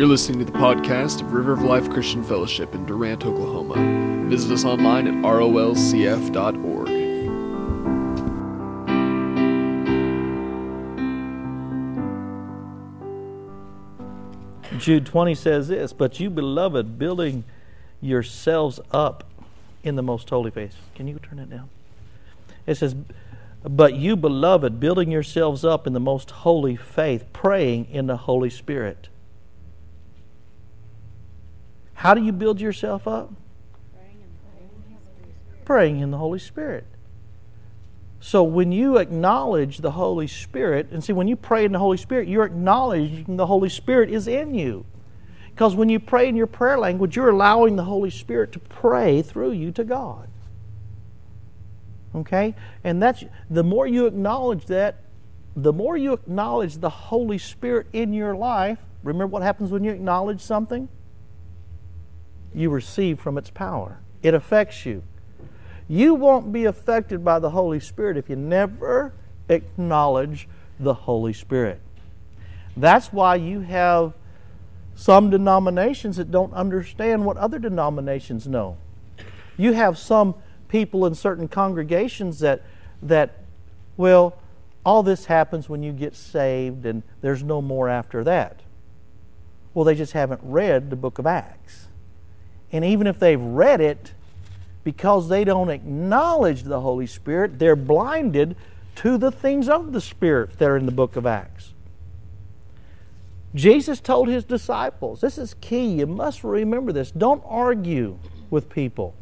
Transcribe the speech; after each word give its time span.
You're 0.00 0.08
listening 0.08 0.38
to 0.38 0.46
the 0.46 0.58
podcast 0.58 1.20
of 1.20 1.34
River 1.34 1.52
of 1.52 1.60
Life 1.60 1.90
Christian 1.90 2.24
Fellowship 2.24 2.74
in 2.74 2.86
Durant, 2.86 3.26
Oklahoma. 3.26 4.30
Visit 4.30 4.50
us 4.50 4.64
online 4.64 5.06
at 5.06 5.12
rolcf.org. 5.12 6.88
Jude 14.80 15.04
20 15.04 15.34
says 15.34 15.68
this, 15.68 15.92
but 15.92 16.18
you, 16.18 16.30
beloved, 16.30 16.98
building 16.98 17.44
yourselves 18.00 18.80
up 18.92 19.24
in 19.82 19.96
the 19.96 20.02
most 20.02 20.30
holy 20.30 20.50
faith. 20.50 20.76
Can 20.94 21.08
you 21.08 21.18
turn 21.18 21.38
it 21.38 21.50
down? 21.50 21.68
It 22.66 22.76
says, 22.76 22.96
but 23.62 23.96
you, 23.96 24.16
beloved, 24.16 24.80
building 24.80 25.10
yourselves 25.10 25.62
up 25.62 25.86
in 25.86 25.92
the 25.92 26.00
most 26.00 26.30
holy 26.30 26.76
faith, 26.76 27.26
praying 27.34 27.84
in 27.90 28.06
the 28.06 28.16
Holy 28.16 28.48
Spirit. 28.48 29.10
How 32.00 32.14
do 32.14 32.22
you 32.22 32.32
build 32.32 32.62
yourself 32.62 33.06
up? 33.06 33.30
Praying 35.66 36.00
in 36.00 36.10
the 36.10 36.16
Holy 36.16 36.38
Spirit. 36.38 36.86
So 38.20 38.42
when 38.42 38.72
you 38.72 38.96
acknowledge 38.96 39.78
the 39.78 39.90
Holy 39.90 40.26
Spirit, 40.26 40.88
and 40.92 41.04
see, 41.04 41.12
when 41.12 41.28
you 41.28 41.36
pray 41.36 41.66
in 41.66 41.72
the 41.72 41.78
Holy 41.78 41.98
Spirit, 41.98 42.26
you're 42.26 42.46
acknowledging 42.46 43.36
the 43.36 43.44
Holy 43.44 43.68
Spirit 43.68 44.08
is 44.08 44.26
in 44.26 44.54
you. 44.54 44.86
Because 45.50 45.74
when 45.74 45.90
you 45.90 46.00
pray 46.00 46.26
in 46.26 46.36
your 46.36 46.46
prayer 46.46 46.78
language, 46.78 47.16
you're 47.16 47.28
allowing 47.28 47.76
the 47.76 47.84
Holy 47.84 48.08
Spirit 48.08 48.52
to 48.52 48.60
pray 48.60 49.20
through 49.20 49.52
you 49.52 49.70
to 49.72 49.84
God. 49.84 50.30
Okay? 52.14 52.54
And 52.82 53.02
that's 53.02 53.24
the 53.50 53.62
more 53.62 53.86
you 53.86 54.06
acknowledge 54.06 54.64
that, 54.66 55.04
the 55.54 55.74
more 55.74 55.98
you 55.98 56.14
acknowledge 56.14 56.78
the 56.78 56.88
Holy 56.88 57.36
Spirit 57.36 57.88
in 57.92 58.14
your 58.14 58.34
life. 58.34 58.78
Remember 59.02 59.26
what 59.26 59.42
happens 59.42 59.70
when 59.70 59.84
you 59.84 59.90
acknowledge 59.90 60.40
something? 60.40 60.88
You 62.54 62.70
receive 62.70 63.20
from 63.20 63.38
its 63.38 63.50
power. 63.50 64.00
It 64.22 64.34
affects 64.34 64.84
you. 64.84 65.02
You 65.88 66.14
won't 66.14 66.52
be 66.52 66.64
affected 66.64 67.24
by 67.24 67.38
the 67.38 67.50
Holy 67.50 67.80
Spirit 67.80 68.16
if 68.16 68.28
you 68.30 68.36
never 68.36 69.12
acknowledge 69.48 70.48
the 70.78 70.94
Holy 70.94 71.32
Spirit. 71.32 71.80
That's 72.76 73.12
why 73.12 73.36
you 73.36 73.60
have 73.60 74.14
some 74.94 75.30
denominations 75.30 76.16
that 76.16 76.30
don't 76.30 76.52
understand 76.52 77.24
what 77.24 77.36
other 77.36 77.58
denominations 77.58 78.46
know. 78.46 78.76
You 79.56 79.72
have 79.72 79.98
some 79.98 80.34
people 80.68 81.06
in 81.06 81.14
certain 81.14 81.48
congregations 81.48 82.38
that 82.40 82.62
that 83.02 83.38
well 83.96 84.38
all 84.84 85.02
this 85.02 85.26
happens 85.26 85.68
when 85.68 85.82
you 85.82 85.92
get 85.92 86.14
saved 86.14 86.86
and 86.86 87.02
there's 87.20 87.42
no 87.42 87.60
more 87.60 87.88
after 87.88 88.24
that. 88.24 88.60
Well, 89.74 89.84
they 89.84 89.94
just 89.94 90.12
haven't 90.12 90.40
read 90.42 90.90
the 90.90 90.96
book 90.96 91.18
of 91.18 91.26
Acts. 91.26 91.88
And 92.72 92.84
even 92.84 93.06
if 93.06 93.18
they've 93.18 93.40
read 93.40 93.80
it, 93.80 94.12
because 94.84 95.28
they 95.28 95.44
don't 95.44 95.70
acknowledge 95.70 96.62
the 96.62 96.80
Holy 96.80 97.06
Spirit, 97.06 97.58
they're 97.58 97.76
blinded 97.76 98.56
to 98.96 99.18
the 99.18 99.30
things 99.30 99.68
of 99.68 99.92
the 99.92 100.00
Spirit 100.00 100.58
that 100.58 100.68
are 100.68 100.76
in 100.76 100.86
the 100.86 100.92
book 100.92 101.16
of 101.16 101.26
Acts. 101.26 101.74
Jesus 103.54 104.00
told 104.00 104.28
his 104.28 104.44
disciples, 104.44 105.20
this 105.20 105.36
is 105.36 105.54
key, 105.60 105.86
you 105.86 106.06
must 106.06 106.44
remember 106.44 106.92
this. 106.92 107.10
Don't 107.10 107.42
argue 107.44 108.18
with 108.48 108.70
people. 108.70 109.14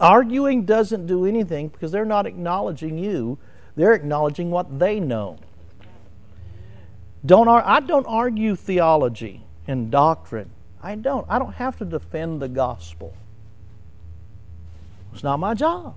Arguing 0.00 0.64
doesn't 0.64 1.06
do 1.06 1.26
anything 1.26 1.68
because 1.68 1.92
they're 1.92 2.04
not 2.04 2.26
acknowledging 2.26 2.98
you, 2.98 3.38
they're 3.76 3.92
acknowledging 3.92 4.50
what 4.50 4.78
they 4.78 4.98
know. 5.00 5.38
Don't 7.24 7.48
I 7.48 7.80
don't 7.80 8.06
argue 8.06 8.54
theology 8.54 9.42
and 9.66 9.90
doctrine. 9.90 10.50
I 10.84 10.96
don't. 10.96 11.26
I 11.30 11.38
don't 11.38 11.54
have 11.54 11.78
to 11.78 11.86
defend 11.86 12.42
the 12.42 12.48
gospel. 12.48 13.14
It's 15.14 15.22
not 15.22 15.38
my 15.38 15.54
job. 15.54 15.96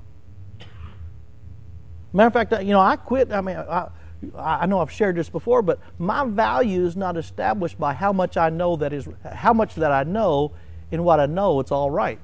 Matter 2.14 2.28
of 2.28 2.34
fact, 2.34 2.64
you 2.64 2.72
know, 2.72 2.80
I 2.80 2.96
quit. 2.96 3.34
I 3.34 3.42
mean, 3.42 3.58
I, 3.58 3.90
I 4.38 4.66
know 4.66 4.80
I've 4.80 4.92
shared 4.92 5.18
this 5.18 5.30
before, 5.30 5.62
but 5.62 5.80
my 6.00 6.24
value 6.26 6.86
is 6.86 6.96
not 6.96 7.18
established 7.18 7.78
by 7.78 7.94
how 7.94 8.14
much 8.14 8.38
I 8.38 8.50
know 8.50 8.78
that 8.78 8.94
is 8.94 9.10
how 9.30 9.52
much 9.52 9.76
that 9.76 9.92
I 9.92 10.04
know. 10.04 10.54
In 10.90 11.04
what 11.04 11.20
I 11.20 11.26
know, 11.26 11.60
it's 11.60 11.72
all 11.72 11.92
right. 11.92 12.18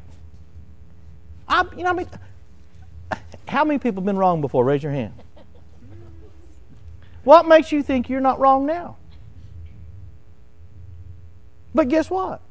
I, 1.49 1.65
you 1.75 1.83
know, 1.83 1.89
I 1.89 1.93
mean, 1.93 2.07
how 3.45 3.65
many 3.65 3.77
people 3.77 4.01
have 4.01 4.05
been 4.05 4.17
wrong 4.17 4.39
before? 4.39 4.63
Raise 4.63 4.81
your 4.81 4.93
hand. 4.93 5.13
What 7.25 7.45
makes 7.45 7.73
you 7.73 7.83
think 7.83 8.07
you're 8.07 8.21
not 8.21 8.39
wrong 8.39 8.65
now? 8.65 8.95
But 11.75 11.89
guess 11.89 12.09
what? 12.09 12.41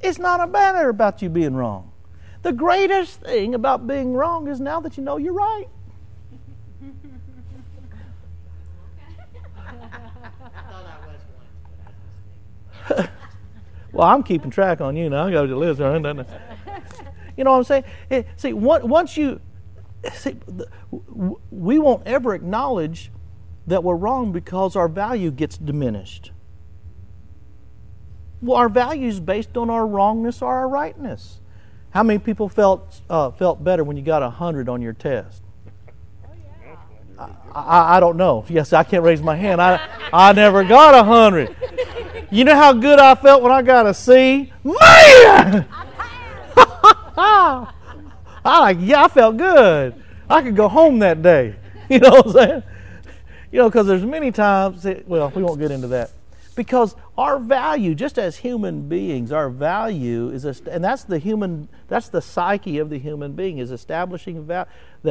It's 0.00 0.18
not 0.18 0.40
a 0.40 0.46
matter 0.46 0.88
about 0.88 1.20
you 1.22 1.28
being 1.28 1.54
wrong. 1.54 1.92
The 2.42 2.52
greatest 2.52 3.20
thing 3.20 3.54
about 3.54 3.86
being 3.86 4.14
wrong 4.14 4.48
is 4.48 4.60
now 4.60 4.80
that 4.80 4.96
you 4.96 5.02
know 5.02 5.18
you're 5.18 5.34
right. 5.34 5.66
well, 13.92 14.08
I'm 14.08 14.22
keeping 14.22 14.50
track 14.50 14.80
on 14.80 14.96
you 14.96 15.10
now. 15.10 15.26
I 15.26 15.30
got 15.30 15.42
to 15.46 15.56
listen. 15.56 16.24
You 17.36 17.44
know 17.44 17.52
what 17.52 17.58
I'm 17.58 17.64
saying? 17.64 17.84
Eh, 18.10 18.22
see, 18.36 18.52
once 18.52 19.16
you 19.16 19.40
see, 20.12 20.36
we 21.50 21.78
won't 21.78 22.06
ever 22.06 22.34
acknowledge 22.34 23.10
that 23.66 23.84
we're 23.84 23.96
wrong 23.96 24.32
because 24.32 24.76
our 24.76 24.88
value 24.88 25.30
gets 25.30 25.56
diminished. 25.56 26.32
Well, 28.42 28.56
our 28.56 28.68
values 28.68 29.20
based 29.20 29.56
on 29.56 29.68
our 29.68 29.86
wrongness 29.86 30.40
or 30.40 30.52
our 30.52 30.68
rightness. 30.68 31.40
How 31.90 32.02
many 32.02 32.18
people 32.18 32.48
felt 32.48 33.00
uh, 33.10 33.30
felt 33.32 33.62
better 33.62 33.84
when 33.84 33.96
you 33.96 34.02
got 34.02 34.22
a 34.22 34.30
hundred 34.30 34.68
on 34.68 34.80
your 34.80 34.92
test? 34.92 35.42
I, 37.18 37.28
I, 37.54 37.96
I, 37.96 38.00
don't 38.00 38.16
know. 38.16 38.46
Yes, 38.48 38.72
I 38.72 38.82
can't 38.82 39.02
raise 39.02 39.20
my 39.20 39.36
hand. 39.36 39.60
I, 39.60 39.86
I 40.10 40.32
never 40.32 40.64
got 40.64 40.94
a 40.94 41.04
hundred. 41.04 41.54
You 42.30 42.44
know 42.44 42.54
how 42.54 42.72
good 42.72 42.98
I 42.98 43.14
felt 43.14 43.42
when 43.42 43.52
I 43.52 43.60
got 43.60 43.86
a 43.86 43.92
C? 43.92 44.52
Man! 44.64 45.66
I 47.16 47.72
like, 48.44 48.78
yeah, 48.80 49.04
I 49.04 49.08
felt 49.08 49.36
good. 49.36 50.02
I 50.30 50.40
could 50.40 50.56
go 50.56 50.68
home 50.68 51.00
that 51.00 51.22
day. 51.22 51.56
You 51.90 51.98
know 51.98 52.10
what 52.10 52.26
I'm 52.26 52.32
saying? 52.32 52.62
You 53.50 53.58
know, 53.58 53.68
because 53.68 53.88
there's 53.88 54.04
many 54.04 54.30
times, 54.30 54.84
that, 54.84 55.08
well, 55.08 55.28
we 55.34 55.42
won't 55.42 55.58
get 55.58 55.72
into 55.72 55.88
that 55.88 56.12
because 56.60 56.94
our 57.16 57.38
value 57.38 57.94
just 57.94 58.18
as 58.18 58.36
human 58.36 58.86
beings 58.86 59.32
our 59.32 59.48
value 59.48 60.28
is 60.28 60.44
and 60.44 60.84
that's 60.84 61.04
the 61.04 61.18
human 61.18 61.66
that's 61.88 62.10
the 62.10 62.20
psyche 62.20 62.76
of 62.76 62.90
the 62.90 62.98
human 62.98 63.32
being 63.32 63.56
is 63.56 63.70
establishing 63.70 64.46
that 64.46 64.68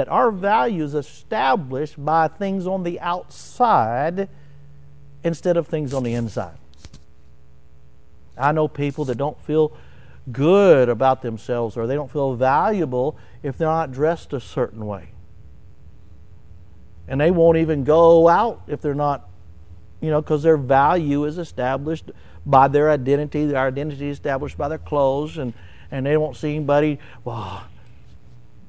our 0.10 0.30
value 0.30 0.84
is 0.84 0.94
established 0.94 1.96
by 2.06 2.28
things 2.28 2.68
on 2.68 2.84
the 2.84 3.00
outside 3.00 4.30
instead 5.24 5.58
of 5.58 5.66
things 5.66 5.92
on 5.92 6.04
the 6.04 6.14
inside. 6.14 6.60
I 8.38 8.52
know 8.52 8.68
people 8.68 9.06
that 9.06 9.18
don't 9.18 9.42
feel 9.42 9.76
good 10.32 10.88
about 10.88 11.24
themselves 11.24 11.76
or 11.76 11.88
they 11.88 11.96
don't 11.96 12.12
feel 12.12 12.36
valuable 12.36 13.18
if 13.42 13.58
they're 13.58 13.68
not 13.68 13.92
dressed 13.92 14.34
a 14.34 14.40
certain 14.40 14.86
way. 14.86 15.14
And 17.08 17.20
they 17.20 17.32
won't 17.32 17.58
even 17.58 17.86
go 17.86 18.28
out 18.28 18.62
if 18.68 18.82
they're 18.82 18.94
not 18.94 19.29
you 20.02 20.10
know, 20.10 20.22
because 20.22 20.44
their 20.44 20.58
value 20.58 21.26
is 21.26 21.38
established 21.38 22.12
by 22.46 22.68
their 22.68 22.90
identity. 22.90 23.46
Their 23.46 23.68
identity 23.68 24.10
is 24.10 24.18
established 24.18 24.58
by 24.58 24.70
their 24.70 24.78
clothes, 24.78 25.38
and, 25.38 25.54
and 25.92 26.06
they 26.06 26.18
won't 26.18 26.38
see 26.38 26.56
anybody, 26.56 27.00
well, 27.24 27.64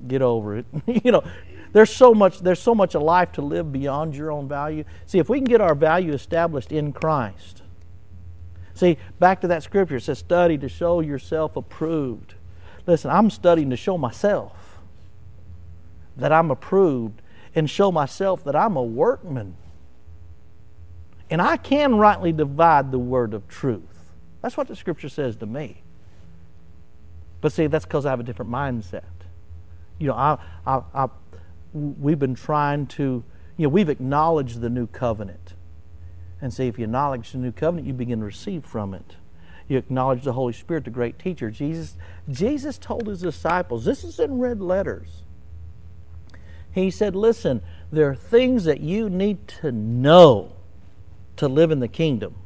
get 0.07 0.23
over 0.23 0.59
it. 0.59 0.67
you 1.05 1.13
know, 1.13 1.23
there's 1.73 1.95
so 1.95 2.13
much 2.15 2.41
there's 2.41 2.61
so 2.61 2.75
much 2.75 2.95
a 2.95 2.99
life 2.99 3.33
to 3.33 3.43
live 3.43 3.73
beyond 3.73 4.17
your 4.17 4.33
own 4.33 4.49
value. 4.49 4.85
See, 5.07 5.19
if 5.19 5.29
we 5.29 5.39
can 5.39 5.45
get 5.45 5.61
our 5.61 5.75
value 5.75 6.13
established 6.13 6.73
in 6.73 6.93
Christ. 6.93 7.63
See, 8.75 8.97
back 9.19 9.43
to 9.43 9.49
that 9.49 9.63
scripture, 9.63 9.97
it 9.97 10.03
says, 10.03 10.19
study 10.19 10.57
to 10.59 10.69
show 10.69 11.01
yourself 11.01 11.55
approved. 11.55 12.35
Listen, 12.87 13.11
I'm 13.11 13.29
studying 13.29 13.71
to 13.71 13.77
show 13.77 13.99
myself 13.99 14.79
that 16.17 16.33
I'm 16.33 16.51
approved 16.51 17.21
and 17.55 17.69
show 17.69 17.93
myself 17.93 18.43
that 18.45 18.57
I'm 18.57 18.77
a 18.77 18.83
workman 18.83 19.57
and 21.31 21.41
I 21.41 21.57
can 21.57 21.95
rightly 21.97 22.33
divide 22.33 22.91
the 22.91 22.99
word 22.99 23.35
of 23.35 23.47
truth. 23.47 24.13
That's 24.43 24.57
what 24.57 24.69
the 24.69 24.77
scripture 24.77 25.09
says 25.09 25.37
to 25.37 25.47
me. 25.47 25.83
But 27.41 27.53
see, 27.53 27.69
that's 27.69 27.85
because 27.85 28.05
I 28.05 28.11
have 28.11 28.21
a 28.21 28.25
different 28.25 28.51
mindset. 28.51 29.05
You 29.99 30.09
know, 30.09 30.15
I, 30.15 30.39
I, 30.67 30.83
I, 30.93 31.09
we've 31.73 32.19
been 32.19 32.35
trying 32.35 32.87
to, 32.89 33.25
you 33.57 33.65
know, 33.65 33.69
we've 33.69 33.89
acknowledged 33.89 34.61
the 34.61 34.71
new 34.71 34.87
covenant. 34.87 35.55
And 36.43 36.53
see, 36.53 36.67
if 36.67 36.79
you 36.79 36.85
acknowledge 36.85 37.33
the 37.33 37.39
new 37.39 37.53
covenant, 37.53 37.87
you 37.87 37.93
begin 37.93 38.19
to 38.21 38.25
receive 38.25 38.65
from 38.65 38.93
it. 38.95 39.17
You 39.69 39.79
acknowledge 39.79 40.25
the 40.25 40.33
Holy 40.33 40.53
Spirit, 40.53 40.85
the 40.85 40.91
great 40.91 41.19
teacher. 41.19 41.51
Jesus, 41.51 41.97
Jesus 42.29 42.77
told 42.77 43.07
his 43.07 43.21
disciples, 43.21 43.85
this 43.85 44.03
is 44.03 44.19
in 44.19 44.39
red 44.39 44.61
letters. 44.61 45.23
He 46.73 46.91
said, 46.91 47.15
Listen, 47.17 47.63
there 47.91 48.09
are 48.09 48.15
things 48.15 48.65
that 48.65 48.81
you 48.81 49.11
need 49.11 49.47
to 49.49 49.73
know 49.73 50.53
to 51.41 51.49
live 51.49 51.71
in 51.71 51.81
the 51.81 51.89
kingdom. 51.89 52.37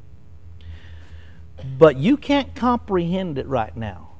but 1.79 1.97
you 1.97 2.17
can't 2.17 2.55
comprehend 2.55 3.39
it 3.39 3.47
right 3.47 3.77
now. 3.77 4.11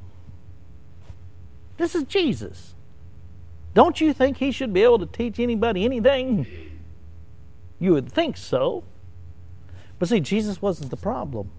This 1.77 1.95
is 1.95 2.05
Jesus. 2.05 2.75
Don't 3.75 4.01
you 4.01 4.13
think 4.13 4.39
he 4.39 4.51
should 4.51 4.73
be 4.73 4.83
able 4.83 4.99
to 5.01 5.07
teach 5.07 5.39
anybody 5.39 5.85
anything? 5.85 6.47
You 7.79 7.93
would 7.93 8.11
think 8.11 8.37
so. 8.37 8.85
But 9.99 10.09
see, 10.09 10.21
Jesus 10.21 10.63
wasn't 10.63 10.91
the 10.91 10.97
problem, 10.97 11.51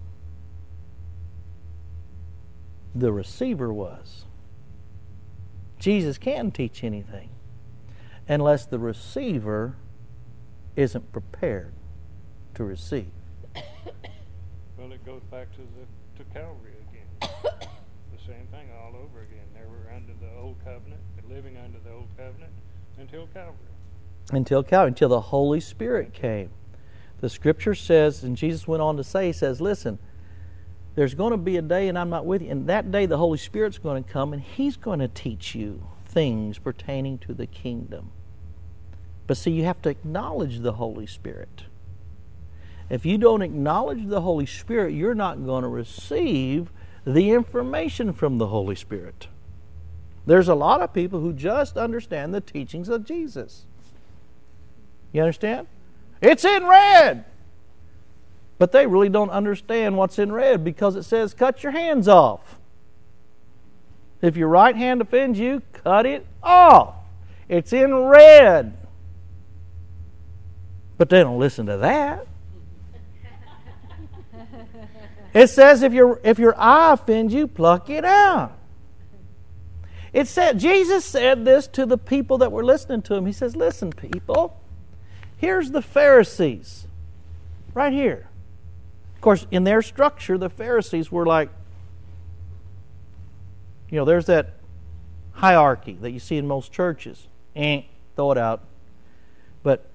the 2.94 3.12
receiver 3.12 3.72
was. 3.74 4.26
Jesus 5.80 6.18
can 6.18 6.52
teach 6.52 6.84
anything 6.84 7.30
unless 8.28 8.66
the 8.66 8.80
receiver 8.80 9.76
isn't 10.76 11.12
prepared 11.12 11.74
to 12.56 12.63
receive. 12.63 13.12
Well, 14.78 14.92
it 14.92 15.06
goes 15.06 15.22
back 15.31 15.52
to 15.54 15.62
the 15.62 16.24
to 16.24 16.24
Calvary 16.34 16.74
again. 16.90 17.31
the 17.52 18.24
same 18.25 18.48
thing 18.52 18.69
all 18.80 18.94
over 18.96 19.22
again. 19.22 19.46
They 19.54 19.66
were 19.66 19.94
under 19.96 20.13
the 20.13 20.30
old 20.40 20.57
covenant, 20.63 21.02
living 21.30 21.57
under 21.57 21.80
the 21.80 21.92
old 21.92 22.07
covenant 22.18 22.52
until 22.98 23.28
Calvary. 23.28 23.56
Until 24.31 24.63
Calvary, 24.63 24.90
until 24.90 25.10
the 25.10 25.22
Holy 25.22 25.60
Spirit 25.60 26.13
came. 26.13 26.50
The 27.22 27.30
scripture 27.30 27.75
says, 27.75 28.24
and 28.24 28.36
Jesus 28.36 28.68
went 28.68 28.81
on 28.81 28.98
to 28.98 29.04
say, 29.04 29.28
He 29.28 29.34
says, 29.34 29.62
Listen, 29.62 30.00
there's 30.96 31.13
going 31.13 31.31
to 31.31 31.38
be 31.38 31.58
a 31.58 31.62
day 31.62 31.88
and 31.88 31.98
I'm 31.98 32.10
not 32.10 32.25
with 32.25 32.42
you. 32.42 32.50
And 32.50 32.68
that 32.68 32.92
day 32.92 33.06
the 33.06 33.18
Holy 33.18 33.38
Spirit's 33.38 33.78
going 33.78 34.04
to 34.04 34.10
come 34.10 34.34
and 34.34 34.42
He's 34.42 34.78
going 34.78 35.00
to 35.00 35.08
teach 35.08 35.56
you 35.56 35.88
things 36.06 36.58
pertaining 36.58 37.18
to 37.19 37.34
the 37.34 37.48
kingdom. 37.48 38.12
But 39.28 39.38
see, 39.38 39.51
you 39.51 39.63
have 39.66 39.81
to 39.84 39.90
acknowledge 39.90 40.60
the 40.60 40.74
Holy 40.74 41.08
Spirit. 41.08 41.63
If 42.90 43.06
you 43.06 43.18
don't 43.18 43.42
acknowledge 43.42 44.08
the 44.08 44.22
Holy 44.22 44.46
Spirit, 44.46 44.94
you're 44.94 45.16
not 45.16 45.46
going 45.46 45.64
to 45.64 45.68
receive 45.68 46.72
the 47.06 47.32
information 47.32 48.14
from 48.14 48.38
the 48.38 48.48
Holy 48.48 48.76
Spirit. 48.76 49.28
There's 50.26 50.48
a 50.48 50.56
lot 50.56 50.82
of 50.82 50.94
people 50.94 51.20
who 51.20 51.34
just 51.34 51.78
understand 51.78 52.34
the 52.34 52.42
teachings 52.42 52.90
of 52.90 53.06
Jesus. 53.06 53.66
You 55.12 55.22
understand? 55.22 55.68
It's 56.22 56.44
in 56.44 56.66
red. 56.66 57.26
But 58.58 58.72
they 58.72 58.88
really 58.88 59.10
don't 59.10 59.30
understand 59.30 59.98
what's 59.98 60.18
in 60.18 60.32
red 60.32 60.64
because 60.64 60.96
it 60.96 61.04
says, 61.04 61.34
cut 61.34 61.62
your 61.62 61.74
hands 61.74 62.08
off. 62.08 62.60
If 64.22 64.38
your 64.38 64.48
right 64.48 64.76
hand 64.76 65.02
offends 65.02 65.38
you, 65.38 65.62
cut 65.74 66.06
it 66.06 66.26
off. 66.42 66.96
It's 67.48 67.74
in 67.74 67.94
red. 67.94 68.76
But 70.98 71.10
they 71.10 71.22
don't 71.22 71.40
listen 71.40 71.66
to 71.66 71.78
that. 71.78 72.26
It 75.36 75.50
says 75.50 75.84
if 75.84 75.92
your 75.92 76.22
if 76.24 76.40
your 76.40 76.56
eye 76.58 76.94
offends 76.94 77.34
you, 77.34 77.46
pluck 77.46 77.90
it 77.90 78.06
out. 78.06 78.58
It 80.14 80.30
said 80.30 80.58
Jesus 80.60 81.04
said 81.04 81.44
this 81.44 81.68
to 81.68 81.86
the 81.86 81.98
people 81.98 82.38
that 82.38 82.54
were 82.54 82.64
listening 82.64 83.02
to 83.04 83.16
him. 83.16 83.26
He 83.26 83.34
says, 83.34 83.54
"Listen, 83.54 83.92
people, 83.92 84.58
here's 85.36 85.72
the 85.72 85.82
Pharisees, 85.82 86.88
right 87.74 87.92
here. 87.92 88.30
Of 89.16 89.22
course, 89.22 89.46
in 89.52 89.66
their 89.66 89.82
structure, 89.82 90.38
the 90.38 90.50
Pharisees 90.50 91.12
were 91.12 91.26
like, 91.26 91.50
you 93.90 93.98
know, 93.98 94.06
there's 94.06 94.28
that 94.28 94.54
hierarchy 95.34 95.98
that 96.00 96.12
you 96.12 96.20
see 96.20 96.38
in 96.38 96.48
most 96.48 96.72
churches. 96.72 97.28
Eh, 97.58 97.82
throw 98.16 98.32
it 98.32 98.38
out. 98.38 98.64
But 99.64 99.86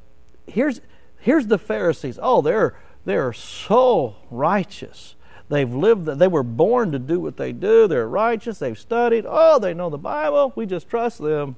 here's 0.47 0.83
here's 1.19 1.47
the 1.47 1.59
Pharisees. 1.59 2.19
Oh, 2.21 2.43
they're 2.43 2.77
they're 3.07 3.33
so 3.33 4.17
righteous. 4.31 5.15
They've 5.51 5.75
lived, 5.75 6.07
they 6.07 6.29
were 6.29 6.45
born 6.45 6.93
to 6.93 6.99
do 7.01 7.19
what 7.19 7.37
they 7.37 7.51
do. 7.51 7.89
They're 7.89 8.09
righteous. 8.09 8.61
They've 8.61 8.79
studied. 8.79 9.27
Oh, 9.29 9.59
they 9.59 9.75
know 9.75 9.91
the 9.91 9.99
Bible. 9.99 10.53
We 10.55 10.65
just 10.65 10.89
trust 10.89 11.19
them. 11.19 11.57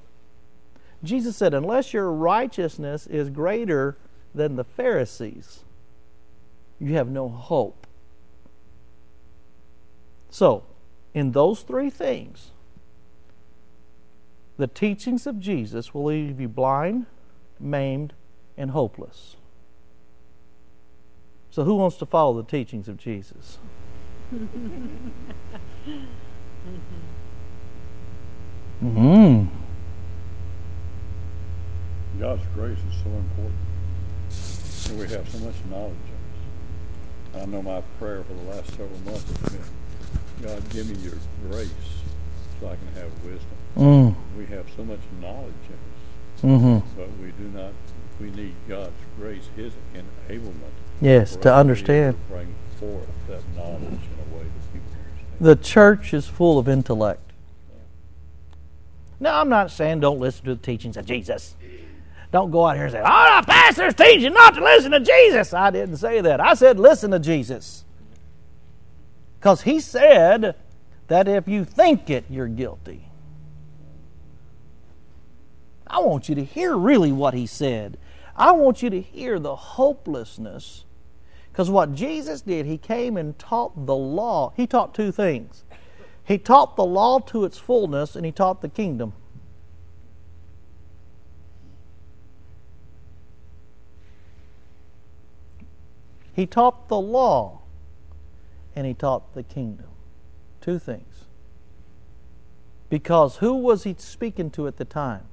Jesus 1.03 1.37
said, 1.37 1.53
unless 1.53 1.93
your 1.93 2.11
righteousness 2.11 3.05
is 3.05 3.29
greater 3.29 3.95
than 4.33 4.55
the 4.55 4.63
Pharisees, 4.63 5.63
you 6.79 6.95
have 6.95 7.07
no 7.07 7.29
hope. 7.29 7.85
So, 10.31 10.63
in 11.13 11.33
those 11.33 11.61
three 11.61 11.91
things, 11.91 12.49
the 14.57 14.65
teachings 14.65 15.27
of 15.27 15.39
Jesus 15.39 15.93
will 15.93 16.05
leave 16.05 16.39
you 16.39 16.47
blind, 16.47 17.05
maimed, 17.59 18.13
and 18.57 18.71
hopeless. 18.71 19.35
So, 21.51 21.63
who 21.63 21.75
wants 21.75 21.97
to 21.97 22.07
follow 22.07 22.33
the 22.41 22.49
teachings 22.49 22.87
of 22.87 22.97
Jesus? 22.97 23.59
Mm. 28.83 29.47
God's 32.19 32.43
grace 32.53 32.77
is 32.77 32.95
so 33.03 33.09
important. 33.09 33.59
And 34.89 34.99
we 34.99 35.07
have 35.15 35.29
so 35.29 35.37
much 35.39 35.55
knowledge 35.69 35.91
of 37.33 37.39
it. 37.39 37.41
I 37.41 37.45
know 37.45 37.61
my 37.61 37.81
prayer 37.99 38.23
for 38.23 38.33
the 38.33 38.43
last 38.55 38.69
several 38.71 38.99
months 39.05 39.23
has 39.41 39.51
been, 39.51 39.61
God, 40.43 40.69
give 40.69 40.89
me 40.89 40.97
your 41.03 41.17
grace 41.49 41.69
so 42.59 42.67
I 42.67 42.75
can 42.75 42.87
have 43.01 43.11
wisdom. 43.23 43.49
Mm. 43.77 44.15
We 44.37 44.45
have 44.47 44.65
so 44.75 44.83
much 44.83 44.99
knowledge 45.21 45.53
in 45.67 45.73
us, 45.75 45.79
Mm-hmm. 46.43 46.99
but 46.99 47.09
we 47.21 47.31
do 47.31 47.47
not, 47.57 47.71
we 48.19 48.29
need 48.31 48.53
God's 48.67 48.91
grace, 49.17 49.47
His 49.55 49.71
enablement. 49.95 50.73
Yes, 51.01 51.31
to 51.31 51.37
us 51.37 51.43
be 51.43 51.49
able 51.49 51.59
understand. 51.59 52.15
to 52.15 52.33
Bring 52.33 52.55
forth 52.79 53.07
that 53.27 53.41
knowledge 53.55 53.81
in 53.81 53.89
a 53.89 54.37
way 54.37 54.43
that 54.43 54.73
people 54.73 54.87
understand. 54.91 55.37
The 55.39 55.55
church 55.55 56.13
is 56.13 56.27
full 56.27 56.59
of 56.59 56.67
intellect. 56.67 57.31
Now, 59.19 59.39
I'm 59.39 59.49
not 59.49 59.71
saying 59.71 60.01
don't 60.01 60.19
listen 60.19 60.45
to 60.45 60.55
the 60.55 60.61
teachings 60.61 60.97
of 60.97 61.05
Jesus. 61.05 61.55
Don't 62.31 62.51
go 62.51 62.65
out 62.65 62.75
here 62.75 62.85
and 62.85 62.91
say, 62.91 63.01
oh, 63.05 63.41
the 63.41 63.47
pastor's 63.47 63.93
teaching 63.93 64.33
not 64.33 64.55
to 64.55 64.63
listen 64.63 64.91
to 64.91 64.99
Jesus. 64.99 65.53
I 65.53 65.69
didn't 65.69 65.97
say 65.97 66.19
that. 66.21 66.41
I 66.41 66.55
said 66.55 66.79
listen 66.79 67.11
to 67.11 67.19
Jesus. 67.19 67.85
Because 69.39 69.61
he 69.61 69.79
said 69.79 70.55
that 71.07 71.27
if 71.27 71.47
you 71.47 71.63
think 71.63 72.09
it, 72.09 72.25
you're 72.29 72.47
guilty. 72.47 73.07
I 75.85 75.99
want 75.99 76.27
you 76.27 76.35
to 76.35 76.43
hear 76.43 76.75
really 76.75 77.11
what 77.11 77.33
he 77.35 77.45
said. 77.45 77.97
I 78.35 78.51
want 78.53 78.81
you 78.81 78.89
to 78.89 78.99
hear 78.99 79.37
the 79.37 79.55
hopelessness. 79.55 80.85
Because 81.53 81.69
what 81.69 81.93
Jesus 81.93 82.41
did, 82.41 82.65
he 82.65 82.79
came 82.79 83.15
and 83.15 83.37
taught 83.37 83.85
the 83.85 83.95
law. 83.95 84.53
He 84.57 84.65
taught 84.65 84.95
two 84.95 85.11
things. 85.11 85.63
He 86.23 86.39
taught 86.39 86.75
the 86.75 86.83
law 86.83 87.19
to 87.19 87.45
its 87.45 87.59
fullness, 87.59 88.15
and 88.15 88.25
he 88.25 88.31
taught 88.31 88.63
the 88.63 88.69
kingdom. 88.69 89.13
He 96.35 96.47
taught 96.47 96.87
the 96.87 96.99
law, 96.99 97.59
and 98.75 98.87
he 98.87 98.95
taught 98.95 99.35
the 99.35 99.43
kingdom. 99.43 99.89
Two 100.59 100.79
things. 100.79 101.25
Because 102.89 103.37
who 103.37 103.53
was 103.53 103.83
he 103.83 103.93
speaking 103.99 104.49
to 104.51 104.65
at 104.65 104.77
the 104.77 104.85
time? 104.85 105.25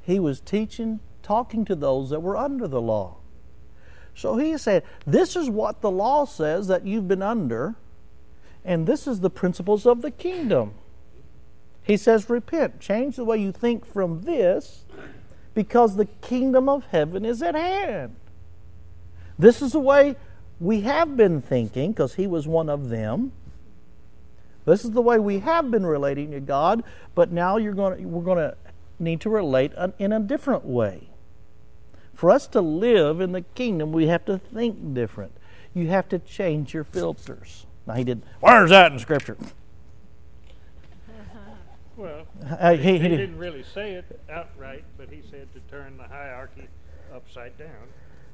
He 0.00 0.18
was 0.18 0.40
teaching, 0.40 1.00
talking 1.22 1.66
to 1.66 1.74
those 1.74 2.08
that 2.08 2.20
were 2.20 2.38
under 2.38 2.66
the 2.66 2.80
law. 2.80 3.16
So 4.14 4.36
he 4.36 4.56
said, 4.58 4.84
This 5.06 5.36
is 5.36 5.48
what 5.48 5.80
the 5.80 5.90
law 5.90 6.24
says 6.24 6.68
that 6.68 6.86
you've 6.86 7.08
been 7.08 7.22
under, 7.22 7.74
and 8.64 8.86
this 8.86 9.06
is 9.06 9.20
the 9.20 9.30
principles 9.30 9.86
of 9.86 10.02
the 10.02 10.10
kingdom. 10.10 10.74
He 11.82 11.96
says, 11.96 12.30
Repent, 12.30 12.80
change 12.80 13.16
the 13.16 13.24
way 13.24 13.38
you 13.38 13.52
think 13.52 13.84
from 13.84 14.22
this, 14.22 14.84
because 15.54 15.96
the 15.96 16.06
kingdom 16.06 16.68
of 16.68 16.86
heaven 16.86 17.24
is 17.24 17.42
at 17.42 17.54
hand. 17.54 18.16
This 19.38 19.62
is 19.62 19.72
the 19.72 19.80
way 19.80 20.16
we 20.60 20.82
have 20.82 21.16
been 21.16 21.40
thinking, 21.40 21.92
because 21.92 22.14
he 22.14 22.26
was 22.26 22.46
one 22.46 22.68
of 22.68 22.88
them. 22.88 23.32
This 24.64 24.84
is 24.84 24.92
the 24.92 25.02
way 25.02 25.18
we 25.18 25.40
have 25.40 25.70
been 25.70 25.84
relating 25.84 26.30
to 26.30 26.40
God, 26.40 26.84
but 27.16 27.32
now 27.32 27.56
you're 27.56 27.72
going 27.72 27.98
to, 27.98 28.04
we're 28.04 28.22
going 28.22 28.38
to 28.38 28.56
need 29.00 29.20
to 29.22 29.30
relate 29.30 29.72
in 29.98 30.12
a 30.12 30.20
different 30.20 30.64
way. 30.64 31.08
For 32.14 32.30
us 32.30 32.46
to 32.48 32.60
live 32.60 33.20
in 33.20 33.32
the 33.32 33.40
kingdom, 33.42 33.92
we 33.92 34.06
have 34.06 34.24
to 34.26 34.38
think 34.38 34.94
different. 34.94 35.32
You 35.74 35.88
have 35.88 36.08
to 36.10 36.18
change 36.18 36.74
your 36.74 36.84
filters. 36.84 37.66
Now, 37.86 37.94
he 37.94 38.04
did, 38.04 38.22
where's 38.40 38.70
that 38.70 38.92
in 38.92 38.98
Scripture? 38.98 39.36
Well, 41.96 42.26
Uh, 42.58 42.72
he, 42.72 42.76
he- 42.76 42.82
he 42.84 42.98
he 43.00 43.08
did- 43.08 43.16
didn't 43.18 43.38
really 43.38 43.62
say 43.62 43.92
it 43.92 44.20
outright, 44.30 44.84
but 44.96 45.08
he 45.10 45.20
said 45.30 45.52
to 45.52 45.60
turn 45.70 45.96
the 45.98 46.04
hierarchy 46.04 46.66
upside 47.14 47.56
down. 47.58 47.68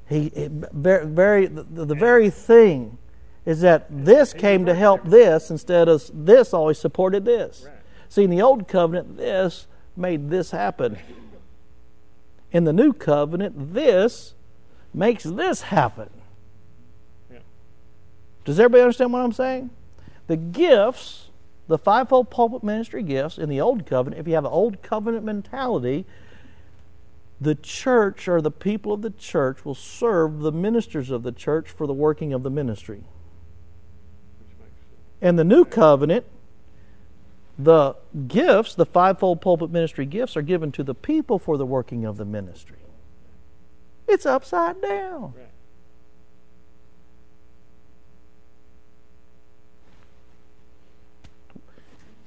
He, 0.07 0.27
it, 0.27 0.51
very, 0.51 1.05
very 1.05 1.45
the, 1.47 1.85
the 1.85 1.93
very 1.93 2.29
thing 2.29 2.97
is 3.45 3.61
that 3.61 3.85
this 3.89 4.33
came 4.33 4.65
to 4.65 4.73
help 4.73 5.03
this 5.05 5.51
instead 5.51 5.87
of 5.87 6.09
this 6.13 6.53
always 6.53 6.79
supported 6.79 7.25
this. 7.25 7.63
Right. 7.67 7.75
See, 8.07 8.23
in 8.23 8.29
the 8.29 8.41
old 8.41 8.67
covenant, 8.67 9.17
this 9.17 9.67
made 9.95 10.29
this 10.29 10.51
happen. 10.51 10.97
In 12.51 12.63
the 12.63 12.73
new 12.73 12.93
covenant, 12.93 13.73
this 13.73 14.33
makes 14.93 15.23
this 15.23 15.61
happen. 15.63 16.09
Yeah. 17.31 17.39
Does 18.45 18.59
everybody 18.59 18.81
understand 18.81 19.13
what 19.13 19.21
I'm 19.21 19.33
saying? 19.33 19.69
The 20.27 20.37
gifts, 20.37 21.29
the 21.67 21.77
fivefold 21.77 22.29
pulpit 22.29 22.63
ministry 22.63 23.03
gifts 23.03 23.37
in 23.37 23.49
the 23.49 23.61
Old 23.61 23.85
Covenant, 23.85 24.19
if 24.19 24.27
you 24.27 24.33
have 24.33 24.45
an 24.45 24.51
Old 24.51 24.81
Covenant 24.81 25.23
mentality, 25.23 26.05
the 27.39 27.55
church 27.55 28.27
or 28.27 28.41
the 28.41 28.51
people 28.51 28.93
of 28.93 29.01
the 29.01 29.11
church 29.11 29.63
will 29.63 29.75
serve 29.75 30.39
the 30.39 30.51
ministers 30.51 31.09
of 31.09 31.23
the 31.23 31.31
church 31.31 31.69
for 31.69 31.87
the 31.87 31.93
working 31.93 32.33
of 32.33 32.43
the 32.43 32.49
ministry. 32.49 33.03
Which 34.39 34.57
makes 34.59 34.71
sense. 34.71 35.21
In 35.21 35.35
the 35.35 35.43
New 35.43 35.65
Covenant, 35.65 36.25
the 37.59 37.95
gifts, 38.27 38.75
the 38.75 38.87
fivefold 38.87 39.41
pulpit 39.41 39.71
ministry 39.71 40.07
gifts, 40.07 40.37
are 40.37 40.43
given 40.43 40.71
to 40.73 40.83
the 40.83 40.95
people 40.95 41.39
for 41.39 41.57
the 41.57 41.67
working 41.67 42.05
of 42.05 42.17
the 42.17 42.25
ministry. 42.25 42.77
It's 44.07 44.25
upside 44.25 44.81
down. 44.81 45.33
Right. 45.37 45.47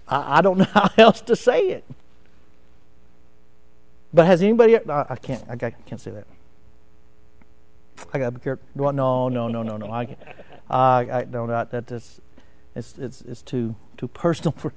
I, 0.09 0.39
I 0.39 0.43
don't 0.43 0.59
know 0.59 0.65
how 0.73 0.91
else 0.99 1.21
to 1.23 1.37
say 1.37 1.69
it. 1.71 1.85
But 4.15 4.27
has 4.27 4.43
anybody? 4.43 4.79
I, 4.79 5.07
I 5.11 5.17
can't. 5.17 5.45
I, 5.49 5.57
got- 5.57 5.87
can't 5.87 6.01
say 6.01 6.13
that. 6.13 6.27
I 8.15 8.19
got 8.19 8.27
to 8.27 8.31
be 8.33 8.41
careful. 8.41 8.65
I- 8.89 8.93
No, 8.93 9.29
no, 9.29 9.49
no, 9.49 9.63
no, 9.63 9.77
no. 9.79 9.87
I, 9.89 10.17
I, 10.71 11.11
I 11.11 11.27
no, 11.31 11.47
that 11.49 11.71
that 11.73 11.87
that's 11.89 12.21
it's 12.77 12.99
it's 12.99 13.23
it's 13.23 13.43
too 13.43 13.75
too 13.97 14.09
personal 14.09 14.53
for. 14.53 14.73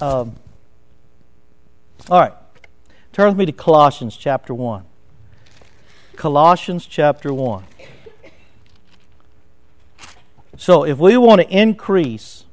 Um, 0.00 0.36
all 2.08 2.20
right, 2.20 2.32
turn 3.12 3.28
with 3.28 3.36
me 3.36 3.46
to 3.46 3.52
Colossians 3.52 4.16
chapter 4.16 4.54
one. 4.54 4.84
Colossians 6.14 6.86
chapter 6.86 7.34
one. 7.34 7.64
So, 10.56 10.84
if 10.84 10.98
we 10.98 11.16
want 11.16 11.40
to 11.40 11.48
increase, 11.48 12.44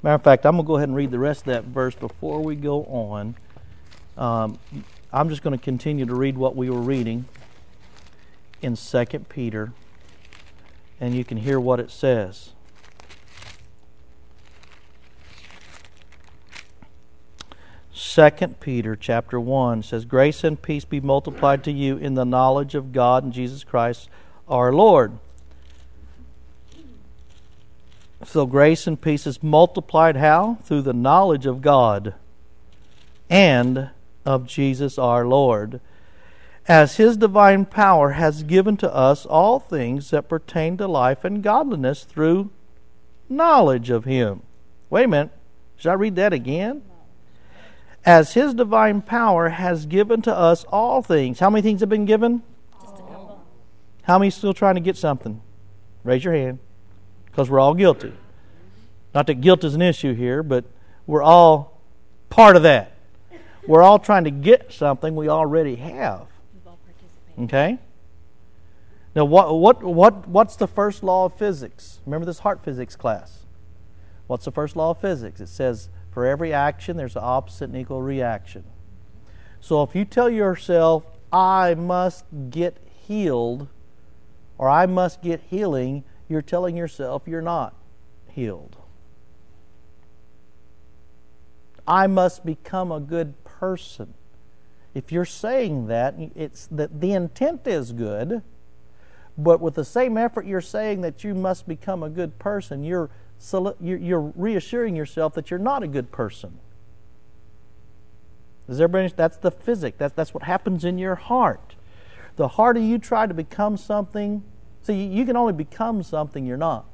matter 0.00 0.14
of 0.14 0.22
fact, 0.22 0.46
I'm 0.46 0.52
going 0.52 0.64
to 0.64 0.66
go 0.68 0.76
ahead 0.76 0.88
and 0.88 0.96
read 0.96 1.10
the 1.10 1.18
rest 1.18 1.40
of 1.40 1.46
that 1.46 1.64
verse 1.64 1.96
before 1.96 2.40
we 2.40 2.54
go 2.54 2.84
on. 2.84 3.34
Um, 4.16 4.58
I'm 5.12 5.28
just 5.28 5.42
going 5.42 5.58
to 5.58 5.62
continue 5.62 6.06
to 6.06 6.14
read 6.14 6.38
what 6.38 6.54
we 6.54 6.70
were 6.70 6.80
reading 6.80 7.24
in 8.62 8.76
2 8.76 9.04
Peter, 9.28 9.72
and 11.00 11.16
you 11.16 11.24
can 11.24 11.38
hear 11.38 11.58
what 11.58 11.80
it 11.80 11.90
says. 11.90 12.50
Second 18.16 18.60
Peter 18.60 18.96
chapter 18.96 19.38
1 19.38 19.82
says, 19.82 20.06
Grace 20.06 20.42
and 20.42 20.62
peace 20.62 20.86
be 20.86 21.02
multiplied 21.02 21.62
to 21.64 21.70
you 21.70 21.98
in 21.98 22.14
the 22.14 22.24
knowledge 22.24 22.74
of 22.74 22.90
God 22.90 23.24
and 23.24 23.30
Jesus 23.30 23.62
Christ 23.62 24.08
our 24.48 24.72
Lord. 24.72 25.18
So 28.24 28.46
grace 28.46 28.86
and 28.86 28.98
peace 28.98 29.26
is 29.26 29.42
multiplied 29.42 30.16
how? 30.16 30.56
Through 30.62 30.80
the 30.80 30.94
knowledge 30.94 31.44
of 31.44 31.60
God 31.60 32.14
and 33.28 33.90
of 34.24 34.46
Jesus 34.46 34.96
our 34.96 35.26
Lord, 35.26 35.82
as 36.66 36.96
his 36.96 37.18
divine 37.18 37.66
power 37.66 38.12
has 38.12 38.44
given 38.44 38.78
to 38.78 38.94
us 38.94 39.26
all 39.26 39.60
things 39.60 40.08
that 40.08 40.26
pertain 40.26 40.78
to 40.78 40.88
life 40.88 41.22
and 41.22 41.42
godliness 41.42 42.04
through 42.04 42.48
knowledge 43.28 43.90
of 43.90 44.06
him. 44.06 44.40
Wait 44.88 45.04
a 45.04 45.08
minute. 45.08 45.32
Should 45.76 45.90
I 45.90 45.94
read 45.96 46.16
that 46.16 46.32
again? 46.32 46.80
As 48.06 48.34
his 48.34 48.54
divine 48.54 49.02
power 49.02 49.48
has 49.48 49.84
given 49.84 50.22
to 50.22 50.34
us 50.34 50.64
all 50.68 51.02
things. 51.02 51.40
How 51.40 51.50
many 51.50 51.60
things 51.62 51.80
have 51.80 51.88
been 51.88 52.04
given? 52.04 52.44
Just 52.80 52.94
a 52.94 52.98
couple. 52.98 53.44
How 54.04 54.18
many 54.20 54.30
still 54.30 54.54
trying 54.54 54.76
to 54.76 54.80
get 54.80 54.96
something? 54.96 55.42
Raise 56.04 56.22
your 56.22 56.32
hand. 56.32 56.60
Because 57.26 57.50
we're 57.50 57.58
all 57.58 57.74
guilty. 57.74 58.12
Not 59.12 59.26
that 59.26 59.40
guilt 59.40 59.64
is 59.64 59.74
an 59.74 59.82
issue 59.82 60.14
here, 60.14 60.44
but 60.44 60.64
we're 61.04 61.22
all 61.22 61.80
part 62.30 62.54
of 62.54 62.62
that. 62.62 62.92
We're 63.66 63.82
all 63.82 63.98
trying 63.98 64.22
to 64.24 64.30
get 64.30 64.72
something 64.72 65.16
we 65.16 65.28
already 65.28 65.74
have. 65.74 66.26
We've 66.54 66.66
all 66.66 66.78
participated. 66.86 67.44
Okay? 67.44 67.78
Now, 69.16 69.24
what, 69.24 69.58
what, 69.58 69.82
what, 69.82 70.28
what's 70.28 70.54
the 70.54 70.68
first 70.68 71.02
law 71.02 71.24
of 71.24 71.34
physics? 71.34 72.00
Remember 72.06 72.24
this 72.24 72.40
heart 72.40 72.62
physics 72.62 72.94
class. 72.94 73.46
What's 74.28 74.44
the 74.44 74.52
first 74.52 74.76
law 74.76 74.90
of 74.90 75.00
physics? 75.00 75.40
It 75.40 75.48
says 75.48 75.88
for 76.16 76.24
every 76.24 76.50
action, 76.50 76.96
there's 76.96 77.14
an 77.14 77.20
opposite 77.22 77.68
and 77.68 77.76
equal 77.76 78.00
reaction. 78.00 78.64
So 79.60 79.82
if 79.82 79.94
you 79.94 80.06
tell 80.06 80.30
yourself, 80.30 81.04
I 81.30 81.74
must 81.74 82.24
get 82.48 82.78
healed, 83.06 83.68
or 84.56 84.66
I 84.66 84.86
must 84.86 85.20
get 85.20 85.42
healing, 85.50 86.04
you're 86.26 86.40
telling 86.40 86.74
yourself 86.74 87.24
you're 87.26 87.42
not 87.42 87.74
healed. 88.30 88.78
I 91.86 92.06
must 92.06 92.46
become 92.46 92.90
a 92.90 92.98
good 92.98 93.34
person. 93.44 94.14
If 94.94 95.12
you're 95.12 95.26
saying 95.26 95.88
that, 95.88 96.14
it's 96.34 96.66
that 96.68 97.02
the 97.02 97.12
intent 97.12 97.66
is 97.66 97.92
good, 97.92 98.40
but 99.36 99.60
with 99.60 99.74
the 99.74 99.84
same 99.84 100.16
effort 100.16 100.46
you're 100.46 100.62
saying 100.62 101.02
that 101.02 101.24
you 101.24 101.34
must 101.34 101.68
become 101.68 102.02
a 102.02 102.08
good 102.08 102.38
person, 102.38 102.84
you're 102.84 103.10
soli- 103.38 103.74
you're 103.80 104.32
reassuring 104.34 104.96
yourself 104.96 105.34
that 105.34 105.50
you're 105.50 105.58
not 105.58 105.82
a 105.82 105.88
good 105.88 106.10
person. 106.10 106.58
Does 108.66 108.80
everybody? 108.80 109.12
That's 109.14 109.36
the 109.36 109.50
physic. 109.50 109.98
That's 109.98 110.14
that's 110.14 110.34
what 110.34 110.42
happens 110.42 110.84
in 110.84 110.98
your 110.98 111.14
heart. 111.14 111.76
The 112.36 112.48
harder 112.48 112.80
you 112.80 112.98
try 112.98 113.26
to 113.26 113.34
become 113.34 113.76
something, 113.76 114.42
see, 114.82 115.04
you 115.04 115.24
can 115.24 115.36
only 115.36 115.52
become 115.52 116.02
something 116.02 116.44
you're 116.44 116.56
not. 116.56 116.84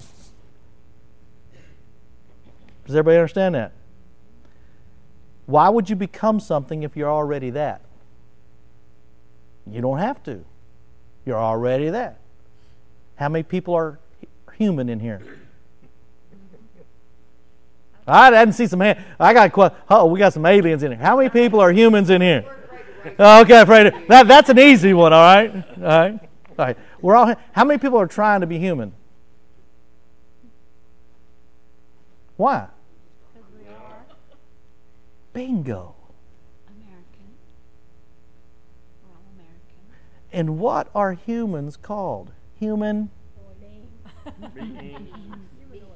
Does 2.86 2.96
everybody 2.96 3.18
understand 3.18 3.54
that? 3.54 3.72
Why 5.46 5.68
would 5.68 5.90
you 5.90 5.96
become 5.96 6.40
something 6.40 6.82
if 6.82 6.96
you're 6.96 7.10
already 7.10 7.50
that? 7.50 7.80
You 9.66 9.80
don't 9.80 9.98
have 9.98 10.22
to. 10.24 10.44
You're 11.24 11.38
already 11.38 11.88
that. 11.90 12.18
How 13.16 13.28
many 13.28 13.42
people 13.42 13.74
are 13.74 13.98
human 14.56 14.88
in 14.88 15.00
here? 15.00 15.22
I 18.06 18.30
didn't 18.30 18.54
see 18.54 18.66
some 18.66 18.80
hand. 18.80 18.98
I 19.20 19.32
got 19.32 19.76
oh, 19.88 20.06
we 20.06 20.18
got 20.18 20.32
some 20.32 20.44
aliens 20.44 20.82
in 20.82 20.92
here. 20.92 21.00
How 21.00 21.16
many 21.16 21.28
people 21.28 21.60
are 21.60 21.72
humans 21.72 22.10
in 22.10 22.20
here? 22.20 22.44
Okay, 23.18 23.60
afraid 23.60 23.86
of, 23.86 23.94
that. 24.08 24.28
That's 24.28 24.48
an 24.48 24.58
easy 24.58 24.92
one. 24.92 25.12
All 25.12 25.20
right, 25.20 25.54
all 25.54 25.82
right, 25.82 26.12
all 26.58 26.64
right. 26.66 26.76
We're 27.00 27.16
all. 27.16 27.34
How 27.52 27.64
many 27.64 27.78
people 27.78 27.98
are 27.98 28.06
trying 28.06 28.40
to 28.40 28.46
be 28.46 28.58
human? 28.58 28.92
Why? 32.36 32.66
Because 33.32 33.48
we 33.56 33.68
are 33.68 34.04
Bingo. 35.32 35.94
American. 36.68 37.36
We're 39.04 39.14
all 39.14 39.22
American. 39.34 39.80
And 40.32 40.58
what 40.58 40.88
are 40.94 41.12
humans 41.12 41.76
called? 41.76 42.32
Human. 42.58 43.10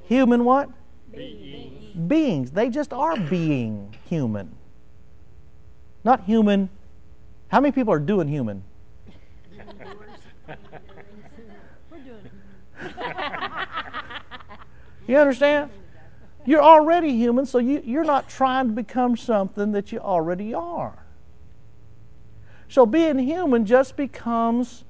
Human 0.07 0.45
what? 0.45 0.69
Beings. 1.11 1.76
They 1.97 2.69
just 2.69 2.93
are 2.93 3.17
being 3.17 3.95
human. 4.05 4.55
Not 6.03 6.23
human. 6.25 6.69
How 7.47 7.59
many 7.59 7.71
people 7.71 7.91
are 7.91 7.99
doing 7.99 8.27
human? 8.27 8.63
We're 11.89 11.97
doing 11.97 12.29
You 15.07 15.17
understand? 15.17 15.71
You're 16.45 16.61
already 16.61 17.11
human, 17.11 17.45
so 17.45 17.57
you, 17.57 17.81
you're 17.83 18.03
not 18.03 18.29
trying 18.29 18.67
to 18.67 18.73
become 18.73 19.17
something 19.17 19.71
that 19.71 19.91
you 19.91 19.99
already 19.99 20.53
are. 20.53 21.03
So 22.69 22.85
being 22.85 23.17
human 23.17 23.65
just 23.65 23.97
becomes 23.97 24.83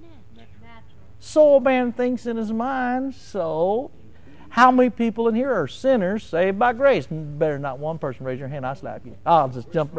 natural. 0.00 1.06
so 1.20 1.56
a 1.56 1.60
man 1.60 1.92
thinks 1.92 2.26
in 2.26 2.36
his 2.36 2.52
mind, 2.52 3.14
so 3.14 3.90
how 4.52 4.70
many 4.70 4.90
people 4.90 5.28
in 5.28 5.34
here 5.34 5.50
are 5.50 5.66
sinners 5.66 6.22
saved 6.24 6.58
by 6.58 6.74
grace? 6.74 7.06
Better 7.10 7.58
not 7.58 7.78
one 7.78 7.98
person 7.98 8.26
raise 8.26 8.38
your 8.38 8.48
hand, 8.48 8.66
I'll 8.66 8.76
slap 8.76 9.06
you. 9.06 9.16
I'll 9.24 9.48
just 9.48 9.72
jump. 9.72 9.94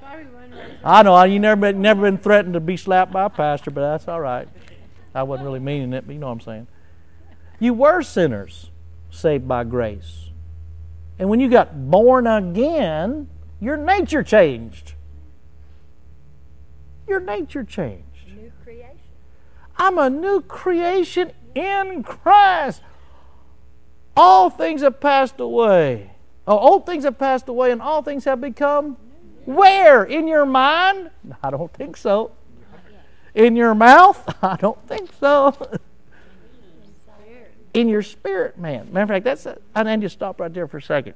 Sorry, 0.00 0.24
we 0.24 0.30
run 0.34 0.50
around. 0.50 0.78
I 0.82 1.02
know 1.02 1.22
you 1.24 1.38
never 1.38 1.60
been, 1.60 1.82
never 1.82 2.00
been 2.00 2.16
threatened 2.16 2.54
to 2.54 2.60
be 2.60 2.78
slapped 2.78 3.12
by 3.12 3.24
a 3.24 3.28
pastor, 3.28 3.70
but 3.70 3.82
that's 3.82 4.08
all 4.08 4.22
right. 4.22 4.48
I 5.14 5.24
wasn't 5.24 5.44
really 5.44 5.60
meaning 5.60 5.92
it, 5.92 6.06
but 6.06 6.14
you 6.14 6.18
know 6.18 6.28
what 6.28 6.32
I'm 6.32 6.40
saying. 6.40 6.66
You 7.60 7.74
were 7.74 8.00
sinners 8.00 8.70
saved 9.10 9.46
by 9.46 9.64
grace. 9.64 10.30
And 11.18 11.28
when 11.28 11.38
you 11.38 11.50
got 11.50 11.90
born 11.90 12.26
again, 12.26 13.28
your 13.60 13.76
nature 13.76 14.22
changed. 14.22 14.94
Your 17.06 17.20
nature 17.20 17.62
changed. 17.62 18.26
New 18.26 18.50
creation. 18.64 18.98
I'm 19.76 19.98
a 19.98 20.08
new 20.08 20.40
creation 20.40 21.32
in 21.56 22.02
Christ. 22.02 22.82
All 24.16 24.50
things 24.50 24.82
have 24.82 25.00
passed 25.00 25.40
away. 25.40 26.12
Oh, 26.46 26.58
old 26.58 26.86
things 26.86 27.04
have 27.04 27.18
passed 27.18 27.48
away, 27.48 27.72
and 27.72 27.82
all 27.82 28.02
things 28.02 28.24
have 28.24 28.40
become 28.40 28.96
where? 29.46 30.04
In 30.04 30.28
your 30.28 30.46
mind? 30.46 31.10
I 31.42 31.50
don't 31.50 31.72
think 31.72 31.96
so. 31.96 32.32
In 33.34 33.56
your 33.56 33.74
mouth? 33.74 34.34
I 34.42 34.56
don't 34.56 34.80
think 34.86 35.10
so. 35.18 35.54
in 37.74 37.88
your 37.88 38.02
spirit, 38.02 38.58
man. 38.58 38.88
Matter 38.92 39.02
of 39.02 39.08
fact, 39.08 39.24
that's 39.24 39.46
a, 39.46 39.58
I 39.74 39.82
need 39.82 40.02
to 40.02 40.08
stop 40.08 40.40
right 40.40 40.52
there 40.52 40.66
for 40.66 40.78
a 40.78 40.82
second. 40.82 41.14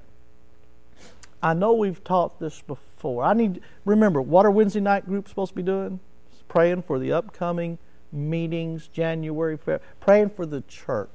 I 1.43 1.55
know 1.55 1.73
we've 1.73 2.03
taught 2.05 2.39
this 2.39 2.61
before. 2.63 3.25
I 3.25 3.33
need 3.33 3.63
remember 3.85 4.21
what 4.21 4.45
are 4.45 4.51
Wednesday 4.51 4.81
night 4.81 5.07
groups 5.07 5.31
supposed 5.31 5.53
to 5.53 5.57
be 5.57 5.63
doing? 5.63 6.01
Praying 6.49 6.83
for 6.83 6.99
the 6.99 7.13
upcoming 7.13 7.79
meetings, 8.13 8.89
January, 8.89 9.57
February, 9.57 9.83
praying 10.01 10.31
for 10.31 10.47
the 10.47 10.63
church. 10.63 11.09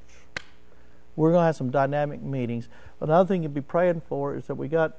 We're 1.15 1.31
going 1.31 1.41
to 1.41 1.45
have 1.45 1.55
some 1.55 1.71
dynamic 1.71 2.21
meetings. 2.21 2.67
Another 2.99 3.27
thing 3.27 3.43
you'd 3.43 3.53
be 3.53 3.61
praying 3.61 4.01
for 4.07 4.35
is 4.35 4.47
that 4.47 4.55
we 4.55 4.67
got 4.67 4.97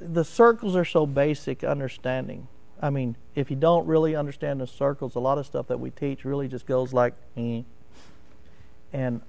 the 0.00 0.24
circles 0.24 0.76
are 0.76 0.84
so 0.84 1.06
basic 1.06 1.64
understanding. 1.64 2.48
I 2.80 2.90
mean, 2.90 3.16
if 3.34 3.50
you 3.50 3.56
don't 3.56 3.86
really 3.86 4.14
understand 4.14 4.60
the 4.60 4.66
circles, 4.66 5.16
a 5.16 5.20
lot 5.20 5.38
of 5.38 5.46
stuff 5.46 5.66
that 5.68 5.80
we 5.80 5.90
teach 5.90 6.24
really 6.24 6.46
just 6.46 6.66
goes 6.66 6.92
like, 6.92 7.14
eh. 7.36 7.62
and 8.92 9.20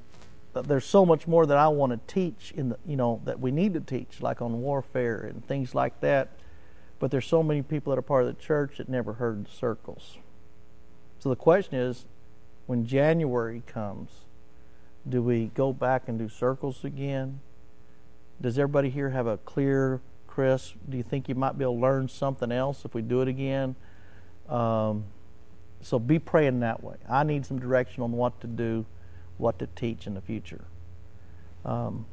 there's 0.53 0.85
so 0.85 1.05
much 1.05 1.27
more 1.27 1.45
that 1.45 1.57
I 1.57 1.67
want 1.69 1.91
to 1.91 2.13
teach 2.13 2.51
in 2.55 2.69
the, 2.69 2.77
you 2.85 2.95
know, 2.95 3.21
that 3.25 3.39
we 3.39 3.51
need 3.51 3.73
to 3.73 3.79
teach, 3.79 4.21
like 4.21 4.41
on 4.41 4.61
warfare 4.61 5.21
and 5.21 5.45
things 5.47 5.73
like 5.73 5.99
that. 6.01 6.29
But 6.99 7.11
there's 7.11 7.25
so 7.25 7.41
many 7.41 7.61
people 7.61 7.91
that 7.91 7.99
are 7.99 8.03
part 8.03 8.25
of 8.25 8.35
the 8.35 8.41
church 8.41 8.77
that 8.77 8.89
never 8.89 9.13
heard 9.13 9.45
the 9.45 9.49
circles. 9.49 10.17
So 11.19 11.29
the 11.29 11.35
question 11.35 11.75
is, 11.75 12.05
when 12.67 12.85
January 12.85 13.63
comes, 13.65 14.11
do 15.07 15.21
we 15.21 15.47
go 15.55 15.73
back 15.73 16.07
and 16.07 16.19
do 16.19 16.29
circles 16.29 16.83
again? 16.83 17.39
Does 18.41 18.59
everybody 18.59 18.89
here 18.89 19.09
have 19.09 19.27
a 19.27 19.37
clear 19.37 20.01
Chris, 20.39 20.73
do 20.87 20.95
you 20.95 21.03
think 21.03 21.27
you 21.27 21.35
might 21.35 21.57
be 21.57 21.65
able 21.65 21.73
to 21.73 21.81
learn 21.81 22.07
something 22.07 22.49
else 22.49 22.85
if 22.85 22.93
we 22.93 23.01
do 23.01 23.21
it 23.21 23.27
again? 23.27 23.75
Um, 24.47 25.03
so 25.81 25.99
be 25.99 26.17
praying 26.17 26.61
that 26.61 26.81
way. 26.81 26.95
I 27.09 27.23
need 27.23 27.45
some 27.45 27.59
direction 27.59 28.03
on 28.03 28.13
what 28.13 28.39
to 28.39 28.47
do, 28.47 28.85
what 29.37 29.59
to 29.59 29.67
teach 29.75 30.07
in 30.07 30.13
the 30.13 30.21
future. 30.21 30.63
Um, 31.65 32.05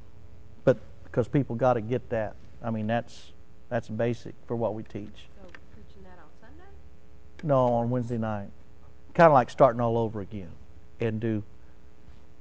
but 0.64 0.78
because 1.04 1.28
people 1.28 1.54
got 1.54 1.74
to 1.74 1.80
get 1.80 2.08
that. 2.10 2.34
I 2.60 2.70
mean, 2.70 2.88
that's 2.88 3.32
that's 3.68 3.88
basic 3.88 4.35
for 4.46 4.56
what 4.56 4.75
we 4.75 4.82
teach. 4.82 5.28
So 5.42 5.50
preaching 5.73 6.02
that 6.04 6.18
on 6.18 6.28
Sunday? 6.40 6.70
No, 7.42 7.66
on 7.75 7.90
Wednesday 7.90 8.18
night. 8.18 8.49
Kind 9.14 9.28
of 9.28 9.32
like 9.32 9.50
starting 9.50 9.80
all 9.80 9.96
over 9.99 10.20
again, 10.20 10.50
and 11.00 11.20
do 11.20 11.42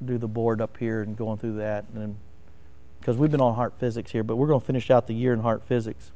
do 0.04 0.18
the 0.18 0.28
board 0.28 0.62
up 0.62 0.78
here 0.78 1.02
and 1.02 1.16
going 1.16 1.38
through 1.38 1.56
that, 1.56 1.86
and 1.96 2.18
because 3.00 3.18
we've 3.18 3.32
been 3.32 3.42
on 3.42 3.54
heart 3.54 3.76
physics 3.78 4.12
here, 4.12 4.24
but 4.24 4.36
we're 4.36 4.48
going 4.48 4.60
to 4.60 4.66
finish 4.66 4.90
out 4.90 5.06
the 5.06 5.14
year 5.14 5.32
in 5.32 5.42
heart 5.42 5.64
physics. 5.64 6.12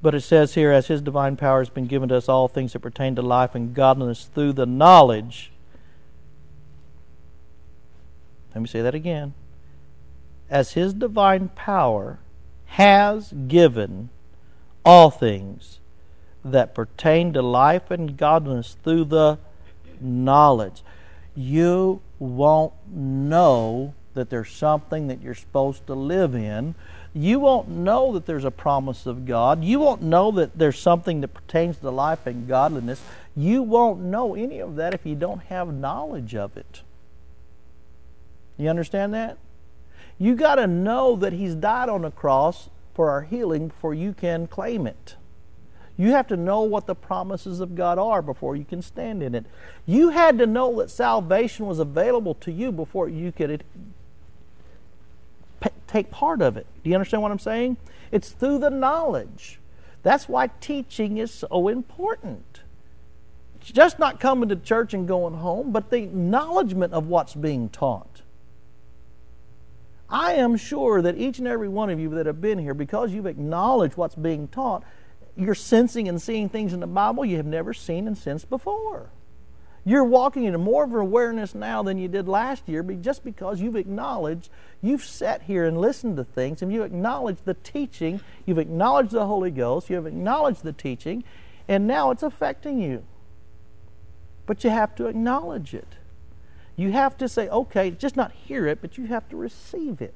But 0.00 0.14
it 0.14 0.22
says 0.22 0.54
here, 0.54 0.72
as 0.72 0.86
His 0.88 1.02
divine 1.02 1.36
power 1.36 1.60
has 1.60 1.68
been 1.68 1.86
given 1.86 2.08
to 2.08 2.16
us 2.16 2.30
all 2.30 2.48
things 2.48 2.72
that 2.72 2.80
pertain 2.80 3.14
to 3.16 3.22
life 3.22 3.54
and 3.54 3.74
godliness 3.74 4.28
through 4.34 4.54
the 4.54 4.64
knowledge. 4.64 5.52
Let 8.54 8.62
me 8.62 8.66
say 8.66 8.80
that 8.80 8.94
again. 8.94 9.34
As 10.48 10.72
His 10.72 10.94
divine 10.94 11.50
power 11.50 12.18
has 12.72 13.34
given 13.48 14.08
all 14.82 15.10
things 15.10 15.78
that 16.42 16.74
pertain 16.74 17.30
to 17.34 17.42
life 17.42 17.90
and 17.90 18.16
godliness 18.16 18.78
through 18.82 19.04
the 19.04 19.38
knowledge. 20.00 20.82
You 21.34 22.00
won't 22.18 22.72
know 22.90 23.92
that 24.14 24.30
there's 24.30 24.50
something 24.50 25.08
that 25.08 25.20
you're 25.20 25.34
supposed 25.34 25.86
to 25.86 25.94
live 25.94 26.34
in. 26.34 26.74
You 27.12 27.40
won't 27.40 27.68
know 27.68 28.12
that 28.12 28.24
there's 28.24 28.46
a 28.46 28.50
promise 28.50 29.04
of 29.04 29.26
God. 29.26 29.62
You 29.62 29.78
won't 29.78 30.00
know 30.00 30.30
that 30.30 30.56
there's 30.56 30.78
something 30.78 31.20
that 31.20 31.34
pertains 31.34 31.76
to 31.76 31.90
life 31.90 32.26
and 32.26 32.48
godliness. 32.48 33.02
You 33.36 33.62
won't 33.62 34.00
know 34.00 34.34
any 34.34 34.60
of 34.60 34.76
that 34.76 34.94
if 34.94 35.04
you 35.04 35.14
don't 35.14 35.42
have 35.44 35.72
knowledge 35.74 36.34
of 36.34 36.56
it. 36.56 36.80
You 38.56 38.70
understand 38.70 39.12
that? 39.12 39.36
You 40.22 40.36
got 40.36 40.54
to 40.54 40.68
know 40.68 41.16
that 41.16 41.32
He's 41.32 41.56
died 41.56 41.88
on 41.88 42.02
the 42.02 42.12
cross 42.12 42.70
for 42.94 43.10
our 43.10 43.22
healing 43.22 43.66
before 43.66 43.92
you 43.92 44.12
can 44.12 44.46
claim 44.46 44.86
it. 44.86 45.16
You 45.96 46.12
have 46.12 46.28
to 46.28 46.36
know 46.36 46.60
what 46.62 46.86
the 46.86 46.94
promises 46.94 47.58
of 47.58 47.74
God 47.74 47.98
are 47.98 48.22
before 48.22 48.54
you 48.54 48.64
can 48.64 48.82
stand 48.82 49.20
in 49.20 49.34
it. 49.34 49.46
You 49.84 50.10
had 50.10 50.38
to 50.38 50.46
know 50.46 50.78
that 50.78 50.92
salvation 50.92 51.66
was 51.66 51.80
available 51.80 52.34
to 52.36 52.52
you 52.52 52.70
before 52.70 53.08
you 53.08 53.32
could 53.32 53.64
take 55.88 56.12
part 56.12 56.40
of 56.40 56.56
it. 56.56 56.68
Do 56.84 56.90
you 56.90 56.94
understand 56.94 57.24
what 57.24 57.32
I'm 57.32 57.40
saying? 57.40 57.76
It's 58.12 58.30
through 58.30 58.60
the 58.60 58.70
knowledge. 58.70 59.58
That's 60.04 60.28
why 60.28 60.50
teaching 60.60 61.18
is 61.18 61.32
so 61.32 61.66
important. 61.66 62.60
It's 63.60 63.72
just 63.72 63.98
not 63.98 64.20
coming 64.20 64.48
to 64.50 64.56
church 64.56 64.94
and 64.94 65.08
going 65.08 65.34
home, 65.34 65.72
but 65.72 65.90
the 65.90 65.96
acknowledgement 65.96 66.92
of 66.92 67.08
what's 67.08 67.34
being 67.34 67.70
taught. 67.70 68.11
I 70.12 70.34
am 70.34 70.56
sure 70.56 71.00
that 71.00 71.16
each 71.16 71.38
and 71.38 71.48
every 71.48 71.70
one 71.70 71.88
of 71.88 71.98
you 71.98 72.10
that 72.10 72.26
have 72.26 72.42
been 72.42 72.58
here, 72.58 72.74
because 72.74 73.12
you've 73.12 73.26
acknowledged 73.26 73.96
what's 73.96 74.14
being 74.14 74.46
taught, 74.46 74.84
you're 75.36 75.54
sensing 75.54 76.06
and 76.06 76.20
seeing 76.20 76.50
things 76.50 76.74
in 76.74 76.80
the 76.80 76.86
Bible 76.86 77.24
you 77.24 77.38
have 77.38 77.46
never 77.46 77.72
seen 77.72 78.06
and 78.06 78.18
sensed 78.18 78.50
before. 78.50 79.08
You're 79.84 80.04
walking 80.04 80.44
into 80.44 80.58
more 80.58 80.84
of 80.84 80.92
an 80.92 81.00
awareness 81.00 81.54
now 81.54 81.82
than 81.82 81.96
you 81.96 82.08
did 82.08 82.28
last 82.28 82.68
year 82.68 82.82
just 82.82 83.24
because 83.24 83.62
you've 83.62 83.74
acknowledged, 83.74 84.50
you've 84.82 85.02
sat 85.02 85.42
here 85.42 85.64
and 85.64 85.80
listened 85.80 86.18
to 86.18 86.24
things, 86.24 86.60
and 86.60 86.70
you 86.70 86.82
acknowledge 86.82 87.38
the 87.44 87.54
teaching, 87.54 88.20
you've 88.44 88.58
acknowledged 88.58 89.12
the 89.12 89.26
Holy 89.26 89.50
Ghost, 89.50 89.88
you've 89.88 90.06
acknowledged 90.06 90.62
the 90.62 90.74
teaching, 90.74 91.24
and 91.66 91.86
now 91.86 92.10
it's 92.10 92.22
affecting 92.22 92.78
you. 92.78 93.02
But 94.44 94.62
you 94.62 94.68
have 94.68 94.94
to 94.96 95.06
acknowledge 95.06 95.72
it. 95.72 95.88
You 96.76 96.92
have 96.92 97.16
to 97.18 97.28
say, 97.28 97.48
okay, 97.48 97.90
just 97.90 98.16
not 98.16 98.32
hear 98.32 98.66
it, 98.66 98.80
but 98.80 98.96
you 98.96 99.06
have 99.06 99.28
to 99.28 99.36
receive 99.36 100.00
it. 100.00 100.14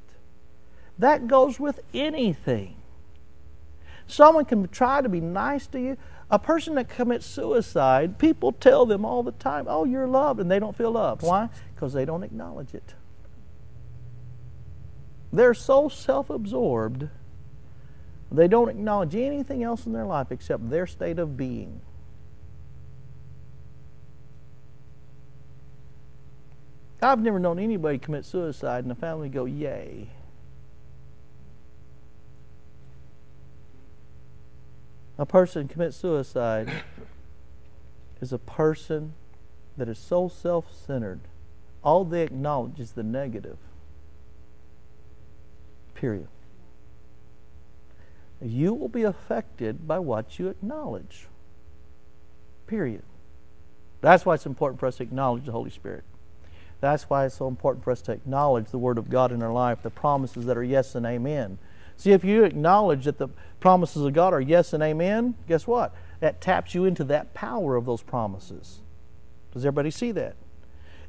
That 0.99 1.27
goes 1.27 1.61
with 1.61 1.81
anything. 1.93 2.77
Someone 4.07 4.45
can 4.45 4.69
try 4.69 5.03
to 5.03 5.09
be 5.09 5.21
nice 5.21 5.67
to 5.69 5.81
you. 5.81 5.97
A 6.31 6.39
person 6.39 6.75
that 6.75 6.89
commits 6.89 7.27
suicide, 7.27 8.19
people 8.19 8.53
tell 8.53 8.87
them 8.87 9.05
all 9.05 9.23
the 9.23 9.33
time, 9.33 9.67
oh, 9.69 9.85
you're 9.85 10.09
loved, 10.09 10.41
and 10.41 10.51
they 10.51 10.59
don't 10.59 10.77
feel 10.77 10.93
loved. 10.93 11.23
Why? 11.23 11.49
Because 11.75 11.93
they 11.93 12.05
don't 12.05 12.23
acknowledge 12.23 12.75
it. 12.75 12.95
They're 15.33 15.55
so 15.55 15.89
self 15.89 16.31
absorbed, 16.31 17.09
they 18.33 18.49
don't 18.49 18.69
acknowledge 18.69 19.15
anything 19.15 19.63
else 19.63 19.87
in 19.87 19.93
their 19.93 20.07
life 20.07 20.29
except 20.31 20.71
their 20.71 20.87
state 20.87 21.19
of 21.19 21.37
being. 21.37 21.81
I've 27.07 27.23
never 27.23 27.39
known 27.39 27.59
anybody 27.59 27.99
commit 27.99 28.25
suicide 28.25 28.85
and 28.85 28.91
the 28.91 28.95
family 28.95 29.29
go, 29.29 29.45
yay. 29.45 30.09
a 35.19 35.27
person 35.27 35.69
commits 35.69 35.97
suicide 35.97 36.71
is 38.21 38.33
a 38.33 38.39
person 38.39 39.15
that 39.77 39.89
is 39.89 39.99
so 39.99 40.29
self 40.29 40.67
centered, 40.75 41.21
all 41.83 42.05
they 42.05 42.23
acknowledge 42.23 42.81
is 42.81 42.93
the 42.93 43.03
negative. 43.03 43.59
Period. 45.95 46.29
You 48.43 48.75
will 48.75 48.89
be 48.89 49.03
affected 49.03 49.89
by 49.89 49.99
what 49.99 50.39
you 50.39 50.49
acknowledge. 50.49 51.27
Period. 52.67 53.03
That's 54.03 54.27
why 54.27 54.35
it's 54.35 54.45
important 54.45 54.79
for 54.79 54.87
us 54.87 54.97
to 54.97 55.05
acknowledge 55.05 55.47
the 55.47 55.53
Holy 55.53 55.71
Spirit. 55.71 56.05
That's 56.87 57.11
why 57.11 57.27
it's 57.27 57.35
so 57.35 57.49
important 57.49 57.85
for 57.85 57.91
us 57.91 58.01
to 58.03 58.13
acknowledge 58.13 58.71
the 58.71 58.79
Word 58.79 58.97
of 58.97 59.11
God 59.11 59.33
in 59.33 59.43
our 59.43 59.53
life, 59.53 59.83
the 59.83 59.91
promises 59.91 60.47
that 60.47 60.57
are 60.57 60.63
yes 60.63 60.95
and 60.95 61.05
amen. 61.05 61.59
See, 61.97 62.13
if 62.13 62.25
you 62.25 62.45
acknowledge 62.45 63.07
that 63.07 63.19
the 63.19 63.29
promises 63.59 64.03
of 64.03 64.13
God 64.13 64.33
are 64.33 64.41
yes 64.41 64.73
and 64.73 64.83
amen, 64.83 65.35
guess 65.49 65.67
what? 65.67 65.95
That 66.21 66.41
taps 66.41 66.75
you 66.75 66.85
into 66.85 67.03
that 67.05 67.35
power 67.35 67.75
of 67.75 67.87
those 67.87 68.03
promises. 68.03 68.83
Does 69.53 69.65
everybody 69.65 69.91
see 69.91 70.13
that? 70.13 70.37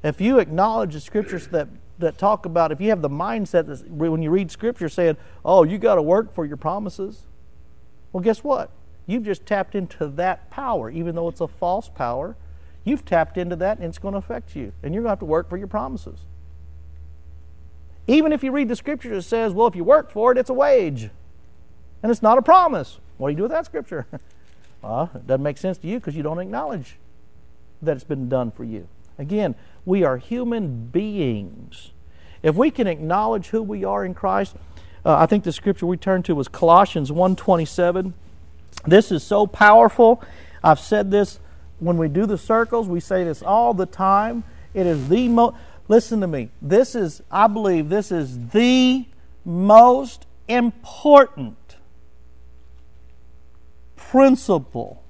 If 0.04 0.20
you 0.20 0.40
acknowledge 0.40 0.94
the 0.94 1.00
scriptures 1.00 1.48
that, 1.50 1.68
that 2.00 2.18
talk 2.18 2.46
about, 2.46 2.72
if 2.72 2.82
you 2.82 2.90
have 2.90 3.02
the 3.02 3.10
mindset 3.10 3.68
that 3.68 3.88
when 3.90 4.22
you 4.22 4.32
read 4.32 4.50
scripture 4.50 4.90
saying, 4.90 5.18
oh, 5.46 5.64
you 5.64 5.78
got 5.78 5.96
to 5.96 6.02
work 6.02 6.34
for 6.34 6.46
your 6.46 6.58
promises, 6.58 7.24
well, 8.12 8.24
guess 8.24 8.44
what? 8.44 8.72
You've 9.06 9.24
just 9.24 9.46
tapped 9.46 9.76
into 9.76 10.08
that 10.08 10.50
power, 10.50 10.90
even 10.90 11.16
though 11.16 11.28
it's 11.28 11.42
a 11.42 11.48
false 11.48 11.90
power. 11.90 12.36
You've 12.88 13.04
tapped 13.04 13.38
into 13.38 13.56
that 13.58 13.78
and 13.80 13.88
it's 13.88 13.98
going 13.98 14.14
to 14.14 14.18
affect 14.18 14.56
you. 14.56 14.72
And 14.82 14.94
you're 14.94 15.04
going 15.04 15.10
to 15.10 15.12
have 15.12 15.20
to 15.20 15.26
work 15.26 15.50
for 15.50 15.58
your 15.58 15.68
promises. 15.68 16.20
Even 18.08 18.32
if 18.32 18.44
you 18.44 18.52
read 18.52 18.70
the 18.70 18.76
scripture 18.78 19.14
that 19.14 19.24
says, 19.24 19.52
well, 19.52 19.68
if 19.68 19.76
you 19.76 19.84
work 19.84 20.10
for 20.10 20.32
it, 20.32 20.38
it's 20.38 20.50
a 20.50 20.54
wage. 20.54 21.10
And 22.02 22.12
it's 22.12 22.22
not 22.22 22.38
a 22.38 22.42
promise. 22.42 23.00
What 23.18 23.28
do 23.28 23.32
you 23.32 23.38
do 23.38 23.44
with 23.44 23.52
that 23.52 23.66
scripture? 23.66 24.08
well, 24.82 25.12
it 25.14 25.28
doesn't 25.28 25.44
make 25.44 25.58
sense 25.58 25.78
to 25.80 25.88
you 25.88 26.00
because 26.00 26.16
you 26.16 26.24
don't 26.24 26.40
acknowledge 26.40 26.96
that 27.82 27.98
it's 27.98 28.06
been 28.06 28.30
done 28.30 28.52
for 28.52 28.64
you. 28.64 28.88
Again, 29.20 29.56
we 29.86 30.04
are 30.04 30.18
human 30.18 30.86
beings. 30.88 31.92
If 32.42 32.56
we 32.56 32.72
can 32.72 32.88
acknowledge 32.88 33.48
who 33.48 33.62
we 33.62 33.84
are 33.84 34.06
in 34.06 34.14
Christ, 34.14 34.56
uh, 35.04 35.18
I 35.18 35.26
think 35.26 35.44
the 35.44 35.52
scripture 35.52 35.86
we 35.86 35.98
turned 35.98 36.24
to 36.26 36.36
was 36.36 36.48
Colossians 36.48 37.12
1.27. 37.12 38.14
This 38.86 39.12
is 39.12 39.24
so 39.24 39.46
powerful. 39.46 40.24
I've 40.64 40.80
said 40.80 41.12
this 41.12 41.40
when 41.80 41.98
we 41.98 42.08
do 42.08 42.26
the 42.26 42.38
circles, 42.38 42.88
we 42.88 43.00
say 43.00 43.24
this 43.24 43.42
all 43.42 43.74
the 43.74 43.86
time 43.86 44.44
It 44.74 44.86
is 44.86 45.10
the 45.10 45.28
most, 45.28 45.56
listen 45.88 46.22
to 46.22 46.28
me, 46.28 46.50
this 46.62 46.96
is, 46.96 47.22
I 47.32 47.48
believe, 47.48 47.90
this 47.90 48.12
is 48.12 48.50
the 48.50 49.06
most 49.46 50.26
important 50.48 51.76
principle 53.96 55.04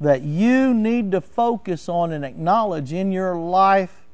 that 0.00 0.22
you 0.22 0.72
need 0.72 1.12
to 1.12 1.20
focus 1.20 1.88
on 1.88 2.12
and 2.12 2.24
acknowledge 2.24 2.92
in 2.92 3.12
your 3.12 3.36
life 3.36 4.06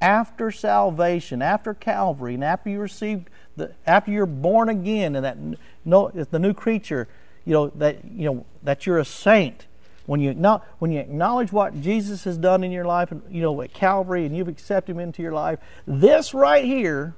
after 0.00 0.50
salvation, 0.50 1.42
after 1.42 1.74
Calvary, 1.74 2.34
and 2.34 2.44
after 2.44 2.70
you 2.70 2.80
received 2.80 3.28
the, 3.56 3.72
after 3.86 4.10
you're 4.10 4.26
born 4.26 4.68
again, 4.68 5.16
and 5.16 5.24
that 5.24 5.36
no, 5.84 6.08
it's 6.08 6.30
the 6.30 6.38
new 6.38 6.54
creature, 6.54 7.08
you 7.44 7.52
know 7.52 7.68
that 7.68 8.04
you 8.04 8.26
know 8.26 8.46
that 8.62 8.86
you're 8.86 8.98
a 8.98 9.04
saint. 9.04 9.66
When 10.06 10.20
you 10.20 10.32
when 10.78 10.92
you 10.92 11.00
acknowledge 11.00 11.52
what 11.52 11.80
Jesus 11.80 12.24
has 12.24 12.38
done 12.38 12.62
in 12.62 12.70
your 12.70 12.84
life, 12.84 13.10
and 13.10 13.22
you 13.28 13.42
know 13.42 13.60
at 13.60 13.74
Calvary, 13.74 14.24
and 14.24 14.36
you've 14.36 14.48
accepted 14.48 14.92
Him 14.92 15.00
into 15.00 15.20
your 15.20 15.32
life, 15.32 15.58
this 15.86 16.32
right 16.32 16.64
here 16.64 17.14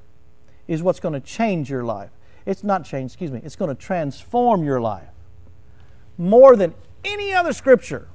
is 0.67 0.83
what's 0.83 0.99
going 0.99 1.15
to 1.15 1.21
change 1.21 1.71
your 1.71 1.85
life. 1.85 2.11
It's 2.47 2.65
not 2.65 2.85
change, 2.85 3.11
excuse 3.11 3.31
me. 3.31 3.41
It's 3.45 3.57
going 3.57 3.75
to 3.75 3.81
transform 3.81 4.65
your 4.65 4.81
life 4.81 5.09
more 6.17 6.57
than 6.57 6.75
any 7.05 7.33
other 7.33 7.53
scripture. 7.53 8.09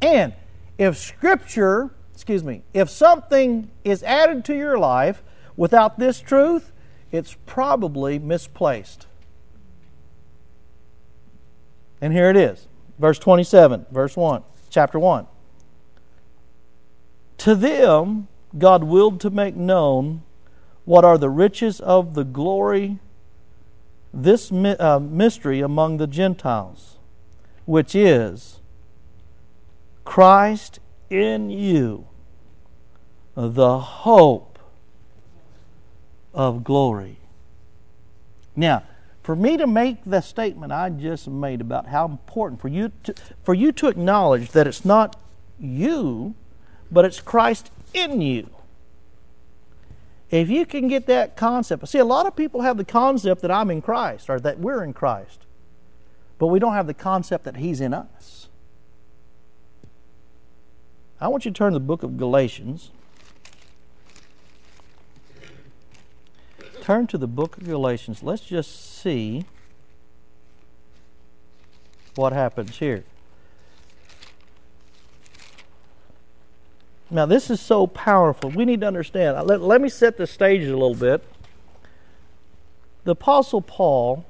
And 0.00 0.32
if 0.78 0.96
scripture, 0.96 1.90
excuse 2.14 2.42
me, 2.42 2.62
if 2.72 2.88
something 2.90 3.70
is 3.84 4.02
added 4.04 4.44
to 4.46 4.56
your 4.56 4.78
life 4.78 5.22
without 5.56 5.98
this 5.98 6.20
truth, 6.20 6.72
it's 7.10 7.36
probably 7.44 8.18
misplaced. 8.18 9.06
And 12.00 12.12
here 12.12 12.30
it 12.30 12.36
is. 12.36 12.66
Verse 13.02 13.18
27, 13.18 13.86
verse 13.90 14.16
1, 14.16 14.44
chapter 14.70 14.96
1. 14.96 15.26
To 17.38 17.56
them 17.56 18.28
God 18.56 18.84
willed 18.84 19.20
to 19.22 19.30
make 19.30 19.56
known 19.56 20.22
what 20.84 21.04
are 21.04 21.18
the 21.18 21.28
riches 21.28 21.80
of 21.80 22.14
the 22.14 22.22
glory, 22.22 23.00
this 24.14 24.52
uh, 24.52 25.00
mystery 25.02 25.60
among 25.60 25.96
the 25.96 26.06
Gentiles 26.06 26.98
which 27.64 27.96
is 27.96 28.60
Christ 30.04 30.78
in 31.10 31.50
you, 31.50 32.06
the 33.34 33.80
hope 33.80 34.60
of 36.32 36.62
glory. 36.62 37.18
Now, 38.54 38.84
for 39.22 39.36
me 39.36 39.56
to 39.56 39.66
make 39.66 39.98
the 40.04 40.20
statement 40.20 40.72
I 40.72 40.90
just 40.90 41.28
made 41.28 41.60
about 41.60 41.86
how 41.86 42.06
important 42.06 42.60
for 42.60 42.68
you 42.68 42.92
to, 43.04 43.14
for 43.42 43.54
you 43.54 43.72
to 43.72 43.88
acknowledge 43.88 44.50
that 44.50 44.66
it's 44.66 44.84
not 44.84 45.16
you, 45.58 46.34
but 46.90 47.04
it's 47.04 47.20
Christ 47.20 47.70
in 47.94 48.20
you. 48.20 48.50
If 50.30 50.48
you 50.48 50.66
can 50.66 50.88
get 50.88 51.06
that 51.06 51.36
concept, 51.36 51.86
see, 51.88 51.98
a 51.98 52.04
lot 52.04 52.26
of 52.26 52.34
people 52.34 52.62
have 52.62 52.78
the 52.78 52.84
concept 52.84 53.42
that 53.42 53.50
I'm 53.50 53.70
in 53.70 53.82
Christ 53.82 54.30
or 54.30 54.40
that 54.40 54.58
we're 54.58 54.82
in 54.82 54.92
Christ 54.92 55.42
but 56.42 56.48
we 56.48 56.58
don't 56.58 56.72
have 56.72 56.88
the 56.88 56.92
concept 56.94 57.44
that 57.44 57.58
He's 57.58 57.80
in 57.80 57.94
us. 57.94 58.48
I 61.20 61.28
want 61.28 61.44
you 61.44 61.52
to 61.52 61.56
turn 61.56 61.72
to 61.72 61.78
the 61.78 61.84
book 61.84 62.02
of 62.02 62.16
Galatians. 62.16 62.90
Turn 66.82 67.06
to 67.06 67.16
the 67.16 67.28
book 67.28 67.58
of 67.58 67.64
Galatians. 67.64 68.24
Let's 68.24 68.42
just 68.42 69.00
see 69.00 69.44
what 72.16 72.32
happens 72.32 72.78
here. 72.78 73.04
Now, 77.08 77.24
this 77.24 77.50
is 77.50 77.60
so 77.60 77.86
powerful. 77.86 78.50
We 78.50 78.64
need 78.64 78.80
to 78.80 78.88
understand. 78.88 79.46
Let, 79.46 79.60
let 79.60 79.80
me 79.80 79.88
set 79.88 80.16
the 80.16 80.26
stage 80.26 80.62
a 80.62 80.72
little 80.72 80.96
bit. 80.96 81.22
The 83.04 83.12
Apostle 83.12 83.62
Paul 83.62 84.24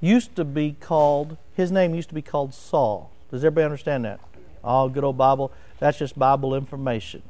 used 0.00 0.36
to 0.36 0.46
be 0.46 0.74
called, 0.80 1.36
his 1.54 1.70
name 1.70 1.94
used 1.94 2.08
to 2.08 2.14
be 2.14 2.22
called 2.22 2.54
Saul. 2.54 3.10
Does 3.30 3.44
everybody 3.44 3.66
understand 3.66 4.06
that? 4.06 4.20
Oh, 4.64 4.88
good 4.88 5.04
old 5.04 5.18
Bible. 5.18 5.52
That's 5.80 5.98
just 5.98 6.18
Bible 6.18 6.54
information. 6.54 7.20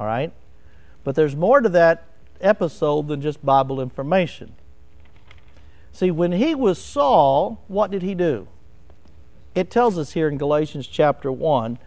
All 0.00 0.06
right? 0.06 0.32
But 1.04 1.14
there's 1.14 1.36
more 1.36 1.60
to 1.60 1.68
that 1.68 2.08
episode 2.44 3.08
than 3.08 3.20
just 3.20 3.44
Bible 3.44 3.80
information. 3.80 4.54
See, 5.92 6.10
when 6.10 6.32
he 6.32 6.54
was 6.54 6.78
Saul, 6.78 7.62
what 7.68 7.90
did 7.90 8.02
he 8.02 8.14
do? 8.14 8.48
It 9.54 9.70
tells 9.70 9.96
us 9.96 10.12
here 10.12 10.28
in 10.28 10.38
Galatians 10.38 10.86
chapter 10.86 11.30
1, 11.30 11.78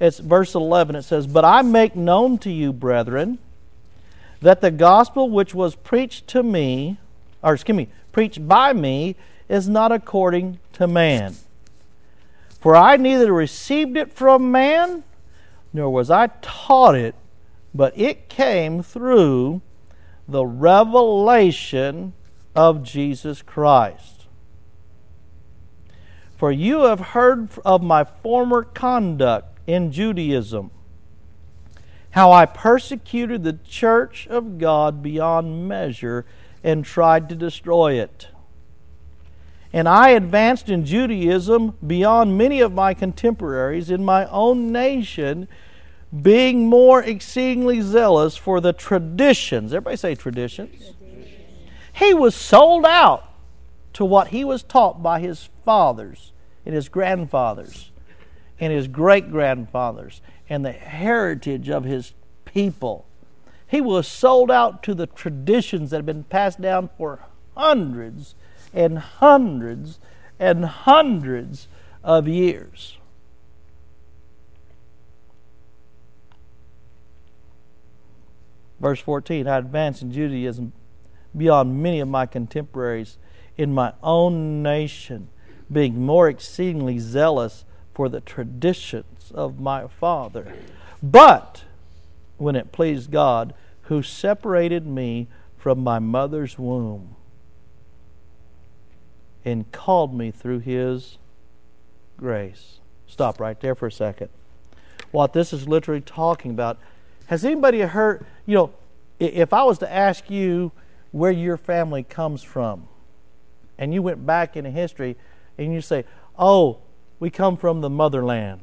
it's 0.00 0.18
verse 0.18 0.54
11, 0.54 0.96
it 0.96 1.02
says, 1.02 1.26
But 1.26 1.44
I 1.44 1.62
make 1.62 1.94
known 1.94 2.38
to 2.38 2.50
you, 2.50 2.72
brethren, 2.72 3.38
that 4.40 4.60
the 4.60 4.72
gospel 4.72 5.30
which 5.30 5.54
was 5.54 5.76
preached 5.76 6.26
to 6.28 6.42
me, 6.42 6.98
or 7.42 7.54
excuse 7.54 7.76
me, 7.76 7.88
preached 8.10 8.46
by 8.46 8.72
me, 8.72 9.14
is 9.48 9.68
not 9.68 9.92
according 9.92 10.58
to 10.72 10.86
man. 10.86 11.36
For 12.60 12.74
I 12.74 12.96
neither 12.96 13.32
received 13.32 13.96
it 13.96 14.10
from 14.10 14.50
man, 14.50 15.04
nor 15.72 15.90
was 15.90 16.10
I 16.10 16.28
taught 16.42 16.96
it, 16.96 17.14
but 17.72 17.96
it 17.96 18.28
came 18.28 18.82
through 18.82 19.62
the 20.26 20.44
revelation 20.44 22.12
of 22.54 22.82
Jesus 22.82 23.42
Christ. 23.42 24.26
For 26.36 26.50
you 26.50 26.82
have 26.82 27.00
heard 27.00 27.48
of 27.64 27.82
my 27.82 28.04
former 28.04 28.62
conduct 28.62 29.58
in 29.66 29.92
Judaism, 29.92 30.70
how 32.10 32.32
I 32.32 32.46
persecuted 32.46 33.44
the 33.44 33.58
church 33.64 34.26
of 34.28 34.58
God 34.58 35.02
beyond 35.02 35.68
measure 35.68 36.26
and 36.62 36.84
tried 36.84 37.28
to 37.28 37.34
destroy 37.34 37.94
it 37.94 38.28
and 39.74 39.88
I 39.88 40.10
advanced 40.10 40.68
in 40.68 40.84
Judaism 40.84 41.76
beyond 41.84 42.38
many 42.38 42.60
of 42.60 42.72
my 42.72 42.94
contemporaries 42.94 43.90
in 43.90 44.04
my 44.04 44.24
own 44.26 44.70
nation, 44.70 45.48
being 46.22 46.68
more 46.68 47.02
exceedingly 47.02 47.80
zealous 47.80 48.36
for 48.36 48.60
the 48.60 48.72
traditions. 48.72 49.72
Everybody 49.72 49.96
say 49.96 50.14
traditions. 50.14 50.94
He 51.92 52.14
was 52.14 52.34
sold 52.34 52.84
out 52.84 53.28
to 53.94 54.04
what 54.04 54.28
he 54.28 54.44
was 54.44 54.62
taught 54.62 55.02
by 55.02 55.20
his 55.20 55.48
fathers 55.64 56.32
and 56.66 56.74
his 56.74 56.88
grandfathers 56.88 57.90
and 58.58 58.72
his 58.72 58.88
great 58.88 59.30
grandfathers 59.30 60.20
and 60.48 60.64
the 60.64 60.72
heritage 60.72 61.68
of 61.68 61.84
his 61.84 62.14
people. 62.44 63.06
He 63.66 63.80
was 63.80 64.06
sold 64.06 64.50
out 64.50 64.82
to 64.84 64.94
the 64.94 65.06
traditions 65.06 65.90
that 65.90 65.98
had 65.98 66.06
been 66.06 66.24
passed 66.24 66.60
down 66.60 66.90
for 66.96 67.20
hundreds 67.56 68.34
and 68.72 68.98
hundreds 68.98 69.98
and 70.38 70.64
hundreds 70.64 71.68
of 72.02 72.28
years. 72.28 72.98
Verse 78.84 79.00
14 79.00 79.48
I 79.48 79.56
advanced 79.56 80.02
in 80.02 80.12
Judaism 80.12 80.74
beyond 81.34 81.82
many 81.82 82.00
of 82.00 82.08
my 82.08 82.26
contemporaries 82.26 83.16
in 83.56 83.72
my 83.72 83.94
own 84.02 84.62
nation, 84.62 85.30
being 85.72 86.04
more 86.04 86.28
exceedingly 86.28 86.98
zealous 86.98 87.64
for 87.94 88.10
the 88.10 88.20
traditions 88.20 89.32
of 89.34 89.58
my 89.58 89.86
father. 89.88 90.54
But 91.02 91.64
when 92.36 92.56
it 92.56 92.72
pleased 92.72 93.10
God, 93.10 93.54
who 93.84 94.02
separated 94.02 94.86
me 94.86 95.28
from 95.56 95.78
my 95.78 95.98
mother's 95.98 96.58
womb 96.58 97.16
and 99.46 99.72
called 99.72 100.14
me 100.14 100.30
through 100.30 100.58
His 100.58 101.16
grace. 102.18 102.80
Stop 103.06 103.40
right 103.40 103.58
there 103.58 103.74
for 103.74 103.86
a 103.86 103.92
second. 103.92 104.28
What 105.10 105.32
this 105.32 105.54
is 105.54 105.66
literally 105.66 106.02
talking 106.02 106.50
about. 106.50 106.78
Has 107.26 107.44
anybody 107.44 107.80
heard, 107.80 108.26
you 108.46 108.54
know, 108.54 108.72
if 109.18 109.52
I 109.52 109.62
was 109.64 109.78
to 109.78 109.92
ask 109.92 110.30
you 110.30 110.72
where 111.12 111.30
your 111.30 111.56
family 111.56 112.02
comes 112.02 112.42
from, 112.42 112.88
and 113.78 113.92
you 113.92 114.02
went 114.02 114.24
back 114.24 114.56
in 114.56 114.64
history 114.64 115.16
and 115.58 115.72
you 115.72 115.80
say, 115.80 116.04
oh, 116.38 116.78
we 117.18 117.30
come 117.30 117.56
from 117.56 117.80
the 117.80 117.90
motherland. 117.90 118.60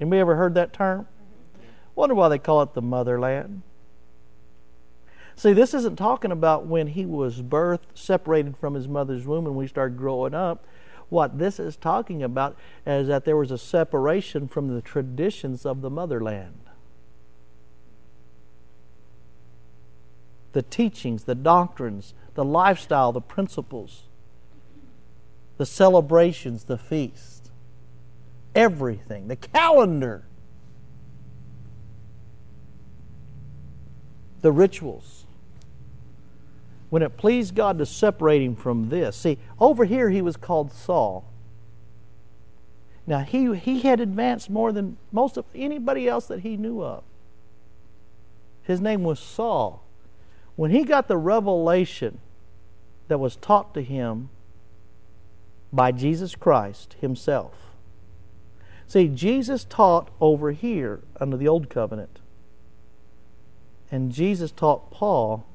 Anybody 0.00 0.20
ever 0.20 0.36
heard 0.36 0.54
that 0.54 0.72
term? 0.72 1.08
Wonder 1.94 2.14
why 2.14 2.28
they 2.28 2.38
call 2.38 2.62
it 2.62 2.74
the 2.74 2.82
motherland. 2.82 3.62
See, 5.34 5.52
this 5.52 5.74
isn't 5.74 5.96
talking 5.96 6.32
about 6.32 6.66
when 6.66 6.88
he 6.88 7.04
was 7.04 7.42
birthed, 7.42 7.94
separated 7.94 8.56
from 8.56 8.74
his 8.74 8.88
mother's 8.88 9.26
womb, 9.26 9.46
and 9.46 9.56
we 9.56 9.66
start 9.66 9.96
growing 9.96 10.34
up. 10.34 10.64
What 11.08 11.38
this 11.38 11.60
is 11.60 11.76
talking 11.76 12.22
about 12.22 12.56
is 12.86 13.08
that 13.08 13.24
there 13.24 13.36
was 13.36 13.50
a 13.50 13.58
separation 13.58 14.48
from 14.48 14.74
the 14.74 14.80
traditions 14.80 15.64
of 15.64 15.80
the 15.80 15.90
motherland. 15.90 16.65
The 20.56 20.62
teachings, 20.62 21.24
the 21.24 21.34
doctrines, 21.34 22.14
the 22.32 22.42
lifestyle, 22.42 23.12
the 23.12 23.20
principles, 23.20 24.04
the 25.58 25.66
celebrations, 25.66 26.64
the 26.64 26.78
feast, 26.78 27.50
everything, 28.54 29.28
the 29.28 29.36
calendar 29.36 30.24
the 34.40 34.50
rituals. 34.50 35.26
When 36.88 37.02
it 37.02 37.18
pleased 37.18 37.54
God 37.54 37.76
to 37.76 37.84
separate 37.84 38.40
him 38.40 38.56
from 38.56 38.88
this. 38.88 39.14
See, 39.14 39.36
over 39.60 39.84
here 39.84 40.08
he 40.08 40.22
was 40.22 40.38
called 40.38 40.72
Saul. 40.72 41.30
Now, 43.06 43.18
he, 43.18 43.54
he 43.56 43.82
had 43.82 44.00
advanced 44.00 44.48
more 44.48 44.72
than 44.72 44.96
most 45.12 45.36
of 45.36 45.44
anybody 45.54 46.08
else 46.08 46.26
that 46.28 46.40
he 46.40 46.56
knew 46.56 46.82
of. 46.82 47.04
His 48.62 48.80
name 48.80 49.04
was 49.04 49.20
Saul. 49.20 49.85
When 50.56 50.70
he 50.70 50.84
got 50.84 51.06
the 51.06 51.18
revelation 51.18 52.18
that 53.08 53.18
was 53.18 53.36
taught 53.36 53.74
to 53.74 53.82
him 53.82 54.30
by 55.72 55.92
Jesus 55.92 56.34
Christ 56.34 56.96
himself. 57.00 57.74
See, 58.88 59.08
Jesus 59.08 59.64
taught 59.64 60.10
over 60.20 60.52
here 60.52 61.00
under 61.20 61.36
the 61.36 61.48
Old 61.48 61.68
Covenant, 61.68 62.20
and 63.90 64.12
Jesus 64.12 64.50
taught 64.50 64.90
Paul 64.90 65.46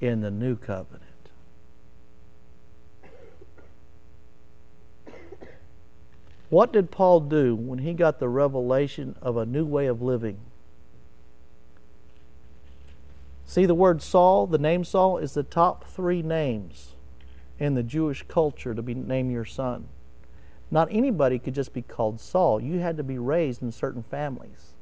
in 0.00 0.20
the 0.20 0.30
New 0.30 0.56
Covenant. 0.56 1.04
What 6.48 6.72
did 6.72 6.90
Paul 6.90 7.20
do 7.20 7.54
when 7.54 7.78
he 7.78 7.92
got 7.92 8.18
the 8.18 8.28
revelation 8.28 9.14
of 9.22 9.36
a 9.36 9.46
new 9.46 9.64
way 9.64 9.86
of 9.86 10.02
living? 10.02 10.38
See, 13.50 13.66
the 13.66 13.74
word 13.74 14.00
Saul, 14.00 14.46
the 14.46 14.58
name 14.58 14.84
Saul, 14.84 15.18
is 15.18 15.34
the 15.34 15.42
top 15.42 15.84
three 15.84 16.22
names 16.22 16.94
in 17.58 17.74
the 17.74 17.82
Jewish 17.82 18.22
culture 18.28 18.76
to 18.76 18.80
be 18.80 18.94
name 18.94 19.28
your 19.28 19.44
son. 19.44 19.88
Not 20.70 20.86
anybody 20.92 21.40
could 21.40 21.56
just 21.56 21.72
be 21.72 21.82
called 21.82 22.20
Saul. 22.20 22.62
You 22.62 22.78
had 22.78 22.96
to 22.98 23.02
be 23.02 23.18
raised 23.18 23.60
in 23.60 23.72
certain 23.72 24.04
families. 24.04 24.74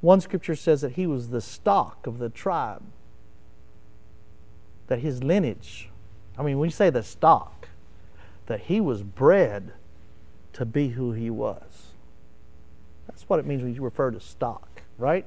One 0.00 0.20
scripture 0.20 0.54
says 0.54 0.80
that 0.82 0.92
he 0.92 1.08
was 1.08 1.30
the 1.30 1.40
stock 1.40 2.06
of 2.06 2.20
the 2.20 2.28
tribe, 2.28 2.84
that 4.86 5.00
his 5.00 5.24
lineage, 5.24 5.90
I 6.38 6.44
mean, 6.44 6.56
when 6.60 6.68
you 6.68 6.72
say 6.72 6.90
the 6.90 7.02
stock, 7.02 7.66
that 8.46 8.60
he 8.60 8.80
was 8.80 9.02
bred 9.02 9.72
to 10.52 10.64
be 10.64 10.90
who 10.90 11.10
he 11.10 11.30
was. 11.30 11.94
That's 13.08 13.28
what 13.28 13.40
it 13.40 13.44
means 13.44 13.64
when 13.64 13.74
you 13.74 13.82
refer 13.82 14.12
to 14.12 14.20
stock, 14.20 14.82
right? 14.98 15.26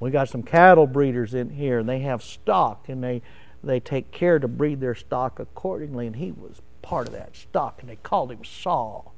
We 0.00 0.10
got 0.10 0.28
some 0.28 0.42
cattle 0.42 0.86
breeders 0.86 1.34
in 1.34 1.50
here, 1.50 1.80
and 1.80 1.88
they 1.88 2.00
have 2.00 2.22
stock, 2.22 2.88
and 2.88 3.02
they 3.02 3.22
they 3.62 3.80
take 3.80 4.12
care 4.12 4.38
to 4.38 4.46
breed 4.46 4.80
their 4.80 4.94
stock 4.94 5.40
accordingly. 5.40 6.06
And 6.06 6.16
he 6.16 6.30
was 6.30 6.62
part 6.82 7.08
of 7.08 7.12
that 7.14 7.34
stock, 7.34 7.78
and 7.80 7.90
they 7.90 7.96
called 7.96 8.30
him 8.30 8.44
Saul. 8.44 9.12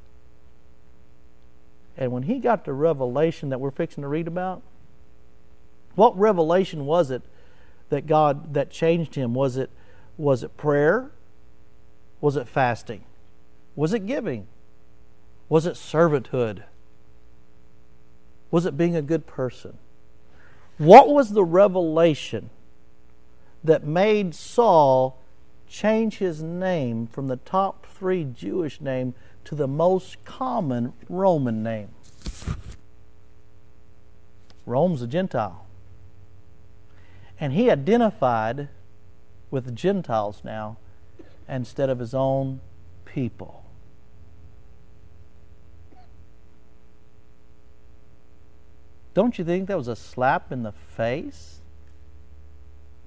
And 1.97 2.13
when 2.13 2.23
he 2.23 2.39
got 2.39 2.65
the 2.65 2.73
revelation 2.73 3.51
that 3.51 3.61
we're 3.61 3.71
fixing 3.71 4.03
to 4.03 4.09
read 4.09 4.27
about, 4.27 4.63
what 5.95 6.19
revelation 6.19 6.87
was 6.87 7.11
it 7.11 7.23
that 7.91 8.07
God 8.07 8.55
that 8.55 8.71
changed 8.71 9.15
him? 9.15 9.35
Was 9.35 9.57
it 9.57 9.71
was 10.17 10.43
it 10.43 10.57
prayer? 10.57 11.11
Was 12.21 12.37
it 12.37 12.49
fasting? 12.49 13.05
Was 13.77 13.93
it 13.93 14.07
giving? 14.07 14.47
Was 15.49 15.67
it 15.67 15.75
servanthood? 15.75 16.63
Was 18.51 18.67
it 18.67 18.77
being 18.77 18.97
a 18.97 19.03
good 19.03 19.27
person? 19.27 19.79
What 20.81 21.11
was 21.11 21.35
the 21.35 21.45
revelation 21.45 22.49
that 23.63 23.85
made 23.85 24.35
Saul 24.35 25.19
change 25.69 26.17
his 26.17 26.43
name 26.43 27.07
from 27.07 27.27
the 27.27 27.37
top 27.37 27.85
three 27.85 28.25
Jewish 28.25 28.81
name 28.81 29.13
to 29.45 29.55
the 29.55 29.69
most 29.69 30.25
common 30.25 30.95
Roman 31.07 31.63
name? 31.63 31.91
Rome's 34.65 35.03
a 35.03 35.07
Gentile. 35.07 35.67
And 37.39 37.53
he 37.53 37.71
identified 37.71 38.71
with 39.51 39.67
the 39.67 39.73
Gentiles 39.73 40.41
now 40.43 40.79
instead 41.47 41.91
of 41.91 41.99
his 41.99 42.15
own 42.15 42.63
people. 43.05 43.67
Don't 49.15 49.39
you 49.39 49.45
think 49.45 49.69
that 49.69 49.77
was 49.77 49.89
a 49.89 49.97
slap 49.97 50.53
in 50.53 50.63
the 50.63 50.73
face 50.73 51.61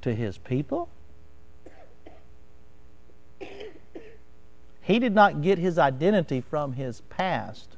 to 0.02 0.14
his 0.14 0.38
people? 0.38 0.90
He 4.82 5.00
did 5.00 5.16
not 5.16 5.42
get 5.42 5.58
his 5.58 5.78
identity 5.78 6.42
from 6.42 6.74
his 6.74 7.02
past, 7.10 7.78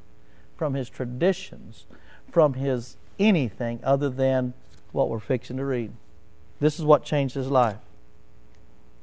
from 0.56 0.74
his 0.74 0.90
traditions, 0.90 1.86
from 2.32 2.54
his 2.54 2.96
anything 3.18 3.78
other 3.84 4.10
than 4.10 4.54
what 4.90 5.08
we're 5.08 5.20
fixing 5.20 5.56
to 5.58 5.64
read. 5.64 5.92
This 6.58 6.78
is 6.78 6.84
what 6.84 7.04
changed 7.04 7.36
his 7.36 7.48
life. 7.48 7.78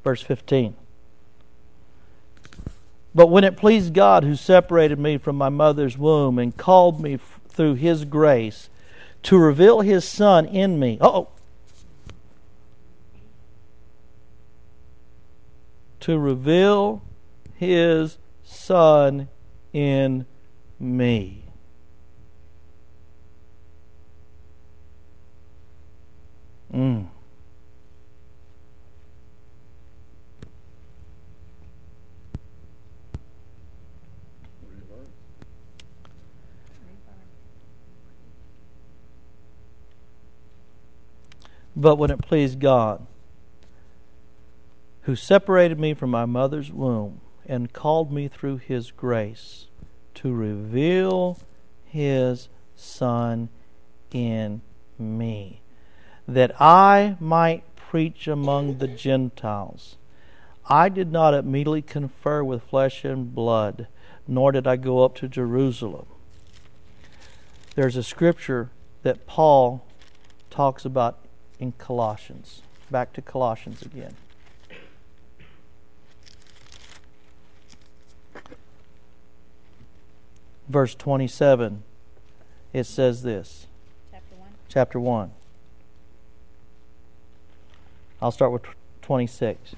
Verse 0.03 0.21
15. 0.21 0.75
But 3.15 3.27
when 3.27 3.43
it 3.43 3.55
pleased 3.55 3.93
God, 3.93 4.23
who 4.23 4.36
separated 4.36 4.99
me 4.99 5.17
from 5.17 5.38
my 5.38 5.49
mother's 5.49 5.97
womb 5.97 6.38
and 6.38 6.57
called 6.57 6.99
me 6.99 7.17
through 7.47 7.75
his 7.75 8.03
grace 8.03 8.69
to 9.23 9.38
reveal 9.38 9.81
his 9.81 10.05
son 10.05 10.45
in 10.45 10.79
me. 10.79 10.97
Oh. 11.01 11.29
To 16.01 16.19
reveal 16.19 17.01
his 17.55 18.17
son 18.43 19.29
in 19.71 20.25
me. 20.79 21.45
Mm. 26.73 27.12
But 41.75 41.95
when 41.95 42.12
it 42.12 42.21
pleased 42.21 42.59
God, 42.59 43.05
who 45.03 45.15
separated 45.15 45.79
me 45.79 45.93
from 45.93 46.09
my 46.09 46.25
mother's 46.25 46.71
womb 46.71 47.21
and 47.45 47.73
called 47.73 48.12
me 48.12 48.27
through 48.27 48.57
his 48.57 48.91
grace 48.91 49.67
to 50.15 50.33
reveal 50.33 51.39
his 51.86 52.49
Son 52.75 53.49
in 54.12 54.62
me, 54.97 55.62
that 56.27 56.59
I 56.62 57.17
might 57.19 57.75
preach 57.75 58.27
among 58.27 58.77
the 58.77 58.88
Gentiles. 58.88 59.97
I 60.67 60.89
did 60.89 61.12
not 61.12 61.33
immediately 61.33 61.81
confer 61.81 62.43
with 62.43 62.63
flesh 62.63 63.03
and 63.03 63.36
blood, 63.36 63.88
nor 64.27 64.51
did 64.51 64.65
I 64.65 64.77
go 64.77 65.03
up 65.03 65.15
to 65.15 65.27
Jerusalem. 65.27 66.07
There's 67.75 67.97
a 67.97 68.03
scripture 68.03 68.69
that 69.01 69.27
Paul 69.27 69.86
talks 70.49 70.86
about 70.86 71.22
in 71.63 71.71
Colossians. 71.78 72.62
Back 72.91 73.13
to 73.13 73.21
Colossians 73.21 73.82
again. 73.82 74.15
Verse 80.67 80.93
27, 80.95 81.84
it 82.73 82.84
says 82.86 83.23
this. 83.23 83.67
Chapter 84.12 84.36
1. 84.36 84.49
Chapter 84.69 84.99
1. 84.99 85.32
I'll 88.21 88.32
start 88.32 88.52
with 88.52 88.63
26. 89.02 89.76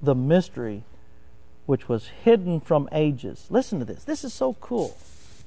The 0.00 0.14
mystery 0.14 0.84
which 1.66 1.88
was 1.88 2.08
hidden 2.24 2.60
from 2.60 2.88
ages. 2.92 3.46
Listen 3.50 3.78
to 3.78 3.84
this. 3.84 4.04
This 4.04 4.24
is 4.24 4.32
so 4.32 4.54
cool. 4.54 4.96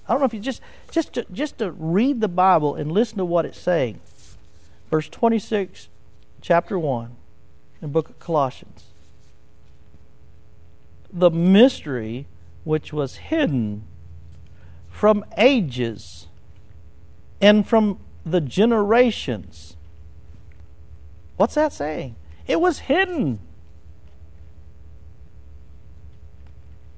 I 0.07 0.13
don't 0.13 0.19
know 0.19 0.25
if 0.25 0.33
you 0.33 0.39
just 0.39 0.61
just 0.91 1.13
to, 1.13 1.25
just 1.31 1.57
to 1.59 1.71
read 1.71 2.21
the 2.21 2.27
Bible 2.27 2.75
and 2.75 2.91
listen 2.91 3.17
to 3.17 3.25
what 3.25 3.45
it's 3.45 3.59
saying 3.59 4.01
verse 4.91 5.07
26, 5.07 5.87
chapter 6.41 6.77
1, 6.77 7.05
in 7.05 7.11
the 7.81 7.87
book 7.87 8.09
of 8.09 8.19
Colossians. 8.19 8.83
The 11.11 11.31
mystery 11.31 12.27
which 12.65 12.93
was 12.93 13.15
hidden 13.15 13.83
from 14.89 15.25
ages 15.37 16.27
and 17.39 17.67
from 17.67 17.99
the 18.25 18.41
generations. 18.41 19.77
What's 21.37 21.55
that 21.55 21.73
saying? 21.73 22.15
It 22.45 22.59
was 22.59 22.79
hidden. 22.79 23.39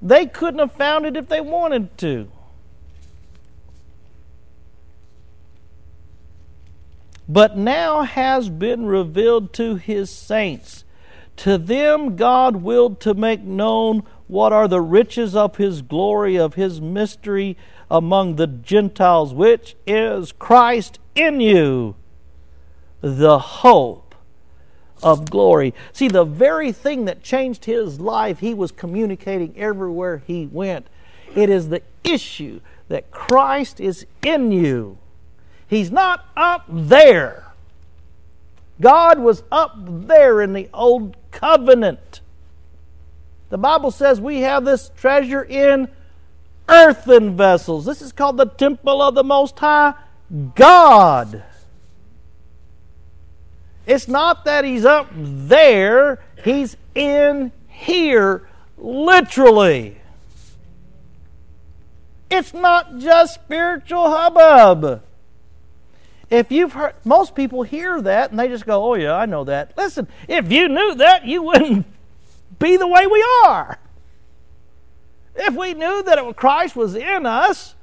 They 0.02 0.26
couldn't 0.26 0.58
have 0.58 0.72
found 0.72 1.06
it 1.06 1.16
if 1.16 1.28
they 1.28 1.40
wanted 1.40 1.96
to. 1.98 2.30
But 7.28 7.56
now 7.56 8.02
has 8.02 8.48
been 8.48 8.86
revealed 8.86 9.52
to 9.54 9.76
his 9.76 10.10
saints. 10.10 10.84
To 11.36 11.58
them 11.58 12.16
God 12.16 12.56
willed 12.56 13.00
to 13.00 13.14
make 13.14 13.42
known 13.42 14.02
what 14.26 14.52
are 14.52 14.68
the 14.68 14.80
riches 14.80 15.34
of 15.34 15.56
his 15.56 15.82
glory, 15.82 16.36
of 16.36 16.54
his 16.54 16.80
mystery 16.80 17.56
among 17.90 18.36
the 18.36 18.46
Gentiles, 18.46 19.34
which 19.34 19.76
is 19.86 20.32
Christ 20.32 20.98
in 21.14 21.40
you, 21.40 21.96
the 23.00 23.38
hope 23.38 24.14
of 25.02 25.30
glory. 25.30 25.74
See, 25.92 26.08
the 26.08 26.24
very 26.24 26.72
thing 26.72 27.04
that 27.04 27.22
changed 27.22 27.66
his 27.66 28.00
life, 28.00 28.38
he 28.38 28.54
was 28.54 28.72
communicating 28.72 29.54
everywhere 29.56 30.22
he 30.26 30.46
went. 30.46 30.86
It 31.34 31.50
is 31.50 31.68
the 31.68 31.82
issue 32.04 32.60
that 32.88 33.10
Christ 33.10 33.80
is 33.80 34.06
in 34.22 34.52
you. 34.52 34.98
He's 35.68 35.90
not 35.90 36.26
up 36.36 36.64
there. 36.68 37.44
God 38.80 39.18
was 39.18 39.42
up 39.52 39.74
there 39.76 40.40
in 40.42 40.52
the 40.52 40.68
old 40.74 41.16
covenant. 41.30 42.20
The 43.50 43.58
Bible 43.58 43.90
says 43.90 44.20
we 44.20 44.40
have 44.40 44.64
this 44.64 44.90
treasure 44.96 45.42
in 45.42 45.88
earthen 46.68 47.36
vessels. 47.36 47.84
This 47.84 48.02
is 48.02 48.12
called 48.12 48.36
the 48.36 48.46
temple 48.46 49.00
of 49.00 49.14
the 49.14 49.24
Most 49.24 49.58
High 49.58 49.94
God. 50.54 51.42
It's 53.86 54.08
not 54.08 54.44
that 54.44 54.64
He's 54.64 54.84
up 54.84 55.08
there, 55.14 56.20
He's 56.42 56.76
in 56.94 57.52
here, 57.68 58.48
literally. 58.78 59.98
It's 62.30 62.54
not 62.54 62.98
just 62.98 63.34
spiritual 63.34 64.10
hubbub. 64.10 65.02
If 66.34 66.50
you've 66.50 66.72
heard, 66.72 66.94
most 67.04 67.36
people 67.36 67.62
hear 67.62 68.00
that 68.02 68.30
and 68.30 68.40
they 68.40 68.48
just 68.48 68.66
go, 68.66 68.84
oh, 68.84 68.94
yeah, 68.94 69.14
I 69.14 69.24
know 69.24 69.44
that. 69.44 69.76
Listen, 69.76 70.08
if 70.26 70.50
you 70.50 70.68
knew 70.68 70.96
that, 70.96 71.24
you 71.24 71.44
wouldn't 71.44 71.86
be 72.58 72.76
the 72.76 72.88
way 72.88 73.06
we 73.06 73.24
are. 73.44 73.78
If 75.36 75.54
we 75.54 75.74
knew 75.74 76.02
that 76.02 76.18
it, 76.18 76.36
Christ 76.36 76.74
was 76.74 76.96
in 76.96 77.24
us 77.24 77.76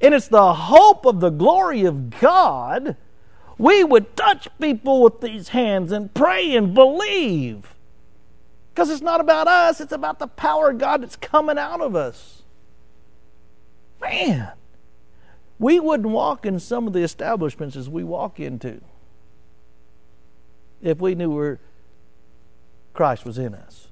and 0.00 0.14
it's 0.14 0.28
the 0.28 0.54
hope 0.54 1.06
of 1.06 1.18
the 1.18 1.30
glory 1.30 1.84
of 1.84 2.20
God, 2.20 2.96
we 3.58 3.82
would 3.82 4.14
touch 4.16 4.46
people 4.60 5.02
with 5.02 5.20
these 5.20 5.48
hands 5.48 5.90
and 5.90 6.14
pray 6.14 6.54
and 6.54 6.74
believe. 6.74 7.74
Because 8.72 8.90
it's 8.90 9.02
not 9.02 9.20
about 9.20 9.48
us, 9.48 9.80
it's 9.80 9.92
about 9.92 10.20
the 10.20 10.28
power 10.28 10.70
of 10.70 10.78
God 10.78 11.02
that's 11.02 11.16
coming 11.16 11.58
out 11.58 11.80
of 11.80 11.96
us. 11.96 12.42
Man, 14.00 14.52
we 15.58 15.80
wouldn't 15.80 16.10
walk 16.10 16.46
in 16.46 16.58
some 16.60 16.86
of 16.86 16.92
the 16.92 17.02
establishments 17.02 17.76
as 17.76 17.88
we 17.88 18.04
walk 18.04 18.38
into 18.38 18.80
if 20.80 21.00
we 21.00 21.14
knew 21.14 21.30
where 21.30 21.58
Christ 22.94 23.24
was 23.24 23.38
in 23.38 23.54
us. 23.54 23.88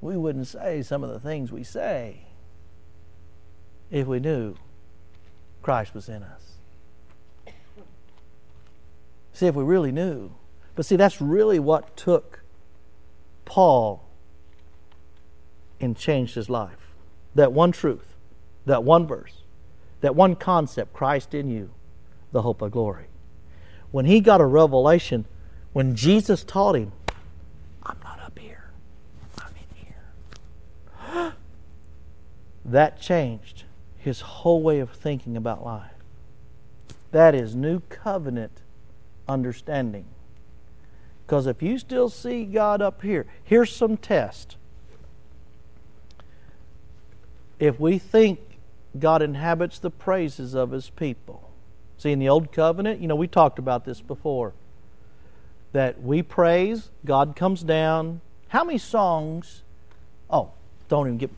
We 0.00 0.16
wouldn't 0.16 0.46
say 0.46 0.82
some 0.82 1.02
of 1.02 1.10
the 1.10 1.18
things 1.18 1.50
we 1.50 1.64
say 1.64 2.26
if 3.90 4.06
we 4.06 4.20
knew 4.20 4.54
Christ 5.62 5.94
was 5.94 6.08
in 6.08 6.22
us. 6.22 6.42
See, 9.32 9.46
if 9.46 9.54
we 9.54 9.64
really 9.64 9.92
knew. 9.92 10.32
But 10.76 10.86
see, 10.86 10.96
that's 10.96 11.20
really 11.20 11.58
what 11.58 11.96
took 11.96 12.42
Paul 13.44 14.04
and 15.80 15.96
changed 15.96 16.34
his 16.34 16.48
life. 16.48 16.92
That 17.34 17.52
one 17.52 17.72
truth, 17.72 18.14
that 18.66 18.84
one 18.84 19.06
verse, 19.06 19.43
that 20.04 20.14
one 20.14 20.36
concept 20.36 20.92
Christ 20.92 21.32
in 21.32 21.48
you, 21.48 21.70
the 22.30 22.42
hope 22.42 22.60
of 22.60 22.72
glory. 22.72 23.06
When 23.90 24.04
he 24.04 24.20
got 24.20 24.38
a 24.38 24.44
revelation, 24.44 25.24
when 25.72 25.96
Jesus 25.96 26.44
taught 26.44 26.76
him, 26.76 26.92
I'm 27.82 27.96
not 28.04 28.20
up 28.20 28.38
here, 28.38 28.68
I'm 29.38 29.54
in 29.56 29.86
here. 31.08 31.32
that 32.66 33.00
changed 33.00 33.64
his 33.96 34.20
whole 34.20 34.62
way 34.62 34.78
of 34.78 34.90
thinking 34.90 35.38
about 35.38 35.64
life. 35.64 35.94
That 37.10 37.34
is 37.34 37.54
new 37.54 37.80
covenant 37.88 38.60
understanding. 39.26 40.04
Because 41.24 41.46
if 41.46 41.62
you 41.62 41.78
still 41.78 42.10
see 42.10 42.44
God 42.44 42.82
up 42.82 43.00
here, 43.00 43.24
here's 43.42 43.74
some 43.74 43.96
test. 43.96 44.58
If 47.58 47.80
we 47.80 47.96
think 47.96 48.53
God 48.98 49.22
inhabits 49.22 49.78
the 49.78 49.90
praises 49.90 50.54
of 50.54 50.70
his 50.70 50.90
people. 50.90 51.50
See, 51.98 52.12
in 52.12 52.18
the 52.18 52.28
Old 52.28 52.52
Covenant, 52.52 53.00
you 53.00 53.08
know, 53.08 53.16
we 53.16 53.26
talked 53.26 53.58
about 53.58 53.84
this 53.84 54.00
before. 54.00 54.52
That 55.72 56.02
we 56.02 56.22
praise, 56.22 56.90
God 57.04 57.34
comes 57.34 57.62
down. 57.62 58.20
How 58.48 58.62
many 58.62 58.78
songs? 58.78 59.62
Oh, 60.30 60.50
don't 60.88 61.06
even 61.06 61.18
get. 61.18 61.30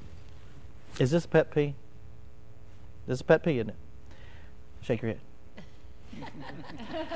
Is 0.98 1.10
this 1.10 1.24
a 1.24 1.28
pet 1.28 1.50
peeve? 1.50 1.74
This 3.06 3.16
is 3.16 3.20
a 3.22 3.24
pet 3.24 3.42
peeve, 3.42 3.56
isn't 3.56 3.70
it? 3.70 3.76
Shake 4.82 5.02
your 5.02 5.12
head. 5.12 5.20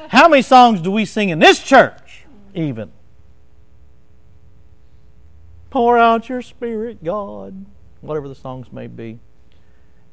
How 0.08 0.28
many 0.28 0.42
songs 0.42 0.80
do 0.80 0.90
we 0.90 1.04
sing 1.04 1.28
in 1.28 1.38
this 1.38 1.62
church, 1.62 2.24
even? 2.54 2.90
Pour 5.70 5.98
out 5.98 6.28
your 6.28 6.42
spirit, 6.42 7.04
God. 7.04 7.66
Whatever 8.00 8.28
the 8.28 8.34
songs 8.34 8.72
may 8.72 8.86
be. 8.86 9.18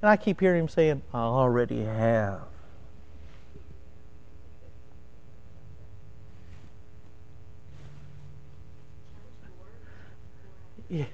And 0.01 0.09
I 0.09 0.17
keep 0.17 0.39
hearing 0.39 0.61
him 0.61 0.69
saying, 0.69 1.01
I 1.13 1.19
already 1.19 1.83
have. 1.83 2.41
Yeah. 10.89 11.05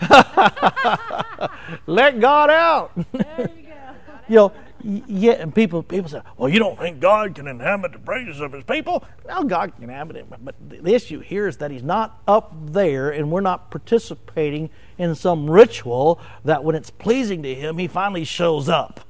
Let 1.86 2.20
God 2.20 2.50
out. 2.50 2.92
There 3.12 3.50
you 3.56 3.66
go. 3.66 3.74
you 4.28 4.36
know, 4.36 4.52
yeah, 4.82 5.32
and 5.32 5.54
people 5.54 5.82
people 5.82 6.08
say, 6.08 6.20
"Well, 6.36 6.48
you 6.48 6.58
don't 6.58 6.78
think 6.78 7.00
God 7.00 7.34
can 7.34 7.48
inhabit 7.48 7.92
the 7.92 7.98
praises 7.98 8.40
of 8.40 8.52
His 8.52 8.64
people?" 8.64 9.04
No, 9.26 9.42
God 9.44 9.74
can 9.74 9.84
inhabit 9.84 10.16
it, 10.16 10.26
but 10.44 10.54
the 10.68 10.94
issue 10.94 11.20
here 11.20 11.48
is 11.48 11.56
that 11.58 11.70
He's 11.70 11.82
not 11.82 12.20
up 12.28 12.52
there, 12.72 13.10
and 13.10 13.30
we're 13.30 13.40
not 13.40 13.70
participating 13.70 14.70
in 14.98 15.14
some 15.14 15.50
ritual 15.50 16.20
that, 16.44 16.64
when 16.64 16.74
it's 16.74 16.90
pleasing 16.90 17.42
to 17.42 17.54
Him, 17.54 17.78
He 17.78 17.88
finally 17.88 18.24
shows 18.24 18.68
up. 18.68 19.00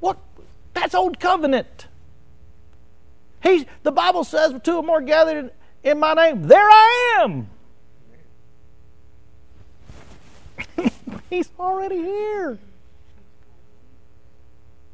What? 0.00 0.18
That's 0.74 0.94
old 0.94 1.20
covenant. 1.20 1.86
He, 3.42 3.66
the 3.82 3.92
Bible 3.92 4.24
says, 4.24 4.54
"Two 4.62 4.76
or 4.76 4.82
more 4.82 5.00
gathered 5.00 5.50
in, 5.84 5.90
in 5.90 5.98
My 5.98 6.14
name, 6.14 6.46
there 6.48 6.58
I 6.58 7.18
am." 7.20 7.48
He's 11.30 11.48
already 11.58 11.96
here. 11.96 12.58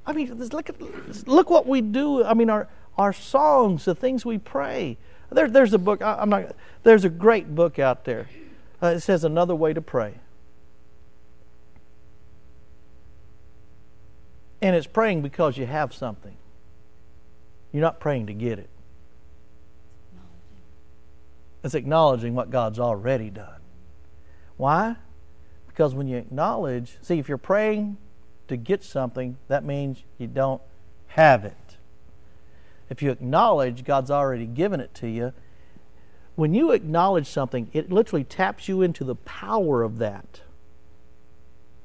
I 0.04 0.12
mean, 0.12 0.36
look 0.48 0.68
at 0.68 1.26
look 1.28 1.48
what 1.48 1.66
we 1.66 1.80
do. 1.80 2.24
I 2.24 2.34
mean, 2.34 2.50
our 2.50 2.68
our 2.98 3.12
songs, 3.12 3.84
the 3.84 3.94
things 3.94 4.24
we 4.24 4.38
pray. 4.38 4.98
There, 5.30 5.48
there's 5.48 5.72
a 5.72 5.78
book. 5.78 6.02
I, 6.02 6.20
am 6.20 6.28
not. 6.28 6.54
There's 6.82 7.04
a 7.04 7.08
great 7.08 7.54
book 7.54 7.78
out 7.78 8.04
there. 8.04 8.28
Uh, 8.82 8.88
it 8.88 9.00
says 9.00 9.22
another 9.22 9.54
way 9.54 9.72
to 9.72 9.80
pray, 9.80 10.14
and 14.60 14.74
it's 14.74 14.88
praying 14.88 15.22
because 15.22 15.56
you 15.56 15.66
have 15.66 15.94
something. 15.94 16.36
You're 17.72 17.82
not 17.82 18.00
praying 18.00 18.26
to 18.26 18.34
get 18.34 18.58
it. 18.58 18.68
It's 21.62 21.74
acknowledging 21.74 22.34
what 22.34 22.50
God's 22.50 22.80
already 22.80 23.30
done. 23.30 23.60
Why? 24.56 24.96
Because 25.68 25.94
when 25.94 26.08
you 26.08 26.16
acknowledge, 26.16 26.98
see, 27.00 27.18
if 27.18 27.28
you're 27.28 27.38
praying 27.38 27.96
to 28.48 28.56
get 28.56 28.82
something, 28.82 29.38
that 29.48 29.64
means 29.64 30.02
you 30.18 30.26
don't 30.26 30.60
have 31.08 31.44
it. 31.44 31.76
If 32.90 33.00
you 33.00 33.10
acknowledge 33.10 33.84
God's 33.84 34.10
already 34.10 34.46
given 34.46 34.80
it 34.80 34.92
to 34.94 35.08
you, 35.08 35.32
when 36.34 36.54
you 36.54 36.72
acknowledge 36.72 37.26
something, 37.28 37.68
it 37.72 37.90
literally 37.90 38.24
taps 38.24 38.68
you 38.68 38.82
into 38.82 39.04
the 39.04 39.14
power 39.14 39.82
of 39.82 39.98
that. 39.98 40.40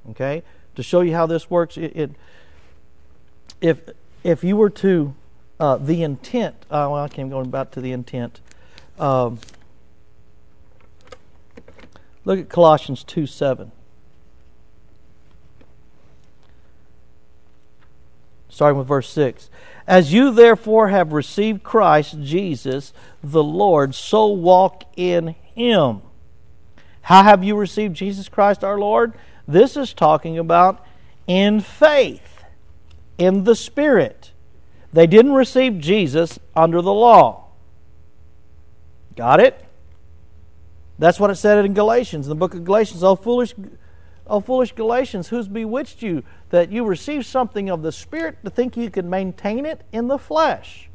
Okay? 0.10 0.44
To 0.76 0.84
show 0.84 1.02
you 1.02 1.14
how 1.14 1.26
this 1.26 1.50
works, 1.50 1.78
it, 1.78 1.96
it 1.96 2.12
if 3.60 3.82
if 4.24 4.44
you 4.44 4.56
were 4.56 4.70
to 4.70 5.16
uh, 5.60 5.78
the 5.78 6.04
intent, 6.04 6.56
uh, 6.70 6.88
well, 6.92 7.04
I 7.04 7.08
can't 7.08 7.30
go 7.30 7.44
back 7.44 7.72
to 7.72 7.82
the 7.82 7.92
intent. 7.92 8.40
Um, 9.00 9.40
look 12.26 12.40
at 12.40 12.50
Colossians 12.50 13.04
two 13.04 13.26
seven. 13.26 13.72
starting 18.58 18.80
with 18.80 18.88
verse 18.88 19.08
6. 19.10 19.52
As 19.88 20.12
you 20.12 20.32
therefore 20.32 20.90
have 20.90 21.14
received 21.14 21.64
Christ 21.64 22.22
Jesus 22.22 22.92
the 23.24 23.44
Lord, 23.44 23.96
so 23.96 24.28
walk 24.28 24.84
in 24.98 25.36
him. 25.56 26.02
How 27.04 27.24
have 27.24 27.44
you 27.44 27.56
received 27.56 27.96
Jesus 27.96 28.28
Christ 28.28 28.66
our 28.66 28.78
Lord? 28.78 29.14
This 29.48 29.78
is 29.78 29.94
talking 29.94 30.38
about 30.38 30.86
in 31.26 31.62
faith, 31.62 32.44
in 33.18 33.46
the 33.46 33.56
Spirit. 33.56 34.32
They 34.92 35.08
didn't 35.08 35.34
receive 35.34 35.80
Jesus 35.80 36.38
under 36.54 36.82
the 36.82 36.94
law. 36.94 37.46
Got 39.16 39.40
it? 39.40 39.64
That's 41.00 41.20
what 41.20 41.30
it 41.30 41.36
said 41.36 41.64
in 41.64 41.74
Galatians, 41.74 42.26
in 42.26 42.30
the 42.30 42.36
book 42.36 42.54
of 42.54 42.66
Galatians. 42.66 43.04
Oh, 43.04 43.16
foolish 43.16 43.54
O 44.30 44.40
foolish 44.40 44.74
Galatians, 44.74 45.30
who's 45.30 45.48
bewitched 45.48 46.02
you 46.02 46.24
that 46.50 46.72
you 46.72 46.86
receive 46.86 47.26
something 47.26 47.70
of 47.70 47.82
the 47.82 47.92
Spirit 47.92 48.38
to 48.44 48.50
think 48.50 48.78
you 48.78 48.90
can 48.90 49.10
maintain 49.10 49.66
it 49.66 49.82
in 49.92 50.08
the 50.08 50.18
flesh? 50.18 50.90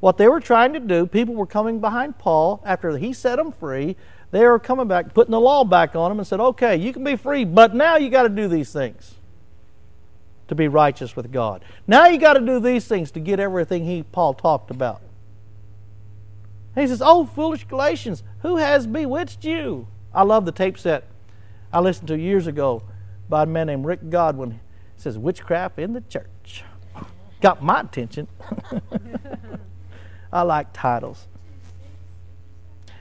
What 0.00 0.16
they 0.16 0.28
were 0.28 0.40
trying 0.40 0.72
to 0.72 0.80
do, 0.80 1.06
people 1.06 1.34
were 1.34 1.46
coming 1.46 1.80
behind 1.80 2.18
Paul 2.18 2.62
after 2.64 2.96
he 2.96 3.12
set 3.12 3.36
them 3.36 3.52
free. 3.52 3.96
They 4.30 4.44
were 4.46 4.58
coming 4.58 4.88
back, 4.88 5.12
putting 5.12 5.32
the 5.32 5.40
law 5.40 5.64
back 5.64 5.94
on 5.94 6.10
them, 6.10 6.18
and 6.18 6.26
said, 6.26 6.40
okay, 6.40 6.76
you 6.76 6.92
can 6.92 7.04
be 7.04 7.16
free, 7.16 7.44
but 7.44 7.74
now 7.74 7.96
you 7.96 8.08
got 8.08 8.22
to 8.22 8.28
do 8.28 8.48
these 8.48 8.72
things 8.72 9.16
to 10.48 10.54
be 10.54 10.68
righteous 10.68 11.14
with 11.14 11.30
God. 11.30 11.64
Now 11.86 12.06
you 12.06 12.18
got 12.18 12.34
to 12.34 12.40
do 12.40 12.58
these 12.58 12.86
things 12.86 13.10
to 13.12 13.20
get 13.20 13.38
everything 13.38 13.84
he 13.84 14.02
Paul 14.02 14.34
talked 14.34 14.70
about. 14.70 15.00
And 16.74 16.82
he 16.82 16.88
says, 16.88 17.02
Oh, 17.04 17.24
foolish 17.24 17.64
Galatians, 17.64 18.22
who 18.42 18.56
has 18.56 18.86
bewitched 18.86 19.44
you? 19.44 19.86
I 20.14 20.22
love 20.22 20.44
the 20.44 20.52
tape 20.52 20.78
set 20.78 21.04
I 21.72 21.80
listened 21.80 22.08
to 22.08 22.18
years 22.18 22.46
ago 22.46 22.82
by 23.28 23.44
a 23.44 23.46
man 23.46 23.68
named 23.68 23.84
Rick 23.84 24.10
Godwin. 24.10 24.60
Says, 24.96 25.16
Witchcraft 25.16 25.78
in 25.78 25.92
the 25.92 26.02
Church. 26.02 26.64
Got 27.40 27.62
my 27.62 27.80
attention. 27.80 28.28
I 30.32 30.42
like 30.42 30.72
titles. 30.72 31.26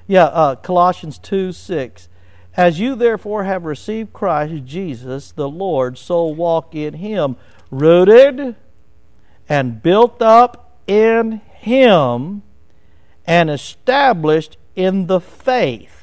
Yeah, 0.07 0.26
uh, 0.26 0.55
Colossians 0.55 1.20
2 1.20 1.51
6. 1.51 2.07
As 2.55 2.80
you 2.80 2.95
therefore 2.95 3.43
have 3.43 3.63
received 3.65 4.13
Christ 4.13 4.65
Jesus 4.65 5.32
the 5.32 5.47
Lord, 5.47 5.97
so 5.97 6.26
walk 6.26 6.74
in 6.74 6.95
him, 6.95 7.36
rooted 7.70 8.55
and 9.47 9.84
built 9.84 10.22
up 10.22 10.80
in 10.88 11.41
him 11.53 12.43
and 13.26 13.49
established 13.49 14.57
in 14.76 15.07
the 15.07 15.20
faith. 15.20 15.99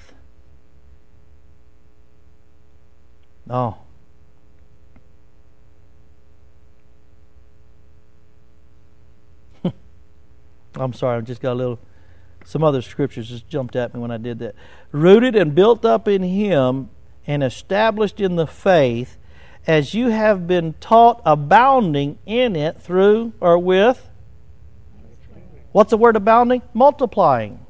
Oh. 3.49 3.78
I'm 10.74 10.92
sorry, 10.92 11.18
I 11.18 11.20
just 11.20 11.40
got 11.40 11.53
a 11.53 11.55
little 11.55 11.78
some 12.47 12.62
other 12.62 12.80
scriptures 12.80 13.28
just 13.28 13.49
jumped 13.49 13.74
at 13.74 13.92
me 13.92 13.99
when 13.99 14.12
I 14.12 14.18
did 14.18 14.38
that. 14.38 14.55
Rooted 14.92 15.34
and 15.34 15.53
built 15.53 15.84
up 15.84 16.07
in 16.07 16.22
Him 16.22 16.90
and 17.26 17.42
established 17.42 18.20
in 18.20 18.36
the 18.36 18.47
faith, 18.47 19.16
as 19.66 19.94
you 19.94 20.11
have 20.11 20.47
been 20.47 20.74
taught, 20.74 21.20
abounding 21.26 22.18
in 22.24 22.55
it 22.55 22.80
through 22.80 23.32
or 23.40 23.59
with. 23.59 24.09
What's 25.72 25.90
the 25.90 25.97
word 25.97 26.14
abounding? 26.14 26.62
Multiplying. 26.72 27.65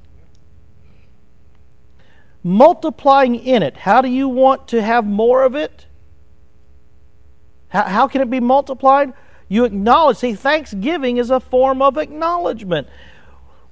Multiplying 2.47 3.34
in 3.34 3.64
it. 3.64 3.76
How 3.76 4.01
do 4.01 4.09
you 4.09 4.28
want 4.28 4.68
to 4.68 4.80
have 4.80 5.05
more 5.05 5.42
of 5.42 5.57
it? 5.57 5.86
How, 7.66 7.82
how 7.82 8.07
can 8.07 8.20
it 8.20 8.30
be 8.30 8.38
multiplied? 8.38 9.14
You 9.49 9.64
acknowledge. 9.64 10.18
See, 10.18 10.34
thanksgiving 10.34 11.16
is 11.16 11.28
a 11.30 11.40
form 11.40 11.82
of 11.82 11.99
acknowledgement. 11.99 12.86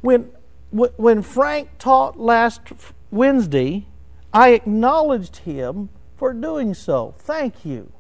When 0.01 0.33
when 0.73 1.23
Frank 1.23 1.69
taught 1.79 2.19
last 2.19 2.63
Wednesday, 3.13 3.87
I 4.33 4.49
acknowledged 4.49 5.37
him 5.37 5.89
for 6.17 6.33
doing 6.33 6.75
so. 6.75 7.15
Thank 7.17 7.65
you. 7.65 7.93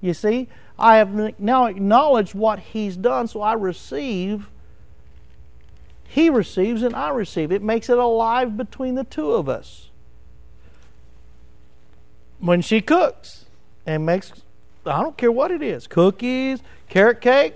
You 0.00 0.14
see, 0.14 0.48
I 0.78 0.98
have 0.98 1.40
now 1.40 1.66
acknowledged 1.66 2.34
what 2.34 2.60
he's 2.60 2.96
done, 2.96 3.26
so 3.26 3.42
I 3.42 3.54
receive. 3.54 4.48
He 6.14 6.30
receives 6.30 6.84
and 6.84 6.94
I 6.94 7.08
receive. 7.08 7.50
It 7.50 7.60
makes 7.60 7.88
it 7.88 7.98
alive 7.98 8.56
between 8.56 8.94
the 8.94 9.02
two 9.02 9.32
of 9.32 9.48
us. 9.48 9.90
When 12.38 12.60
she 12.60 12.80
cooks 12.80 13.46
and 13.84 14.06
makes, 14.06 14.32
I 14.86 15.02
don't 15.02 15.16
care 15.16 15.32
what 15.32 15.50
it 15.50 15.60
is 15.60 15.88
cookies, 15.88 16.60
carrot 16.88 17.20
cake. 17.20 17.54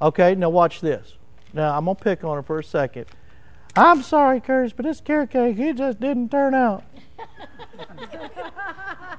Okay, 0.00 0.36
now 0.36 0.48
watch 0.48 0.80
this. 0.80 1.16
Now, 1.52 1.76
I'm 1.76 1.86
going 1.86 1.96
to 1.96 2.04
pick 2.04 2.22
on 2.22 2.36
her 2.36 2.42
for 2.44 2.60
a 2.60 2.64
second. 2.64 3.06
I'm 3.74 4.02
sorry, 4.02 4.40
Curtis, 4.40 4.72
but 4.72 4.84
this 4.84 5.00
carrot 5.00 5.32
cake, 5.32 5.58
it 5.58 5.74
just 5.74 5.98
didn't 5.98 6.30
turn 6.30 6.54
out. 6.54 6.84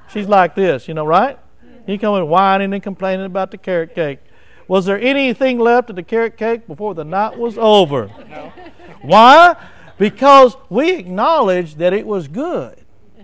She's 0.08 0.26
like 0.26 0.54
this, 0.54 0.88
you 0.88 0.94
know, 0.94 1.04
right? 1.04 1.38
You 1.86 1.98
come 1.98 2.14
in 2.14 2.26
whining 2.28 2.72
and 2.72 2.82
complaining 2.82 3.26
about 3.26 3.50
the 3.50 3.58
carrot 3.58 3.94
cake. 3.94 4.20
Was 4.66 4.86
there 4.86 4.98
anything 4.98 5.58
left 5.58 5.90
of 5.90 5.96
the 5.96 6.02
carrot 6.02 6.36
cake 6.36 6.66
before 6.66 6.94
the 6.94 7.04
night 7.04 7.38
was 7.38 7.58
over? 7.58 8.10
No. 8.28 8.52
Why? 9.02 9.56
Because 9.98 10.56
we 10.70 10.92
acknowledged 10.92 11.78
that 11.78 11.92
it 11.92 12.06
was 12.06 12.28
good. 12.28 12.78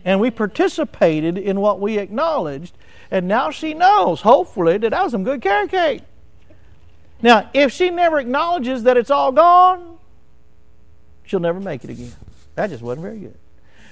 And 0.04 0.20
we 0.20 0.30
participated 0.30 1.36
in 1.36 1.60
what 1.60 1.80
we 1.80 1.98
acknowledged. 1.98 2.76
And 3.10 3.26
now 3.26 3.50
she 3.50 3.74
knows, 3.74 4.20
hopefully, 4.20 4.78
that 4.78 4.90
that 4.90 5.02
was 5.02 5.12
some 5.12 5.24
good 5.24 5.42
carrot 5.42 5.70
cake. 5.70 6.02
Now, 7.22 7.50
if 7.52 7.72
she 7.72 7.90
never 7.90 8.18
acknowledges 8.18 8.84
that 8.84 8.96
it's 8.96 9.10
all 9.10 9.32
gone, 9.32 9.98
she'll 11.24 11.40
never 11.40 11.60
make 11.60 11.84
it 11.84 11.90
again. 11.90 12.12
That 12.54 12.70
just 12.70 12.82
wasn't 12.82 13.02
very 13.02 13.18
good. 13.18 13.38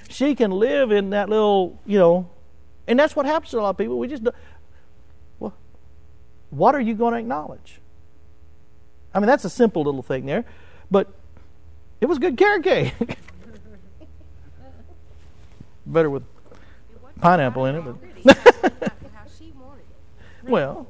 She 0.09 0.33
can 0.33 0.51
live 0.51 0.91
in 0.91 1.11
that 1.11 1.29
little, 1.29 1.79
you 1.85 1.99
know, 1.99 2.29
and 2.87 2.97
that's 2.97 3.15
what 3.15 3.27
happens 3.27 3.51
to 3.51 3.59
a 3.59 3.61
lot 3.61 3.69
of 3.69 3.77
people. 3.77 3.99
We 3.99 4.07
just, 4.07 4.23
what 6.49 6.75
are 6.75 6.81
you 6.81 6.93
going 6.93 7.13
to 7.13 7.19
acknowledge? 7.19 7.79
I 9.13 9.19
mean, 9.19 9.27
that's 9.27 9.45
a 9.45 9.49
simple 9.49 9.83
little 9.83 10.03
thing 10.03 10.25
there, 10.25 10.45
but 10.89 11.07
it 12.01 12.05
was 12.05 12.19
good 12.19 12.37
carrot 12.37 12.63
cake. 12.63 12.93
Better 15.85 16.09
with 16.09 16.23
pineapple 17.19 17.65
in 17.65 17.75
it, 17.75 17.83
but 18.25 18.93
well. 20.43 20.87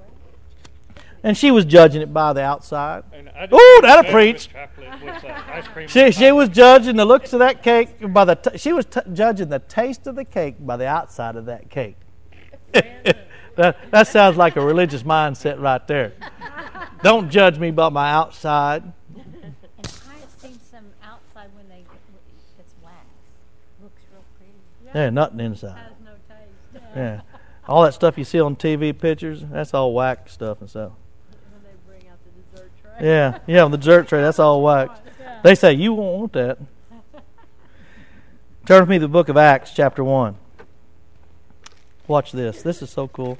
And 1.21 1.37
she 1.37 1.51
was 1.51 1.65
judging 1.65 2.01
it 2.01 2.13
by 2.13 2.31
the 2.31 2.41
outside. 2.41 3.03
Oh, 3.51 3.79
that'll 3.81 4.09
preach. 4.09 4.49
She, 5.87 6.11
she 6.11 6.31
was 6.31 6.47
judging 6.47 6.95
the 6.95 7.03
looks 7.03 7.33
of 7.33 7.39
that 7.39 7.61
cake 7.61 7.89
by 8.13 8.23
the. 8.23 8.35
T- 8.35 8.57
she 8.57 8.71
was 8.71 8.85
t- 8.85 9.01
judging 9.11 9.49
the 9.49 9.59
taste 9.59 10.07
of 10.07 10.15
the 10.15 10.23
cake 10.23 10.55
by 10.59 10.77
the 10.77 10.87
outside 10.87 11.35
of 11.35 11.45
that 11.45 11.69
cake. 11.69 11.97
that 13.59 13.91
that 13.91 14.07
sounds 14.07 14.37
like 14.37 14.55
a 14.55 14.61
religious 14.61 15.03
mindset 15.03 15.59
right 15.59 15.85
there. 15.85 16.13
Don't 17.03 17.29
judge 17.29 17.59
me 17.59 17.71
by 17.71 17.89
my 17.89 18.09
outside. 18.11 18.83
And 18.83 19.53
I've 19.77 20.29
seen 20.41 20.59
some 20.71 20.85
outside 21.03 21.49
when 21.53 21.67
they 21.67 21.83
get 21.83 21.99
it's 22.57 22.73
wax. 22.81 22.95
Looks 23.83 24.01
real 24.11 24.23
pretty. 24.37 24.97
Yeah, 24.97 25.09
nothing 25.09 25.41
inside. 25.41 25.77
Has 25.77 25.91
no 26.03 26.11
taste. 26.29 26.85
Yeah, 26.95 27.21
all 27.67 27.83
that 27.83 27.93
stuff 27.93 28.17
you 28.17 28.23
see 28.23 28.39
on 28.39 28.55
TV 28.55 28.97
pictures, 28.97 29.43
that's 29.51 29.73
all 29.73 29.93
whack 29.93 30.29
stuff 30.29 30.61
and 30.61 30.69
stuff. 30.69 30.93
When 31.51 31.61
they 31.63 31.77
bring 31.85 32.09
out 32.09 32.17
the 32.23 32.41
dessert 32.41 32.71
tray. 32.81 33.07
Yeah, 33.07 33.39
yeah, 33.45 33.63
on 33.63 33.71
the 33.71 33.77
dessert 33.77 34.07
tray, 34.07 34.21
that's 34.21 34.39
all 34.39 34.61
wax. 34.61 34.99
Yeah. 35.19 35.39
They 35.43 35.55
say 35.55 35.73
you 35.73 35.93
won't 35.93 36.17
want 36.17 36.33
that. 36.33 36.57
Turn 38.65 38.81
with 38.81 38.89
me 38.89 38.97
to 38.97 39.01
the 39.01 39.07
book 39.09 39.27
of 39.27 39.35
Acts, 39.35 39.71
chapter 39.73 40.03
one. 40.03 40.37
Watch 42.07 42.31
this. 42.31 42.61
This 42.61 42.81
is 42.81 42.89
so 42.89 43.07
cool. 43.09 43.37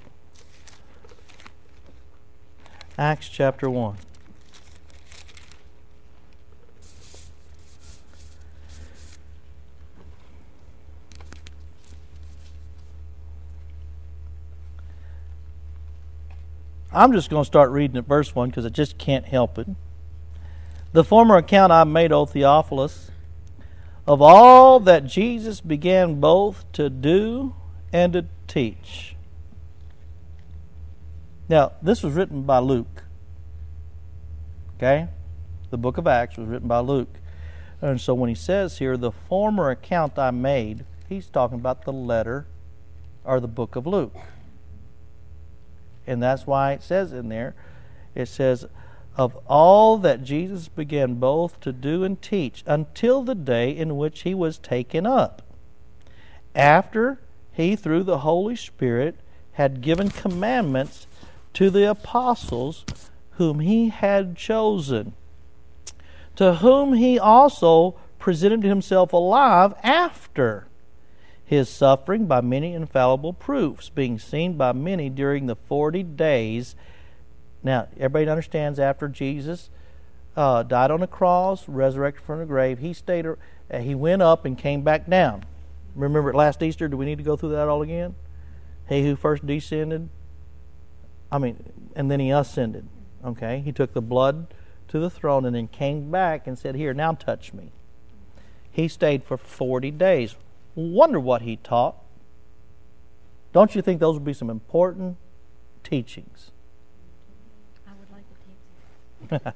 Acts 2.99 3.29
chapter 3.29 3.69
one. 3.69 3.95
I'm 16.91 17.13
just 17.13 17.29
going 17.29 17.41
to 17.41 17.47
start 17.47 17.71
reading 17.71 17.95
at 17.95 18.03
verse 18.03 18.35
1 18.35 18.49
because 18.49 18.65
I 18.65 18.69
just 18.69 18.97
can't 18.97 19.23
help 19.23 19.57
it. 19.57 19.67
The 20.91 21.05
former 21.05 21.37
account 21.37 21.71
I 21.71 21.85
made, 21.85 22.11
O 22.11 22.25
Theophilus, 22.25 23.11
of 24.05 24.21
all 24.21 24.81
that 24.81 25.05
Jesus 25.05 25.61
began 25.61 26.19
both 26.19 26.69
to 26.73 26.89
do 26.89 27.55
and 27.93 28.11
to 28.11 28.25
teach. 28.47 29.15
Now, 31.49 31.73
this 31.81 32.03
was 32.03 32.13
written 32.13 32.43
by 32.43 32.59
Luke. 32.59 33.03
Okay? 34.77 35.07
The 35.71 35.77
book 35.77 35.97
of 35.97 36.07
Acts 36.07 36.37
was 36.37 36.47
written 36.47 36.67
by 36.67 36.79
Luke. 36.79 37.19
And 37.81 37.99
so 37.99 38.13
when 38.13 38.29
he 38.29 38.35
says 38.35 38.77
here, 38.77 38.95
the 38.95 39.11
former 39.11 39.69
account 39.71 40.19
I 40.19 40.31
made, 40.31 40.85
he's 41.07 41.27
talking 41.27 41.57
about 41.57 41.85
the 41.85 41.93
letter 41.93 42.45
or 43.23 43.39
the 43.39 43.47
book 43.47 43.75
of 43.75 43.87
Luke. 43.87 44.15
And 46.05 46.21
that's 46.21 46.45
why 46.45 46.73
it 46.73 46.83
says 46.83 47.11
in 47.13 47.29
there, 47.29 47.55
it 48.15 48.27
says, 48.27 48.65
of 49.15 49.37
all 49.47 49.97
that 49.97 50.23
Jesus 50.23 50.67
began 50.67 51.15
both 51.15 51.59
to 51.61 51.71
do 51.71 52.03
and 52.03 52.21
teach 52.21 52.63
until 52.65 53.21
the 53.21 53.35
day 53.35 53.75
in 53.75 53.97
which 53.97 54.21
he 54.21 54.33
was 54.33 54.57
taken 54.57 55.05
up. 55.05 55.41
After 56.55 57.19
he, 57.51 57.75
through 57.75 58.03
the 58.03 58.19
Holy 58.19 58.55
Spirit, 58.55 59.15
had 59.53 59.81
given 59.81 60.09
commandments 60.09 61.05
to 61.53 61.69
the 61.69 61.89
apostles 61.89 62.85
whom 63.31 63.59
he 63.59 63.89
had 63.89 64.35
chosen, 64.35 65.13
to 66.35 66.55
whom 66.55 66.93
he 66.93 67.17
also 67.17 67.95
presented 68.19 68.63
himself 68.63 69.13
alive 69.13 69.73
after 69.81 70.67
his 71.45 71.67
suffering 71.67 72.25
by 72.27 72.41
many 72.41 72.73
infallible 72.73 73.33
proofs, 73.33 73.89
being 73.89 74.19
seen 74.19 74.53
by 74.53 74.71
many 74.71 75.09
during 75.09 75.47
the 75.47 75.55
40 75.55 76.03
days. 76.03 76.75
Now, 77.63 77.87
everybody 77.97 78.29
understands 78.29 78.77
after 78.79 79.07
Jesus 79.07 79.69
uh, 80.35 80.63
died 80.63 80.91
on 80.91 80.99
the 80.99 81.07
cross, 81.07 81.67
resurrected 81.67 82.23
from 82.23 82.39
the 82.39 82.45
grave, 82.45 82.79
he 82.79 82.93
stayed. 82.93 83.25
Uh, 83.25 83.79
he 83.79 83.95
went 83.95 84.21
up 84.21 84.45
and 84.45 84.57
came 84.57 84.83
back 84.83 85.09
down. 85.09 85.43
Remember 85.95 86.33
last 86.33 86.61
Easter? 86.61 86.87
Do 86.87 86.97
we 86.97 87.05
need 87.05 87.17
to 87.17 87.23
go 87.23 87.35
through 87.35 87.49
that 87.49 87.67
all 87.67 87.81
again? 87.81 88.15
He 88.87 89.03
who 89.03 89.15
first 89.15 89.45
descended, 89.45 90.09
I 91.31 91.37
mean, 91.37 91.63
and 91.95 92.09
then 92.09 92.19
he 92.19 92.31
ascended. 92.31 92.87
Okay, 93.23 93.61
he 93.63 93.71
took 93.71 93.93
the 93.93 94.01
blood 94.01 94.53
to 94.87 94.99
the 94.99 95.09
throne 95.09 95.45
and 95.45 95.55
then 95.55 95.67
came 95.67 96.09
back 96.09 96.47
and 96.47 96.57
said, 96.57 96.75
"Here, 96.75 96.93
now 96.93 97.13
touch 97.13 97.53
me." 97.53 97.71
He 98.71 98.87
stayed 98.87 99.23
for 99.23 99.37
forty 99.37 99.91
days. 99.91 100.35
Wonder 100.75 101.19
what 101.19 101.41
he 101.41 101.57
taught. 101.57 101.95
Don't 103.51 103.75
you 103.75 103.81
think 103.81 103.99
those 103.99 104.13
would 104.15 104.23
be 104.23 104.33
some 104.33 104.49
important 104.49 105.17
teachings? 105.83 106.51
I 107.87 107.91
would 107.99 108.09
like 108.11 108.23
to 108.29 108.35
take 108.45 109.55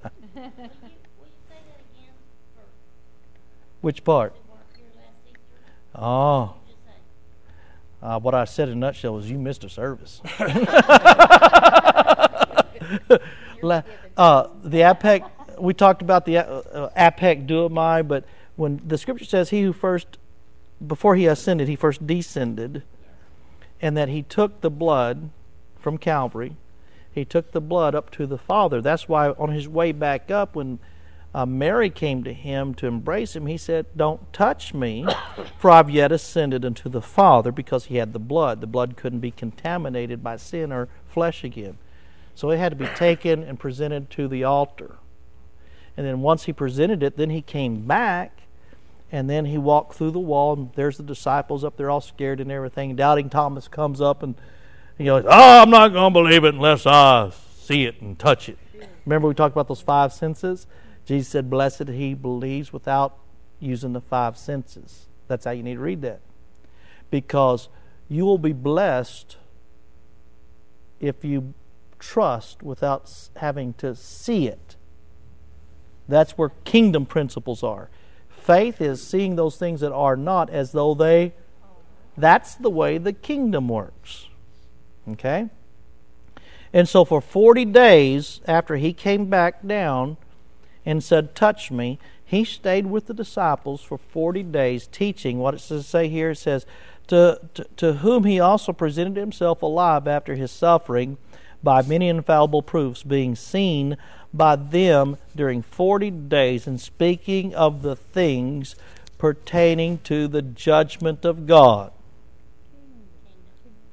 Will 1.20 1.28
you 1.28 1.36
say 1.48 1.56
that 1.68 1.80
again 1.94 2.14
for 2.56 2.64
Which 3.82 4.04
part? 4.04 4.34
the 4.34 4.52
work 4.52 4.76
here 4.76 4.86
last 4.96 5.20
Easter? 5.28 5.40
Oh, 5.96 6.56
uh, 8.04 8.20
what 8.20 8.36
I 8.36 8.44
said 8.44 8.68
in 8.68 8.76
a 8.76 8.80
nutshell 8.80 9.16
was 9.16 9.32
you 9.32 9.40
missed 9.40 9.64
a 9.64 9.70
service. 9.70 10.22
Uh, 14.16 14.50
the 14.64 14.80
APEC, 14.80 15.28
we 15.58 15.74
talked 15.74 16.02
about 16.02 16.26
the 16.26 16.38
uh, 16.38 16.44
uh, 16.44 16.90
APEC 16.96 17.48
duomai, 17.48 18.06
but 18.08 18.26
when 18.58 18.82
the 18.86 18.98
scripture 18.98 19.26
says 19.26 19.50
he 19.50 19.62
who 19.64 19.74
first, 19.74 20.20
before 20.86 21.16
he 21.16 21.26
ascended, 21.26 21.68
he 21.68 21.76
first 21.76 22.06
descended, 22.06 22.84
and 23.82 23.98
that 23.98 24.10
he 24.10 24.22
took 24.22 24.62
the 24.62 24.70
blood 24.70 25.30
from 25.80 25.98
Calvary, 25.98 26.58
he 27.12 27.26
took 27.26 27.54
the 27.54 27.62
blood 27.62 27.96
up 27.96 28.12
to 28.12 28.28
the 28.28 28.38
Father. 28.38 28.82
That's 28.82 29.08
why 29.08 29.30
on 29.30 29.50
his 29.50 29.68
way 29.68 29.94
back 29.94 30.30
up, 30.30 30.56
when 30.56 30.80
uh, 31.34 31.46
Mary 31.46 31.90
came 31.90 32.24
to 32.24 32.34
him 32.34 32.74
to 32.76 32.86
embrace 32.86 33.36
him, 33.36 33.48
he 33.48 33.58
said, 33.58 33.88
Don't 33.96 34.32
touch 34.32 34.74
me, 34.74 35.06
for 35.58 35.72
I've 35.72 35.90
yet 35.90 36.12
ascended 36.12 36.64
unto 36.64 36.90
the 36.90 37.02
Father, 37.02 37.52
because 37.52 37.86
he 37.86 37.98
had 37.98 38.14
the 38.14 38.20
blood. 38.20 38.62
The 38.62 38.68
blood 38.68 38.96
couldn't 38.96 39.20
be 39.20 39.32
contaminated 39.32 40.24
by 40.24 40.38
sin 40.38 40.72
or 40.72 40.90
flesh 41.08 41.44
again. 41.44 41.78
So 42.36 42.50
it 42.52 42.58
had 42.58 42.70
to 42.70 42.76
be 42.76 42.88
taken 42.96 43.44
and 43.44 43.60
presented 43.60 44.10
to 44.12 44.28
the 44.28 44.44
altar. 44.44 44.98
And 45.96 46.06
then 46.06 46.22
once 46.22 46.44
he 46.44 46.54
presented 46.54 47.04
it, 47.04 47.18
then 47.18 47.30
he 47.30 47.42
came 47.42 47.86
back 47.86 48.42
and 49.12 49.30
then 49.30 49.46
he 49.46 49.60
walked 49.60 49.96
through 49.96 50.12
the 50.12 50.20
wall 50.20 50.54
and 50.54 50.72
there's 50.74 50.98
the 50.98 51.04
disciples 51.04 51.64
up 51.64 51.78
there 51.78 51.90
all 51.90 52.02
scared 52.02 52.40
and 52.40 52.52
everything. 52.52 52.96
Doubting 52.96 53.30
Thomas 53.30 53.68
comes 53.68 54.02
up 54.02 54.24
and 54.24 54.34
he 54.98 55.06
goes, 55.06 55.24
Oh, 55.28 55.62
I'm 55.62 55.70
not 55.70 55.90
going 55.90 56.12
to 56.12 56.20
believe 56.20 56.44
it 56.44 56.56
unless 56.56 56.88
I 56.88 57.32
see 57.56 57.86
it 57.86 58.02
and 58.02 58.18
touch 58.18 58.50
it. 58.50 58.58
Remember 59.06 59.28
we 59.28 59.36
talked 59.36 59.54
about 59.54 59.68
those 59.68 59.82
five 59.82 60.14
senses? 60.14 60.66
Jesus 61.06 61.30
said, 61.30 61.50
Blessed 61.50 61.90
he 61.90 62.14
believes 62.14 62.72
without 62.72 63.18
using 63.60 63.94
the 63.94 64.02
five 64.02 64.38
senses. 64.38 65.08
That's 65.28 65.46
how 65.46 65.52
you 65.52 65.64
need 65.64 65.76
to 65.76 65.80
read 65.80 66.02
that. 66.02 66.22
Because 67.10 67.70
you 68.10 68.26
will 68.26 68.38
be 68.38 68.54
blessed 68.54 69.38
if 71.00 71.24
you 71.24 71.54
trust 72.00 72.64
without 72.64 73.12
having 73.38 73.74
to 73.76 73.96
see 73.96 74.48
it. 74.48 74.76
That's 76.08 76.38
where 76.38 76.50
kingdom 76.66 77.06
principles 77.06 77.64
are. 77.64 77.90
Faith 78.30 78.82
is 78.82 79.06
seeing 79.06 79.36
those 79.36 79.56
things 79.56 79.80
that 79.82 79.94
are 79.94 80.18
not 80.18 80.50
as 80.50 80.74
though 80.74 80.94
they. 80.94 81.34
That's 82.18 82.56
the 82.56 82.70
way 82.70 82.98
the 82.98 83.14
kingdom 83.14 83.70
works. 83.70 84.28
Okay? 85.10 85.50
And 86.74 86.90
so 86.90 87.06
for 87.06 87.22
40 87.22 87.66
days 87.66 88.42
after 88.48 88.76
he 88.76 88.94
came 88.94 89.30
back 89.30 89.66
down 89.66 90.18
and 90.86 91.04
said, 91.04 91.36
Touch 91.36 91.72
me, 91.72 92.00
he 92.24 92.44
stayed 92.44 92.88
with 92.88 93.08
the 93.08 93.14
disciples 93.14 93.82
for 93.82 93.98
40 93.98 94.44
days 94.44 94.88
teaching. 94.88 95.40
What 95.40 95.54
it 95.54 95.60
says 95.60 95.86
say 95.88 96.10
here, 96.10 96.32
it 96.32 96.38
says, 96.38 96.66
to, 97.08 97.40
to, 97.54 97.66
to 97.78 97.94
whom 97.94 98.24
he 98.24 98.40
also 98.40 98.74
presented 98.74 99.18
himself 99.18 99.62
alive 99.62 100.08
after 100.08 100.36
his 100.36 100.52
suffering 100.52 101.18
by 101.62 101.82
many 101.82 102.10
infallible 102.10 102.62
proofs, 102.62 103.04
being 103.04 103.36
seen 103.36 103.98
by 104.34 104.56
them 104.56 105.18
during 105.36 105.62
40 105.62 106.12
days, 106.12 106.68
and 106.68 106.80
speaking 106.80 107.54
of 107.56 107.82
the 107.82 107.96
things 107.96 108.76
pertaining 109.18 110.00
to 110.00 110.28
the 110.28 110.42
judgment 110.42 111.24
of 111.24 111.48
God. 111.48 111.92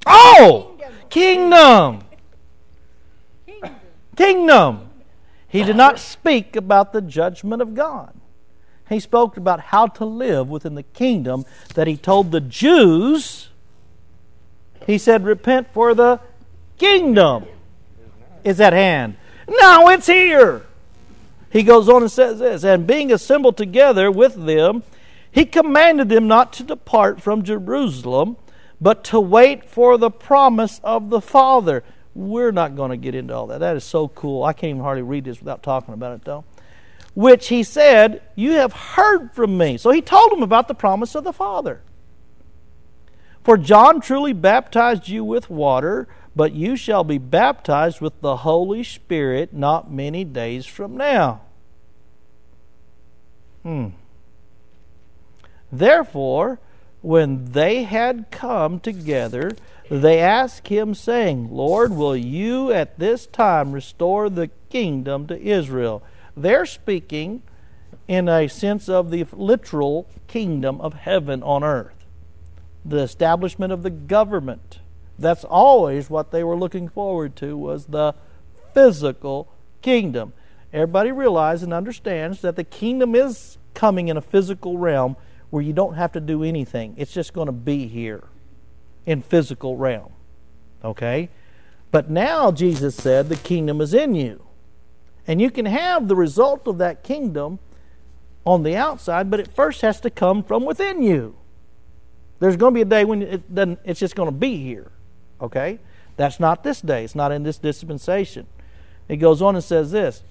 Oh! 0.07 0.77
Kingdom! 1.09 2.05
Kingdom! 4.17 4.90
He 5.51 5.65
did 5.65 5.77
not 5.77 5.99
speak 5.99 6.55
about 6.55 6.93
the 6.93 7.03
judgment 7.03 7.61
of 7.61 7.75
God. 7.75 8.15
He 8.89 9.01
spoke 9.01 9.37
about 9.37 9.61
how 9.61 9.89
to 9.89 10.05
live 10.05 10.49
within 10.49 10.77
the 10.77 10.85
kingdom 10.85 11.45
that 11.75 11.89
he 11.89 11.97
told 11.97 12.31
the 12.31 12.41
Jews. 12.41 13.51
He 14.87 14.97
said, 14.97 15.25
Repent 15.25 15.69
for 15.73 15.93
the 15.93 16.21
kingdom 16.79 17.47
is 18.45 18.61
at 18.61 18.73
hand. 18.73 19.17
Now 19.49 19.89
it's 19.89 20.07
here. 20.07 20.67
He 21.51 21.65
goes 21.65 21.89
on 21.89 22.03
and 22.03 22.11
says 22.11 22.39
this 22.39 22.63
And 22.63 22.87
being 22.87 23.13
assembled 23.13 23.57
together 23.57 24.09
with 24.11 24.47
them, 24.47 24.85
he 25.33 25.45
commanded 25.45 26.09
them 26.09 26.29
not 26.29 26.53
to 26.55 26.63
depart 26.63 27.21
from 27.21 27.43
Jerusalem, 27.43 28.37
but 28.81 29.03
to 29.05 29.21
wait 29.21 29.65
for 29.65 29.99
the 29.99 30.11
promise 30.11 30.81
of 30.85 31.11
the 31.11 31.21
Father. 31.21 31.83
We're 32.15 32.53
not 32.53 32.77
going 32.77 32.91
to 32.91 32.97
get 32.97 33.15
into 33.15 33.35
all 33.35 33.47
that. 33.49 33.61
That 33.61 33.77
is 33.77 33.85
so 33.85 34.09
cool. 34.09 34.43
I 34.45 34.53
can't 34.53 34.71
even 34.71 34.83
hardly 34.83 35.03
read 35.03 35.25
this 35.25 35.39
without 35.39 35.63
talking 35.63 35.95
about 35.95 36.17
it, 36.17 36.25
though. 36.25 36.45
Which 37.15 37.49
he 37.49 37.63
said, 37.63 38.23
You 38.35 38.53
have 38.53 38.73
heard 38.73 39.33
from 39.33 39.57
me. 39.57 39.77
So 39.77 39.91
he 39.91 40.03
told 40.03 40.33
him 40.33 40.43
about 40.43 40.69
the 40.69 40.75
promise 40.75 41.15
of 41.15 41.25
the 41.25 41.33
Father. 41.33 41.83
For 43.43 43.57
John 43.57 44.01
truly 44.01 44.33
baptized 44.33 45.09
you 45.09 45.25
with 45.25 45.49
water, 45.51 46.09
but 46.37 46.53
you 46.53 46.77
shall 46.77 47.05
be 47.05 47.19
baptized 47.19 48.01
with 48.01 48.21
the 48.21 48.39
Holy 48.39 48.83
Spirit 48.85 49.53
not 49.53 49.91
many 49.91 50.25
days 50.25 50.67
from 50.67 50.97
now. 50.97 51.43
Hmm. 53.63 53.89
Therefore, 55.73 56.61
when 57.03 57.53
they 57.53 57.85
had 57.85 58.31
come 58.31 58.81
together, 58.81 59.53
they 59.91 60.21
asked 60.21 60.69
him, 60.69 60.95
saying, 60.95 61.51
Lord, 61.51 61.93
will 61.93 62.17
you 62.17 62.73
at 62.73 62.99
this 62.99 63.27
time 63.27 63.73
restore 63.73 64.31
the 64.31 64.51
kingdom 64.71 65.27
to 65.27 65.41
Israel? 65.41 66.03
They're 66.37 66.67
speaking 66.67 67.43
in 68.07 68.29
a 68.29 68.49
sense 68.49 68.89
of 68.89 69.11
the 69.11 69.27
literal 69.33 70.09
kingdom 70.29 70.81
of 70.81 70.95
heaven 70.95 71.43
on 71.43 71.65
earth 71.65 72.01
the 72.85 72.99
establishment 72.99 73.73
of 73.73 73.83
the 73.83 73.91
government. 73.91 74.81
That's 75.19 75.45
always 75.45 76.09
what 76.09 76.31
they 76.31 76.43
were 76.43 76.57
looking 76.57 76.89
forward 76.89 77.37
to 77.37 77.57
was 77.57 77.87
the 77.87 78.15
physical 78.73 79.53
kingdom. 79.83 80.33
Everybody 80.73 81.13
realizes 81.13 81.65
and 81.65 81.75
understands 81.75 82.41
that 82.41 82.57
the 82.57 82.65
kingdom 82.65 83.15
is 83.15 83.59
coming 83.75 84.09
in 84.09 84.17
a 84.17 84.23
physical 84.23 84.79
realm 84.79 85.17
where 85.51 85.63
you 85.63 85.73
don't 85.73 85.95
have 85.95 86.13
to 86.13 86.21
do 86.21 86.43
anything. 86.43 86.95
It's 86.97 87.13
just 87.13 87.33
going 87.33 87.47
to 87.47 87.53
be 87.53 87.87
here 87.87 88.25
in 89.07 89.23
physical 89.23 89.77
realm. 89.77 90.13
Okay? 90.85 91.29
But 91.91 92.11
now 92.11 92.53
Jesus 92.53 92.95
said 92.95 93.29
the 93.29 93.37
kingdom 93.37 93.81
is 93.81 93.95
in 93.95 94.15
you. 94.15 94.43
And 95.27 95.41
you 95.41 95.51
can 95.51 95.67
have 95.67 96.09
the 96.09 96.17
result 96.17 96.67
of 96.67 96.79
that 96.79 97.03
kingdom 97.03 97.59
on 98.45 98.63
the 98.63 98.77
outside, 98.77 99.31
but 99.31 99.41
it 99.41 99.49
first 99.55 99.83
has 99.83 100.01
to 100.01 100.11
come 100.11 100.43
from 100.43 100.65
within 100.65 101.03
you. 101.03 101.37
There's 102.39 102.57
going 102.57 102.73
to 102.73 102.79
be 102.79 102.83
a 102.83 102.87
day 102.87 103.05
when 103.05 103.23
it 103.23 103.55
doesn't, 103.55 103.81
it's 103.85 104.01
just 104.01 104.17
going 104.17 104.29
to 104.29 104.35
be 104.35 104.57
here. 104.57 104.91
Okay? 105.41 105.79
That's 106.17 106.41
not 106.41 106.65
this 106.65 106.81
day. 106.81 107.05
It's 107.05 107.15
not 107.15 107.33
in 107.33 107.43
this 107.43 107.59
dispensation. 107.59 108.47
It 109.09 109.17
goes 109.17 109.43
on 109.43 109.55
and 109.57 109.65
says 109.65 109.91
this 109.91 110.23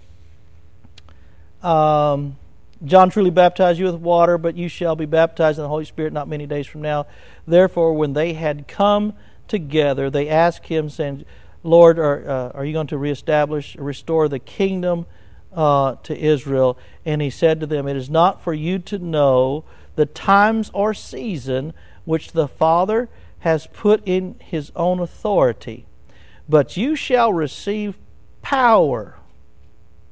um, 1.61 2.37
John 2.83 3.09
truly 3.09 3.29
baptized 3.29 3.79
you 3.79 3.85
with 3.85 3.95
water, 3.95 4.37
but 4.37 4.55
you 4.55 4.69
shall 4.69 4.95
be 4.95 5.05
baptized 5.05 5.59
in 5.59 5.63
the 5.63 5.69
Holy 5.69 5.85
Spirit 5.85 6.13
not 6.13 6.27
many 6.27 6.45
days 6.45 6.65
from 6.65 6.81
now. 6.81 7.07
Therefore, 7.45 7.93
when 7.93 8.13
they 8.13 8.33
had 8.33 8.67
come 8.67 9.13
together, 9.47 10.09
they 10.09 10.29
asked 10.29 10.67
him, 10.67 10.89
saying, 10.89 11.25
Lord, 11.61 11.99
are, 11.99 12.29
uh, 12.29 12.51
are 12.57 12.63
you 12.63 12.71
going 12.71 12.87
to 12.87 12.97
reestablish, 12.97 13.75
restore 13.75 14.29
the 14.29 14.39
kingdom 14.39 15.05
uh, 15.51 15.95
to 16.03 16.17
Israel? 16.17 16.77
And 17.05 17.21
he 17.21 17.29
said 17.29 17.59
to 17.59 17.65
them, 17.65 17.87
It 17.87 17.97
is 17.97 18.09
not 18.09 18.41
for 18.41 18.53
you 18.53 18.79
to 18.79 18.97
know 18.97 19.65
the 19.95 20.05
times 20.05 20.71
or 20.73 20.93
season 20.93 21.73
which 22.05 22.31
the 22.31 22.47
Father 22.47 23.09
has 23.39 23.67
put 23.67 24.01
in 24.05 24.35
his 24.39 24.71
own 24.75 24.99
authority, 24.99 25.85
but 26.47 26.77
you 26.77 26.95
shall 26.95 27.33
receive 27.33 27.97
power. 28.41 29.17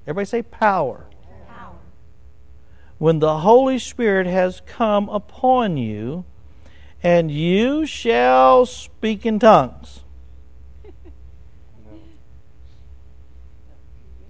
Everybody 0.06 0.26
say 0.26 0.42
power. 0.42 1.07
When 2.98 3.20
the 3.20 3.40
Holy 3.40 3.78
Spirit 3.80 4.28
has 4.28 4.62
come 4.66 5.08
upon 5.10 5.78
you, 5.78 6.26
and 7.04 7.30
you 7.30 7.86
shall 7.86 8.66
speak 8.66 9.26
in 9.26 9.40
tongues. 9.40 10.02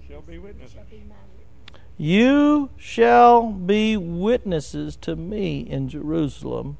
Shall 0.07 0.21
be 0.21 0.37
witnesses. 0.37 0.75
You 1.97 2.69
shall 2.77 3.51
be 3.51 3.97
witnesses 3.97 4.95
to 4.97 5.15
me 5.15 5.61
in 5.61 5.89
Jerusalem 5.89 6.77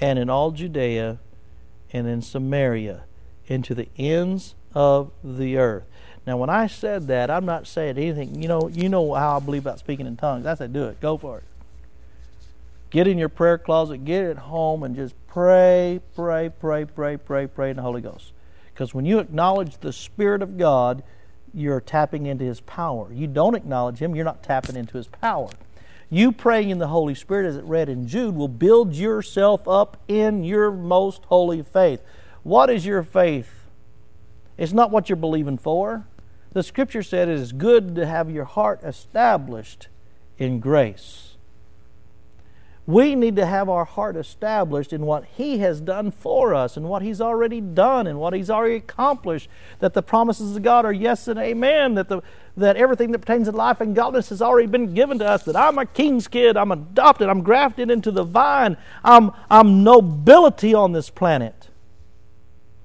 and 0.00 0.18
in 0.18 0.28
all 0.28 0.50
Judea 0.50 1.20
and 1.92 2.08
in 2.08 2.20
Samaria 2.20 3.04
and 3.48 3.64
to 3.64 3.74
the 3.74 3.88
ends 3.96 4.56
of 4.74 5.12
the 5.22 5.56
earth. 5.56 5.84
Now, 6.26 6.36
when 6.36 6.50
I 6.50 6.66
said 6.66 7.06
that, 7.08 7.30
I'm 7.30 7.46
not 7.46 7.66
saying 7.66 7.96
anything. 7.96 8.42
You 8.42 8.48
know, 8.48 8.68
you 8.68 8.88
know 8.88 9.14
how 9.14 9.36
I 9.36 9.40
believe 9.40 9.62
about 9.62 9.78
speaking 9.78 10.06
in 10.06 10.16
tongues. 10.16 10.46
I 10.46 10.54
said, 10.54 10.72
do 10.72 10.84
it. 10.84 11.00
Go 11.00 11.16
for 11.16 11.38
it. 11.38 11.44
Get 12.90 13.06
in 13.06 13.18
your 13.18 13.28
prayer 13.28 13.56
closet, 13.56 14.04
get 14.04 14.24
at 14.24 14.36
home, 14.36 14.82
and 14.82 14.96
just 14.96 15.14
pray, 15.28 16.00
pray, 16.16 16.50
pray, 16.50 16.84
pray, 16.84 17.16
pray, 17.16 17.46
pray 17.46 17.70
in 17.70 17.76
the 17.76 17.82
Holy 17.82 18.00
Ghost. 18.00 18.32
Because 18.74 18.92
when 18.92 19.06
you 19.06 19.20
acknowledge 19.20 19.78
the 19.78 19.92
Spirit 19.92 20.42
of 20.42 20.58
God, 20.58 21.04
you're 21.54 21.80
tapping 21.80 22.26
into 22.26 22.44
His 22.44 22.60
power. 22.60 23.12
You 23.12 23.28
don't 23.28 23.54
acknowledge 23.54 23.98
Him, 23.98 24.16
you're 24.16 24.24
not 24.24 24.42
tapping 24.42 24.74
into 24.74 24.96
His 24.96 25.06
power. 25.06 25.50
You 26.10 26.32
praying 26.32 26.70
in 26.70 26.78
the 26.78 26.88
Holy 26.88 27.14
Spirit, 27.14 27.46
as 27.46 27.56
it 27.56 27.64
read 27.64 27.88
in 27.88 28.08
Jude, 28.08 28.34
will 28.34 28.48
build 28.48 28.94
yourself 28.94 29.68
up 29.68 29.96
in 30.08 30.42
your 30.42 30.72
most 30.72 31.24
holy 31.26 31.62
faith. 31.62 32.02
What 32.42 32.70
is 32.70 32.84
your 32.84 33.04
faith? 33.04 33.52
It's 34.58 34.72
not 34.72 34.90
what 34.90 35.08
you're 35.08 35.16
believing 35.16 35.58
for. 35.58 36.06
The 36.52 36.62
Scripture 36.62 37.02
said 37.02 37.28
it 37.28 37.38
is 37.38 37.52
good 37.52 37.94
to 37.94 38.06
have 38.06 38.30
your 38.30 38.44
heart 38.44 38.80
established 38.82 39.88
in 40.36 40.58
grace. 40.58 41.30
We 42.86 43.14
need 43.14 43.36
to 43.36 43.46
have 43.46 43.68
our 43.68 43.84
heart 43.84 44.16
established 44.16 44.92
in 44.92 45.06
what 45.06 45.24
He 45.36 45.58
has 45.58 45.80
done 45.80 46.10
for 46.10 46.52
us 46.56 46.76
and 46.76 46.88
what 46.88 47.02
He's 47.02 47.20
already 47.20 47.60
done 47.60 48.08
and 48.08 48.18
what 48.18 48.32
He's 48.32 48.50
already 48.50 48.76
accomplished. 48.76 49.48
That 49.78 49.94
the 49.94 50.02
promises 50.02 50.56
of 50.56 50.62
God 50.64 50.84
are 50.84 50.92
yes 50.92 51.28
and 51.28 51.38
amen. 51.38 51.94
That, 51.94 52.08
the, 52.08 52.20
that 52.56 52.76
everything 52.76 53.12
that 53.12 53.20
pertains 53.20 53.46
to 53.46 53.52
life 53.52 53.80
and 53.80 53.94
godliness 53.94 54.30
has 54.30 54.42
already 54.42 54.66
been 54.66 54.92
given 54.92 55.20
to 55.20 55.28
us. 55.28 55.44
That 55.44 55.54
I'm 55.54 55.78
a 55.78 55.86
king's 55.86 56.26
kid. 56.26 56.56
I'm 56.56 56.72
adopted. 56.72 57.28
I'm 57.28 57.42
grafted 57.42 57.92
into 57.92 58.10
the 58.10 58.24
vine. 58.24 58.76
I'm, 59.04 59.30
I'm 59.48 59.84
nobility 59.84 60.74
on 60.74 60.90
this 60.90 61.10
planet. 61.10 61.69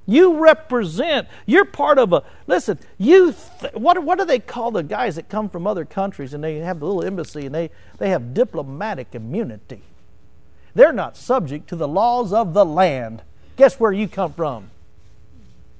You 0.07 0.37
represent, 0.37 1.27
you're 1.47 1.65
part 1.65 1.97
of 1.97 2.13
a, 2.13 2.23
listen, 2.45 2.77
you, 2.97 3.33
th- 3.59 3.73
what, 3.73 4.03
what 4.03 4.19
do 4.19 4.25
they 4.25 4.37
call 4.37 4.69
the 4.69 4.83
guys 4.83 5.15
that 5.15 5.29
come 5.29 5.49
from 5.49 5.65
other 5.65 5.83
countries 5.83 6.33
and 6.33 6.43
they 6.43 6.57
have 6.57 6.79
the 6.79 6.85
little 6.85 7.03
embassy 7.03 7.47
and 7.47 7.55
they, 7.55 7.71
they 7.97 8.09
have 8.09 8.33
diplomatic 8.33 9.15
immunity? 9.15 9.81
They're 10.75 10.93
not 10.93 11.17
subject 11.17 11.67
to 11.69 11.75
the 11.75 11.87
laws 11.87 12.33
of 12.33 12.53
the 12.53 12.65
land. 12.65 13.23
Guess 13.55 13.79
where 13.79 13.91
you 13.91 14.07
come 14.07 14.33
from? 14.33 14.69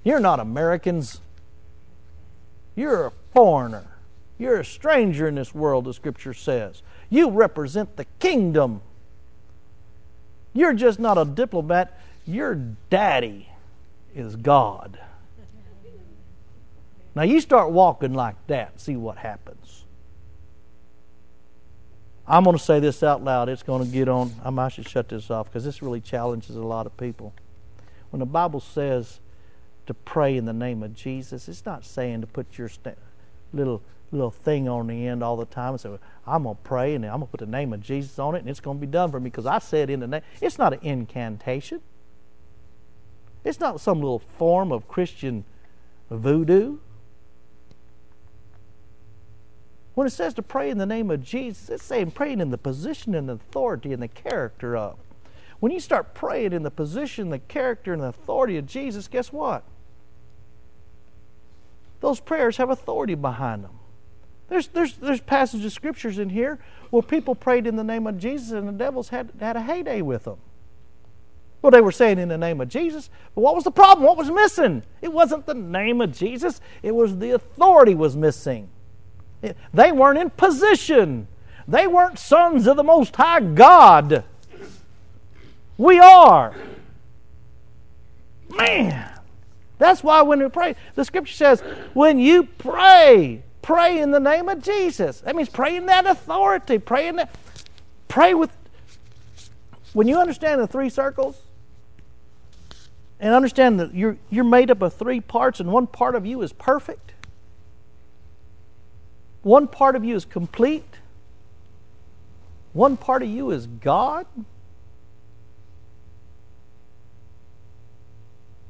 You're 0.04 0.20
not 0.20 0.40
Americans. 0.40 1.22
You're 2.76 3.08
a 3.08 3.12
foreigner. 3.34 3.98
You're 4.40 4.60
a 4.60 4.66
stranger 4.66 5.28
in 5.28 5.36
this 5.36 5.54
world, 5.54 5.86
the 5.86 5.94
scripture 5.94 6.34
says. 6.34 6.82
You 7.12 7.30
represent 7.30 7.96
the 7.96 8.06
kingdom. 8.20 8.82
You're 10.54 10.74
just 10.74 11.00
not 11.00 11.18
a 11.20 11.26
diplomat. 11.26 12.00
you're 12.26 12.56
daddy 12.90 13.50
is 14.16 14.36
God. 14.36 15.00
Now 17.14 17.24
you 17.24 17.40
start 17.40 17.72
walking 17.72 18.14
like 18.14 18.36
that, 18.48 18.80
see 18.82 18.96
what 18.96 19.18
happens. 19.18 19.86
I'm 22.28 22.44
going 22.44 22.58
to 22.58 22.64
say 22.64 22.80
this 22.80 23.04
out 23.04 23.24
loud. 23.24 23.50
It's 23.50 23.62
going 23.62 23.86
to 23.86 23.92
get 23.92 24.10
on. 24.10 24.34
I 24.44 24.50
might 24.50 24.70
should 24.70 24.90
shut 24.90 25.10
this 25.10 25.30
off 25.30 25.48
because 25.48 25.64
this 25.64 25.82
really 25.82 26.02
challenges 26.02 26.56
a 26.56 26.62
lot 26.62 26.88
of 26.88 26.98
people. 26.98 27.34
When 28.10 28.20
the 28.20 28.26
Bible 28.26 28.60
says 28.60 29.20
to 29.86 29.94
pray 29.94 30.36
in 30.36 30.46
the 30.46 30.54
name 30.54 30.82
of 30.82 30.96
Jesus, 30.96 31.48
it's 31.48 31.66
not 31.66 31.86
saying 31.86 32.22
to 32.22 32.28
put 32.28 32.58
your 32.58 32.70
little 33.54 33.82
little 34.12 34.32
thing 34.32 34.70
on 34.70 34.88
the 34.88 35.08
end 35.08 35.24
all 35.24 35.36
the 35.36 35.46
time 35.46 35.72
and 35.72 35.82
say, 35.82 35.90
well, 35.90 36.00
I'm 36.26 36.44
going 36.44 36.56
to 36.56 36.62
pray 36.62 36.96
and 36.96 37.06
I'm 37.06 37.20
going 37.20 37.22
to 37.24 37.28
put 37.28 37.40
the 37.40 37.46
name 37.46 37.74
of 37.74 37.82
Jesus 37.82 38.18
on 38.18 38.36
it 38.36 38.40
and 38.40 38.50
it's 38.50 38.60
going 38.60 38.78
to 38.78 38.82
be 38.82 38.88
done 38.88 39.12
for 39.12 39.20
me 39.20 39.30
because 39.30 39.46
I 39.46 39.60
said 39.60 39.90
in 39.90 40.00
the 40.00 40.08
name. 40.08 40.22
It's 40.42 40.58
not 40.58 40.74
an 40.74 40.80
incantation. 40.82 41.82
It's 43.46 43.60
not 43.60 43.80
some 43.80 44.02
little 44.02 44.20
form 44.20 44.72
of 44.72 44.88
Christian 44.88 45.46
voodoo. 46.10 46.80
When 49.94 50.08
it 50.08 50.12
says 50.12 50.34
to 50.34 50.42
pray 50.42 50.70
in 50.70 50.78
the 50.78 50.86
name 50.86 51.10
of 51.10 51.24
Jesus, 51.24 51.70
it's 51.70 51.84
saying 51.84 52.12
praying 52.12 52.42
in 52.42 52.50
the 52.50 52.58
position 52.58 53.16
and 53.16 53.30
the 53.30 53.34
authority 53.34 53.94
and 53.94 54.02
the 54.02 54.10
character 54.10 54.76
of. 54.76 54.98
When 55.62 55.72
you 55.72 55.80
start 55.80 56.14
praying 56.14 56.52
in 56.52 56.64
the 56.64 56.72
position, 56.72 57.30
the 57.30 57.40
character, 57.40 57.94
and 57.94 58.02
the 58.02 58.08
authority 58.08 58.58
of 58.58 58.66
Jesus, 58.66 59.08
guess 59.08 59.32
what? 59.32 59.64
Those 62.02 62.20
prayers 62.20 62.58
have 62.58 62.70
authority 62.70 63.16
behind 63.16 63.64
them. 63.64 63.80
There's, 64.50 64.68
there's, 64.68 64.96
there's 64.98 65.22
passages 65.22 65.66
of 65.66 65.74
scriptures 65.74 66.20
in 66.20 66.30
here 66.30 66.60
where 66.90 67.02
people 67.02 67.36
prayed 67.36 67.66
in 67.66 67.78
the 67.78 67.84
name 67.84 68.06
of 68.06 68.20
Jesus 68.20 68.52
and 68.52 68.68
the 68.68 68.74
devils 68.74 69.10
had, 69.10 69.32
had 69.40 69.56
a 69.56 69.62
heyday 69.62 70.02
with 70.02 70.26
them. 70.26 70.38
Well, 71.66 71.72
they 71.72 71.82
were 71.82 71.92
saying 71.92 72.20
in 72.20 72.30
the 72.30 72.38
name 72.38 72.62
of 72.62 72.70
Jesus, 72.70 73.10
but 73.34 73.42
what 73.42 73.56
was 73.56 73.64
the 73.64 73.72
problem? 73.72 74.06
What 74.06 74.18
was 74.18 74.30
missing? 74.30 74.84
It 75.02 75.12
wasn't 75.12 75.48
the 75.48 75.56
name 75.56 76.00
of 76.00 76.16
Jesus, 76.16 76.62
it 76.84 76.94
was 76.94 77.18
the 77.18 77.32
authority 77.32 77.96
was 77.96 78.16
missing. 78.16 78.70
They 79.74 79.92
weren't 79.92 80.20
in 80.20 80.30
position. 80.30 81.28
They 81.68 81.88
weren't 81.88 82.20
sons 82.20 82.68
of 82.68 82.78
the 82.78 82.84
Most 82.84 83.16
High 83.16 83.40
God. 83.40 84.26
We 85.76 85.98
are. 85.98 86.54
Man, 88.52 89.10
that's 89.80 90.04
why 90.04 90.22
when 90.22 90.44
we 90.44 90.50
pray, 90.50 90.76
the 90.94 91.04
scripture 91.04 91.34
says, 91.34 91.62
when 91.96 92.20
you 92.20 92.44
pray, 92.44 93.42
pray 93.64 94.00
in 94.00 94.12
the 94.12 94.20
name 94.20 94.50
of 94.50 94.62
Jesus. 94.62 95.22
That 95.22 95.36
means 95.36 95.50
pray 95.50 95.78
in 95.78 95.88
that 95.88 96.06
authority. 96.06 96.78
Pray 96.78 97.08
in 97.08 97.16
that. 97.16 97.34
Pray 98.08 98.36
with. 98.36 98.52
When 99.94 100.08
you 100.08 100.20
understand 100.20 100.62
the 100.62 100.68
three 100.68 100.90
circles, 100.90 101.42
and 103.20 103.34
understand 103.34 103.80
that 103.80 103.94
you're, 103.94 104.18
you're 104.30 104.44
made 104.44 104.70
up 104.70 104.82
of 104.82 104.94
three 104.94 105.22
parts, 105.22 105.60
and 105.60 105.72
one 105.72 105.88
part 105.88 106.16
of 106.16 106.26
you 106.26 106.42
is 106.42 106.54
perfect, 106.54 107.14
one 109.42 109.68
part 109.68 109.96
of 109.96 110.04
you 110.04 110.16
is 110.16 110.26
complete, 110.26 110.98
one 112.74 112.98
part 112.98 113.24
of 113.24 113.30
you 113.30 113.52
is 113.52 113.68
God. 113.68 114.26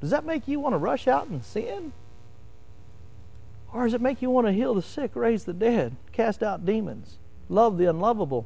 Does 0.01 0.11
that 0.11 0.25
make 0.25 0.47
you 0.47 0.59
want 0.59 0.73
to 0.73 0.77
rush 0.77 1.07
out 1.07 1.27
and 1.27 1.43
sin? 1.43 1.93
Or 3.73 3.85
does 3.85 3.93
it 3.93 4.01
make 4.01 4.21
you 4.21 4.29
want 4.29 4.45
to 4.45 4.53
heal 4.53 4.75
the 4.75 4.81
sick, 4.81 5.15
raise 5.15 5.45
the 5.45 5.53
dead, 5.53 5.95
cast 6.11 6.43
out 6.43 6.65
demons, 6.65 7.17
love 7.49 7.77
the 7.77 7.85
unlovable? 7.85 8.45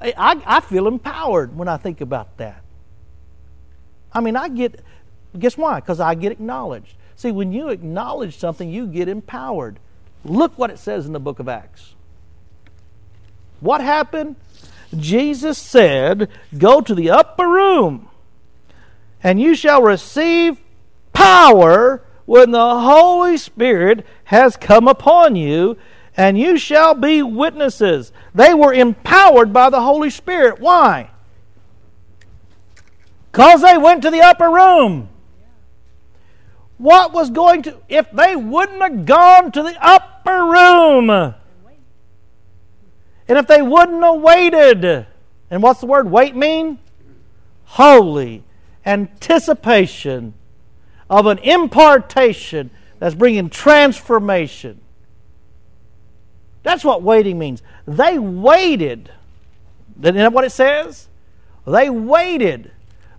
I, 0.00 0.40
I 0.46 0.60
feel 0.60 0.86
empowered 0.86 1.56
when 1.56 1.68
I 1.68 1.76
think 1.76 2.00
about 2.00 2.36
that. 2.38 2.62
I 4.12 4.20
mean, 4.20 4.36
I 4.36 4.48
get, 4.48 4.80
guess 5.38 5.56
why? 5.56 5.80
Because 5.80 6.00
I 6.00 6.14
get 6.14 6.32
acknowledged. 6.32 6.94
See, 7.16 7.32
when 7.32 7.52
you 7.52 7.68
acknowledge 7.68 8.38
something, 8.38 8.70
you 8.70 8.86
get 8.86 9.08
empowered. 9.08 9.78
Look 10.24 10.56
what 10.56 10.70
it 10.70 10.78
says 10.78 11.06
in 11.06 11.12
the 11.12 11.20
book 11.20 11.40
of 11.40 11.48
Acts. 11.48 11.94
What 13.60 13.80
happened? 13.80 14.36
Jesus 14.96 15.58
said, 15.58 16.28
Go 16.56 16.80
to 16.80 16.94
the 16.94 17.10
upper 17.10 17.46
room, 17.46 18.08
and 19.22 19.40
you 19.40 19.54
shall 19.54 19.82
receive 19.82 20.58
power 21.12 22.02
when 22.24 22.52
the 22.52 22.80
Holy 22.80 23.36
Spirit 23.36 24.06
has 24.24 24.56
come 24.56 24.86
upon 24.86 25.34
you, 25.34 25.76
and 26.18 26.36
you 26.36 26.58
shall 26.58 26.94
be 26.94 27.22
witnesses. 27.22 28.12
They 28.34 28.52
were 28.52 28.74
empowered 28.74 29.52
by 29.52 29.70
the 29.70 29.80
Holy 29.80 30.10
Spirit. 30.10 30.58
Why? 30.58 31.10
Because 33.30 33.62
they 33.62 33.78
went 33.78 34.02
to 34.02 34.10
the 34.10 34.20
upper 34.20 34.50
room. 34.50 35.08
What 36.76 37.12
was 37.12 37.30
going 37.30 37.62
to, 37.62 37.76
if 37.88 38.10
they 38.10 38.34
wouldn't 38.34 38.82
have 38.82 39.06
gone 39.06 39.52
to 39.52 39.62
the 39.62 39.76
upper 39.80 40.44
room, 40.44 41.08
and 41.10 41.34
if 43.38 43.46
they 43.46 43.62
wouldn't 43.62 44.02
have 44.02 44.20
waited, 44.20 45.06
and 45.50 45.62
what's 45.62 45.80
the 45.80 45.86
word 45.86 46.10
wait 46.10 46.34
mean? 46.34 46.78
Holy 47.64 48.42
anticipation 48.84 50.34
of 51.08 51.26
an 51.26 51.38
impartation 51.38 52.70
that's 52.98 53.14
bringing 53.14 53.50
transformation. 53.50 54.80
That's 56.68 56.84
what 56.84 57.02
waiting 57.02 57.38
means. 57.38 57.62
They 57.86 58.18
waited. 58.18 59.10
Isn't 60.02 60.16
that 60.16 60.34
what 60.34 60.44
it 60.44 60.50
says? 60.50 61.08
They 61.66 61.88
waited. 61.88 62.72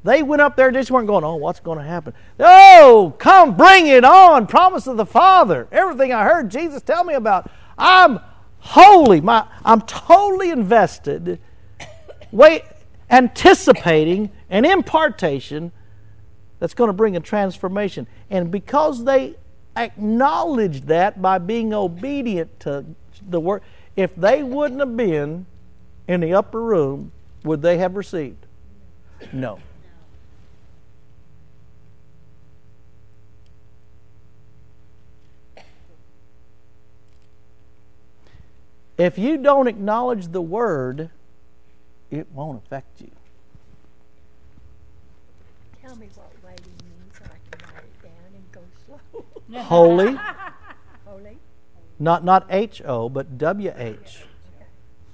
They 0.04 0.22
went 0.22 0.44
up 0.44 0.56
there, 0.56 0.70
just 0.70 0.92
weren't 0.92 1.08
going, 1.08 1.24
oh, 1.24 1.36
what's 1.38 1.60
going 1.60 1.80
to 1.80 1.84
happen? 1.84 2.14
Oh, 2.40 3.16
come, 3.18 3.58
bring 3.58 3.88
it 3.88 4.06
on. 4.06 4.46
Promise 4.46 4.86
of 4.86 4.98
the 4.98 5.06
Father. 5.06 5.68
Everything 5.72 6.14
I 6.14 6.26
heard 6.26 6.52
Jesus 6.52 6.84
tell 6.84 7.04
me 7.04 7.16
about. 7.16 7.50
I'm 7.76 8.20
holy. 8.60 9.20
My, 9.20 9.48
I'm 9.66 9.82
totally 9.82 10.52
invested 10.52 11.40
wait, 12.32 12.66
anticipating 13.10 14.30
an 14.52 14.64
impartation 14.64 15.72
that's 16.60 16.76
going 16.76 16.90
to 16.90 16.94
bring 16.94 17.16
a 17.16 17.20
transformation. 17.20 18.06
And 18.30 18.52
because 18.52 19.06
they 19.06 19.38
acknowledged 19.76 20.84
that 20.86 21.20
by 21.20 21.40
being 21.40 21.74
obedient 21.74 22.60
to 22.60 22.86
the 23.30 23.40
word, 23.40 23.62
if 23.96 24.16
they 24.16 24.44
wouldn't 24.44 24.80
have 24.80 24.96
been 24.96 25.46
in 26.08 26.22
the 26.22 26.34
upper 26.34 26.62
room, 26.62 27.12
would 27.44 27.62
they 27.62 27.78
have 27.78 27.96
received? 27.96 28.46
No. 29.32 29.60
If 38.98 39.18
you 39.18 39.38
don't 39.38 39.68
acknowledge 39.68 40.28
the 40.28 40.42
word, 40.42 41.10
it 42.12 42.28
won't 42.34 42.62
affect 42.66 43.00
you. 43.00 43.12
Tell 45.82 45.96
me 45.96 46.10
what 46.16 46.32
waiting 46.44 46.66
means 46.84 47.18
so 47.18 47.24
I 47.24 47.40
can 47.50 47.74
write 47.74 47.86
it 47.86 48.04
down 48.04 48.12
and 48.36 48.52
go 48.52 48.62
slow. 48.86 49.62
Holy, 49.62 50.14
Holy. 50.14 50.20
Not 52.00 52.24
not 52.24 52.48
H 52.50 52.82
O, 52.86 53.10
but 53.10 53.38
W 53.38 53.74
H, 53.76 54.24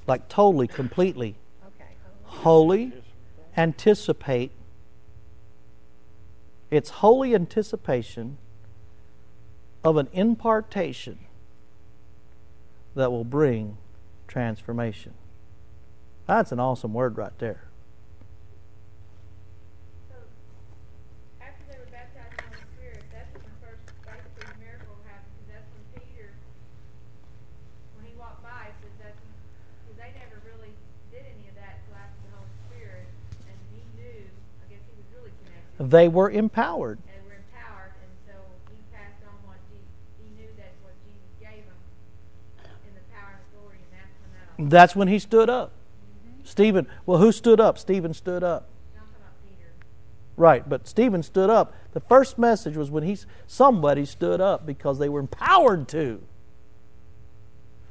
like 0.07 0.29
totally, 0.29 0.67
completely. 0.67 1.35
Holy, 2.23 2.93
anticipate. 3.57 4.51
It's 6.69 6.89
holy 6.89 7.33
anticipation 7.33 8.37
of 9.83 9.97
an 9.97 10.09
impartation 10.11 11.19
that 12.95 13.11
will 13.11 13.23
bring 13.23 13.77
transformation. 14.27 15.13
That's 16.27 16.51
an 16.51 16.59
awesome 16.59 16.93
word 16.93 17.17
right 17.17 17.37
there. 17.37 17.69
So, 20.09 20.15
after 21.39 21.63
they 21.69 21.77
were 21.77 21.85
baptized 21.93 22.33
in 22.33 22.49
the 22.49 22.57
Holy 22.57 22.65
Spirit, 22.75 23.03
that's 23.13 23.29
when 23.31 23.45
the 23.45 23.57
first 23.61 23.85
basically 24.01 24.57
miracle 24.57 24.97
happened, 25.05 25.29
because 25.37 25.53
that's 25.53 25.69
when 25.69 25.85
Peter, 26.01 26.33
when 27.93 28.09
he 28.09 28.17
walked 28.17 28.41
by, 28.41 28.73
it 28.73 28.75
says 28.81 28.95
that's 28.97 29.21
when, 29.21 29.37
because 29.85 29.97
they 30.01 30.11
never 30.17 30.41
really 30.49 30.73
did 31.13 31.29
any 31.29 31.45
of 31.45 31.55
that 31.61 31.77
until 31.85 32.01
after 32.01 32.17
the 32.25 32.33
Holy 32.41 32.57
Spirit, 32.65 33.05
and 33.45 33.55
he 33.69 33.85
knew, 33.93 34.25
I 34.65 34.73
guess 34.73 34.81
he 34.81 34.97
was 34.97 35.07
really 35.13 35.29
connected, 35.45 35.74
They 35.89 36.07
were 36.07 36.29
empowered. 36.31 36.99
and 37.07 37.25
were 37.27 37.35
empowered, 37.35 37.93
and 38.01 38.11
so 38.25 38.33
he 38.69 38.77
passed 38.91 39.21
on 39.27 39.35
what 39.47 39.57
Jesus, 39.69 39.85
he 40.17 40.41
knew 40.41 40.49
that's 40.57 40.81
what 40.81 40.93
Jesus 41.05 41.29
gave 41.39 41.63
him 41.63 41.79
in 42.87 42.95
the 42.95 43.05
power 43.13 43.37
and 43.37 43.41
authority, 43.53 43.83
and 43.83 43.93
that's 43.93 44.57
when 44.57 44.69
That's 44.69 44.95
when 44.95 45.07
he 45.07 45.19
stood 45.19 45.49
up. 45.49 45.71
Mm-hmm. 45.71 46.45
Stephen, 46.45 46.87
well, 47.05 47.19
who 47.19 47.31
stood 47.31 47.59
up? 47.59 47.77
Stephen 47.77 48.13
stood 48.15 48.43
up. 48.43 48.69
I'm 48.95 49.01
talking 49.01 49.15
about 49.19 49.33
Peter. 49.45 49.69
Right, 50.37 50.67
but 50.67 50.87
Stephen 50.87 51.21
stood 51.21 51.51
up. 51.51 51.75
The 51.93 51.99
first 51.99 52.39
message 52.39 52.75
was 52.75 52.89
when 52.89 53.03
he 53.03 53.17
somebody 53.45 54.05
stood 54.05 54.41
up 54.41 54.65
because 54.65 54.97
they 54.97 55.09
were 55.09 55.19
empowered 55.19 55.87
to. 55.89 56.21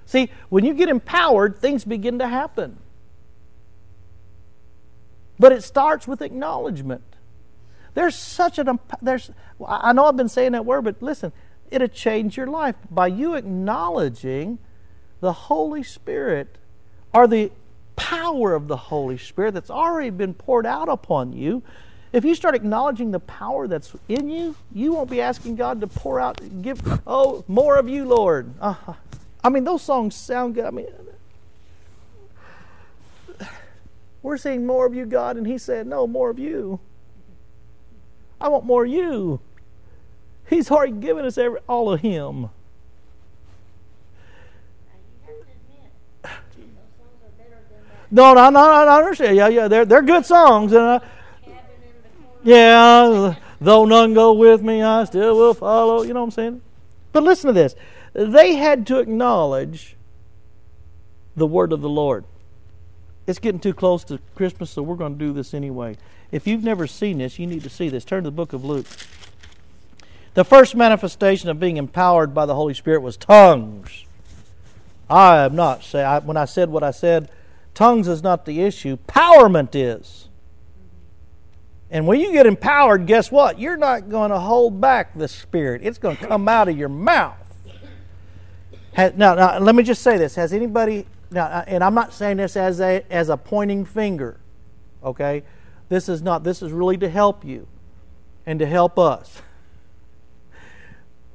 See, 0.05 0.31
when 0.49 0.65
you 0.65 0.75
get 0.75 0.89
empowered, 0.89 1.59
things 1.59 1.85
begin 1.85 2.19
to 2.19 2.27
happen. 2.27 2.79
But 5.39 5.53
it 5.53 5.63
starts 5.63 6.07
with 6.07 6.21
acknowledgement. 6.21 7.03
There's 7.95 8.17
such 8.17 8.59
an 8.59 8.79
there's 9.01 9.31
I 9.67 9.93
know 9.93 10.07
I've 10.07 10.17
been 10.17 10.29
saying 10.29 10.53
that 10.53 10.67
word, 10.67 10.83
but 10.83 11.01
listen, 11.01 11.33
it'll 11.71 11.89
change 11.89 12.37
your 12.37 12.49
life 12.49 12.77
by 12.91 13.07
you 13.07 13.35
acknowledging 13.35 14.59
the 15.21 15.33
Holy 15.33 15.83
Spirit 15.83 16.59
or 17.13 17.27
the 17.27 17.51
power 17.97 18.55
of 18.55 18.69
the 18.69 18.77
Holy 18.77 19.17
Spirit 19.17 19.55
that's 19.55 19.71
already 19.71 20.11
been 20.11 20.35
poured 20.35 20.67
out 20.67 20.89
upon 20.89 21.33
you. 21.33 21.63
If 22.13 22.25
you 22.25 22.35
start 22.35 22.55
acknowledging 22.55 23.11
the 23.11 23.21
power 23.21 23.67
that's 23.67 23.93
in 24.09 24.29
you, 24.29 24.55
you 24.73 24.93
won't 24.93 25.11
be 25.11 25.21
asking 25.21 25.57
God 25.57 25.81
to 25.81 25.89
pour 25.89 26.21
out, 26.21 26.41
give, 26.63 26.81
oh, 27.07 27.45
more 27.49 27.77
of 27.77 27.89
you, 27.89 28.05
Lord. 28.05 28.53
Uh, 28.61 28.75
I 29.43 29.49
mean, 29.49 29.65
those 29.65 29.83
songs 29.83 30.15
sound 30.15 30.55
good. 30.55 30.65
I 30.65 30.71
mean, 30.71 30.87
we're 34.23 34.37
seeing 34.37 34.65
more 34.65 34.87
of 34.87 34.95
you, 34.95 35.07
God, 35.07 35.37
and 35.37 35.47
He 35.47 35.59
said, 35.59 35.89
no, 35.89 36.07
more 36.07 36.31
of 36.31 36.39
you. 36.39 36.79
I 38.41 38.49
want 38.49 38.65
more 38.65 38.85
of 38.85 38.91
you. 38.91 39.41
He's 40.49 40.71
already 40.71 40.93
given 40.93 41.25
us 41.25 41.39
every, 41.39 41.61
all 41.69 41.93
of 41.93 42.01
Him. 42.01 42.51
No, 48.11 48.33
no, 48.33 48.49
no, 48.51 48.61
I 48.61 48.99
understand. 48.99 49.37
Yeah, 49.37 49.49
yeah, 49.49 49.67
they're, 49.67 49.85
they're 49.85 50.03
good 50.03 50.25
songs. 50.25 50.73
And 50.73 50.83
I, 50.83 51.01
yeah, 52.45 53.35
though 53.61 53.85
none 53.87 54.15
go 54.15 54.33
with 54.35 54.63
me, 54.63 54.83
I 54.83 55.05
still 55.05 55.37
will 55.37 55.55
follow. 55.55 56.03
You 56.03 56.15
know 56.15 56.21
what 56.21 56.27
I'm 56.27 56.31
saying? 56.31 56.63
But 57.13 57.25
listen 57.25 57.49
to 57.49 57.53
this. 57.53 57.75
They 58.13 58.55
had 58.55 58.87
to 58.87 58.99
acknowledge 58.99 59.97
the 61.35 61.47
word 61.47 61.73
of 61.73 61.81
the 61.81 61.89
Lord. 61.89 62.25
It's 63.27 63.39
getting 63.41 63.59
too 63.59 63.75
close 63.75 64.05
to 64.05 64.21
Christmas, 64.37 64.71
so 64.71 64.83
we're 64.83 64.95
going 64.97 65.19
to 65.19 65.19
do 65.19 65.33
this 65.33 65.55
anyway. 65.55 65.97
If 66.35 66.49
you've 66.49 66.65
never 66.65 66.89
seen 66.89 67.19
this, 67.19 67.39
you 67.39 67.47
need 67.47 67.63
to 67.63 67.71
see 67.71 67.89
this. 67.89 68.05
Turn 68.05 68.25
to 68.25 68.27
the 68.27 68.35
book 68.35 68.53
of 68.53 68.65
Luke. 68.65 68.87
The 70.35 70.45
first 70.45 70.75
manifestation 70.75 71.49
of 71.49 71.61
being 71.61 71.77
empowered 71.77 72.35
by 72.35 72.45
the 72.45 72.57
Holy 72.57 72.75
Spirit 72.75 73.03
was 73.03 73.17
tongues. 73.17 74.05
I 75.09 75.45
am 75.45 75.55
not 75.55 75.85
say 75.85 76.05
when 76.25 76.37
I 76.37 76.45
said 76.47 76.71
what 76.71 76.83
I 76.83 76.91
said, 76.91 77.31
tongues 77.73 78.09
is 78.09 78.25
not 78.25 78.47
the 78.47 78.63
issue. 78.63 78.99
Powerment 79.07 79.77
is. 79.77 80.29
And 81.89 82.05
when 82.05 82.19
you 82.19 82.33
get 82.33 82.47
empowered, 82.47 83.07
guess 83.07 83.31
what? 83.31 83.61
You're 83.61 83.77
not 83.77 84.11
going 84.11 84.33
to 84.33 84.41
hold 84.41 84.81
back 84.81 85.17
the 85.17 85.29
Spirit. 85.29 85.83
It's 85.85 85.99
going 85.99 86.17
to 86.17 86.27
come 86.27 86.49
out 86.49 86.67
of 86.67 86.77
your 86.77 86.89
mouth. 86.89 87.37
Now, 88.97 89.35
now, 89.37 89.59
let 89.61 89.77
me 89.77 89.85
just 89.85 90.03
say 90.03 90.19
this: 90.19 90.35
Has 90.35 90.53
anybody 90.53 91.07
now? 91.31 91.45
uh, 91.45 91.65
And 91.69 91.85
I'm 91.85 91.95
not 91.95 92.13
saying 92.13 92.39
this 92.39 92.57
as 92.57 92.81
a 92.81 93.05
as 93.09 93.29
a 93.29 93.37
pointing 93.37 93.85
finger. 93.85 94.41
Okay, 95.05 95.45
this 95.95 96.09
is 96.09 96.23
not. 96.23 96.43
This 96.43 96.61
is 96.61 96.73
really 96.73 96.97
to 96.97 97.09
help 97.09 97.45
you, 97.45 97.69
and 98.45 98.59
to 98.59 98.67
help 98.67 98.99
us. 98.99 99.41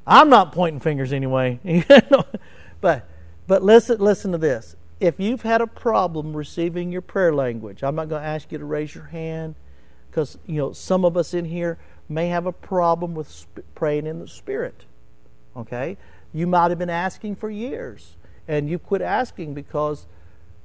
I'm 0.05 0.29
not 0.29 0.51
pointing 0.51 0.81
fingers 0.81 1.13
anyway. 1.13 1.61
but 2.81 3.07
but 3.47 3.63
listen 3.63 3.99
listen 3.99 4.33
to 4.33 4.37
this. 4.37 4.75
If 4.99 5.17
you've 5.17 5.43
had 5.43 5.61
a 5.61 5.67
problem 5.67 6.35
receiving 6.35 6.91
your 6.91 7.01
prayer 7.01 7.33
language, 7.33 7.83
I'm 7.83 7.95
not 7.95 8.09
going 8.09 8.21
to 8.21 8.27
ask 8.27 8.51
you 8.51 8.57
to 8.57 8.65
raise 8.65 8.93
your 8.93 9.05
hand 9.05 9.55
because 10.11 10.37
you 10.45 10.55
know 10.55 10.73
some 10.73 11.05
of 11.05 11.15
us 11.15 11.33
in 11.33 11.45
here 11.45 11.77
may 12.09 12.27
have 12.27 12.45
a 12.45 12.51
problem 12.51 13.15
with 13.15 13.31
sp- 13.31 13.63
praying 13.75 14.07
in 14.07 14.19
the 14.19 14.27
spirit. 14.27 14.83
Okay, 15.55 15.95
you 16.33 16.47
might 16.47 16.67
have 16.67 16.79
been 16.79 16.89
asking 16.89 17.37
for 17.37 17.49
years, 17.49 18.17
and 18.45 18.69
you 18.69 18.77
quit 18.77 19.01
asking 19.01 19.53
because 19.53 20.05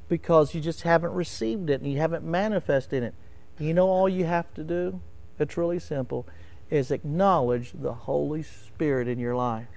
because 0.09 0.53
you 0.53 0.61
just 0.61 0.83
haven't 0.83 1.13
received 1.13 1.71
it 1.71 1.81
and 1.81 1.93
you 1.93 1.99
haven't 1.99 2.25
manifested 2.25 3.05
it. 3.05 3.15
You 3.59 3.75
know 3.75 3.89
all 3.89 4.09
you 4.09 4.25
have 4.25 4.53
to 4.55 4.65
do? 4.65 5.01
It's 5.39 5.57
really 5.57 5.79
simple 5.79 6.27
is 6.71 6.91
acknowledge 6.91 7.73
the 7.73 7.93
Holy 7.93 8.43
Spirit 8.43 9.07
in 9.07 9.19
your 9.19 9.37
life. 9.37 9.69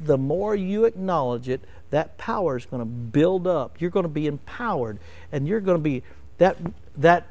The 0.00 0.18
more 0.18 0.54
you 0.54 0.84
acknowledge 0.84 1.48
it, 1.48 1.62
that 1.90 2.18
power 2.18 2.56
is 2.56 2.66
going 2.66 2.80
to 2.80 2.86
build 2.86 3.46
up. 3.46 3.80
You're 3.80 3.90
going 3.90 4.04
to 4.04 4.08
be 4.08 4.26
empowered 4.26 4.98
and 5.30 5.46
you're 5.46 5.60
going 5.60 5.78
to 5.78 5.82
be 5.82 6.02
that 6.38 6.56
that 6.96 7.26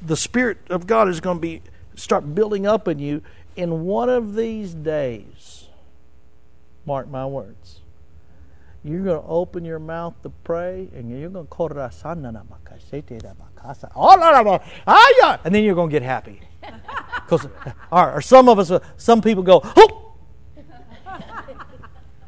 the 0.00 0.16
spirit 0.16 0.58
of 0.70 0.86
God 0.86 1.08
is 1.08 1.20
going 1.20 1.38
to 1.38 1.40
be 1.40 1.62
start 1.96 2.34
building 2.34 2.66
up 2.66 2.86
in 2.86 2.98
you 2.98 3.22
in 3.56 3.84
one 3.84 4.08
of 4.08 4.34
these 4.34 4.74
days. 4.74 5.68
Mark 6.86 7.08
my 7.08 7.26
words. 7.26 7.80
You're 8.84 9.02
going 9.02 9.20
to 9.20 9.26
open 9.26 9.64
your 9.64 9.78
mouth 9.78 10.20
to 10.22 10.28
pray, 10.28 10.88
and 10.94 11.08
you're 11.10 11.30
going 11.30 11.46
to 11.46 11.50
call 11.50 11.68
a 11.68 11.88
sananabaka 11.88 12.78
and 15.44 15.54
then 15.54 15.64
you're 15.64 15.74
going 15.74 15.88
to 15.88 15.92
get 15.92 16.02
happy. 16.02 16.40
Because, 17.24 17.48
or, 17.90 18.12
or 18.12 18.20
some 18.20 18.48
of 18.50 18.58
us, 18.58 18.70
uh, 18.70 18.80
some 18.98 19.22
people 19.22 19.42
go, 19.42 19.62
oh, 19.64 20.14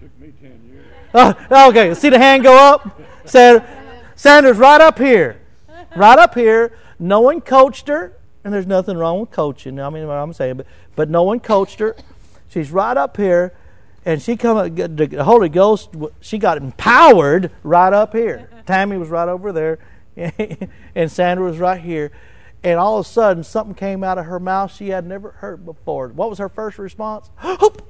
Took 0.00 0.18
me 0.18 0.32
ten 0.40 0.60
years. 0.70 0.86
Uh, 1.12 1.68
okay, 1.68 1.92
see 1.92 2.08
the 2.08 2.18
hand 2.18 2.42
go 2.42 2.56
up? 2.56 3.00
Sandra, 3.26 3.66
Sandra's 4.14 4.56
right 4.56 4.80
up 4.80 4.98
here. 4.98 5.40
Right 5.94 6.18
up 6.18 6.34
here. 6.34 6.72
No 6.98 7.20
one 7.20 7.42
coached 7.42 7.88
her, 7.88 8.16
and 8.44 8.54
there's 8.54 8.66
nothing 8.66 8.96
wrong 8.96 9.20
with 9.20 9.30
coaching. 9.30 9.78
I 9.78 9.90
mean, 9.90 10.06
what 10.06 10.14
I'm 10.14 10.32
saying, 10.32 10.56
but, 10.56 10.66
but 10.94 11.10
no 11.10 11.22
one 11.22 11.40
coached 11.40 11.80
her. 11.80 11.96
She's 12.48 12.70
right 12.70 12.96
up 12.96 13.16
here, 13.18 13.54
and 14.06 14.22
she 14.22 14.36
come 14.36 14.74
the 14.74 15.24
Holy 15.24 15.48
Ghost. 15.48 15.90
She 16.20 16.38
got 16.38 16.56
empowered 16.56 17.50
right 17.64 17.92
up 17.92 18.12
here. 18.12 18.48
Tammy 18.66 18.96
was 18.96 19.08
right 19.08 19.28
over 19.28 19.52
there, 19.52 19.78
and 20.94 21.10
Sandra 21.10 21.44
was 21.44 21.58
right 21.58 21.80
here. 21.80 22.12
And 22.62 22.78
all 22.78 22.98
of 22.98 23.04
a 23.06 23.08
sudden, 23.08 23.44
something 23.44 23.74
came 23.74 24.02
out 24.02 24.16
of 24.16 24.24
her 24.24 24.40
mouth 24.40 24.74
she 24.74 24.88
had 24.88 25.04
never 25.06 25.32
heard 25.32 25.66
before. 25.66 26.08
What 26.08 26.30
was 26.30 26.38
her 26.38 26.48
first 26.48 26.78
response? 26.78 27.30
Hoop. 27.36 27.86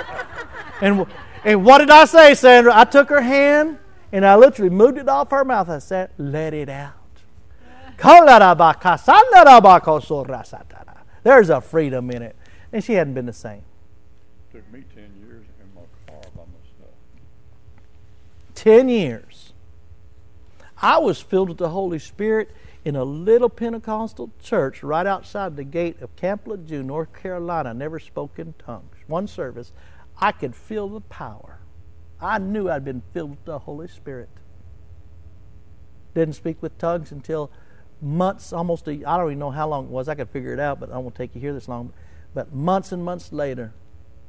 and 0.80 1.06
and 1.44 1.64
what 1.64 1.78
did 1.78 1.90
I 1.90 2.06
say, 2.06 2.34
Sandra? 2.34 2.72
I 2.74 2.84
took 2.84 3.10
her 3.10 3.20
hand 3.20 3.78
and 4.10 4.24
I 4.26 4.34
literally 4.34 4.70
moved 4.70 4.98
it 4.98 5.08
off 5.08 5.30
her 5.30 5.44
mouth. 5.44 5.68
I 5.68 5.78
said, 5.78 6.10
"Let 6.16 6.54
it 6.54 6.70
out." 6.70 6.94
There's 11.22 11.50
a 11.50 11.60
freedom 11.60 12.10
in 12.10 12.22
it. 12.22 12.36
And 12.72 12.82
she 12.82 12.94
hadn't 12.94 13.14
been 13.14 13.26
the 13.26 13.32
same. 13.32 13.62
Took 14.52 14.70
me 14.72 14.84
10 14.94 15.17
10 18.58 18.88
years. 18.88 19.52
I 20.82 20.98
was 20.98 21.20
filled 21.20 21.48
with 21.48 21.58
the 21.58 21.68
Holy 21.68 22.00
Spirit 22.00 22.50
in 22.84 22.96
a 22.96 23.04
little 23.04 23.48
Pentecostal 23.48 24.32
church 24.42 24.82
right 24.82 25.06
outside 25.06 25.54
the 25.54 25.62
gate 25.62 26.02
of 26.02 26.16
Camp 26.16 26.44
Lejeune, 26.48 26.88
North 26.88 27.12
Carolina. 27.12 27.72
Never 27.72 28.00
spoke 28.00 28.36
in 28.36 28.54
tongues. 28.58 28.96
One 29.06 29.28
service. 29.28 29.72
I 30.20 30.32
could 30.32 30.56
feel 30.56 30.88
the 30.88 31.02
power. 31.02 31.60
I 32.20 32.38
knew 32.38 32.68
I'd 32.68 32.84
been 32.84 33.02
filled 33.12 33.30
with 33.30 33.44
the 33.44 33.60
Holy 33.60 33.86
Spirit. 33.86 34.28
Didn't 36.14 36.34
speak 36.34 36.60
with 36.60 36.76
tongues 36.78 37.12
until 37.12 37.52
months, 38.02 38.52
almost 38.52 38.88
I 38.88 38.94
don't 38.94 39.26
even 39.26 39.38
know 39.38 39.52
how 39.52 39.68
long 39.68 39.84
it 39.84 39.90
was. 39.90 40.08
I 40.08 40.16
could 40.16 40.30
figure 40.30 40.52
it 40.52 40.58
out, 40.58 40.80
but 40.80 40.90
I 40.90 40.98
won't 40.98 41.14
take 41.14 41.32
you 41.32 41.40
here 41.40 41.54
this 41.54 41.68
long. 41.68 41.92
But 42.34 42.52
months 42.52 42.90
and 42.90 43.04
months 43.04 43.32
later, 43.32 43.72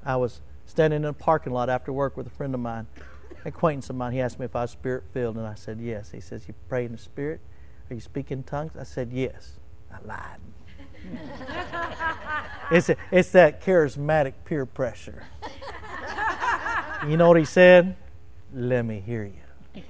I 0.05 0.17
was 0.17 0.41
standing 0.67 0.97
in 0.97 1.05
a 1.05 1.13
parking 1.13 1.51
lot 1.51 1.67
after 1.67 1.91
work 1.91 2.15
with 2.15 2.27
a 2.27 2.29
friend 2.29 2.53
of 2.53 2.59
mine, 2.59 2.85
acquaintance 3.45 3.89
of 3.89 3.95
mine. 3.95 4.13
He 4.13 4.21
asked 4.21 4.39
me 4.39 4.45
if 4.45 4.55
I 4.55 4.61
was 4.61 4.71
spirit 4.71 5.03
filled, 5.13 5.37
and 5.37 5.47
I 5.47 5.55
said 5.55 5.79
yes. 5.79 6.11
He 6.11 6.19
says, 6.19 6.47
"You 6.47 6.53
pray 6.67 6.85
in 6.85 6.91
the 6.91 6.97
spirit? 6.97 7.41
Are 7.89 7.93
you 7.93 8.01
speaking 8.01 8.43
tongues?" 8.43 8.71
I 8.79 8.83
said 8.83 9.11
yes. 9.11 9.59
I 9.91 9.97
lied. 10.05 10.39
it's 12.71 12.89
a, 12.89 12.95
it's 13.11 13.31
that 13.31 13.63
charismatic 13.63 14.33
peer 14.45 14.65
pressure. 14.65 15.23
You 17.07 17.15
know 17.15 17.29
what 17.29 17.37
he 17.37 17.45
said? 17.45 17.95
Let 18.53 18.83
me 18.83 18.99
hear 18.99 19.23
you. 19.23 19.81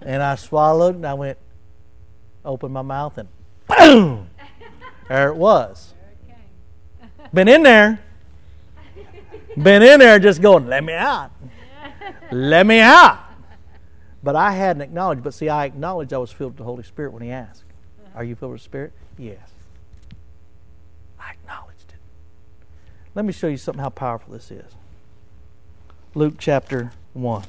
and 0.00 0.22
I 0.22 0.34
swallowed 0.34 0.96
and 0.96 1.06
I 1.06 1.14
went, 1.14 1.38
opened 2.44 2.74
my 2.74 2.82
mouth 2.82 3.18
and 3.18 3.28
boom! 3.68 4.28
There 5.08 5.28
it 5.28 5.36
was. 5.36 5.94
Been 7.32 7.48
in 7.48 7.62
there. 7.62 8.00
Been 9.56 9.82
in 9.82 10.00
there 10.00 10.18
just 10.18 10.42
going, 10.42 10.66
let 10.66 10.84
me 10.84 10.92
out. 10.92 11.30
Let 12.30 12.66
me 12.66 12.80
out. 12.80 13.20
But 14.22 14.36
I 14.36 14.50
hadn't 14.52 14.82
acknowledged. 14.82 15.22
But 15.22 15.34
see, 15.34 15.48
I 15.48 15.64
acknowledged 15.64 16.12
I 16.12 16.18
was 16.18 16.32
filled 16.32 16.52
with 16.52 16.58
the 16.58 16.64
Holy 16.64 16.82
Spirit 16.82 17.12
when 17.12 17.22
he 17.22 17.30
asked, 17.30 17.64
Are 18.14 18.24
you 18.24 18.34
filled 18.34 18.52
with 18.52 18.60
the 18.60 18.64
Spirit? 18.64 18.92
Yes. 19.16 19.48
I 21.18 21.30
acknowledged 21.30 21.90
it. 21.90 21.98
Let 23.14 23.24
me 23.24 23.32
show 23.32 23.46
you 23.46 23.56
something 23.56 23.80
how 23.80 23.90
powerful 23.90 24.32
this 24.32 24.50
is. 24.50 24.72
Luke 26.14 26.34
chapter 26.38 26.92
1. 27.12 27.44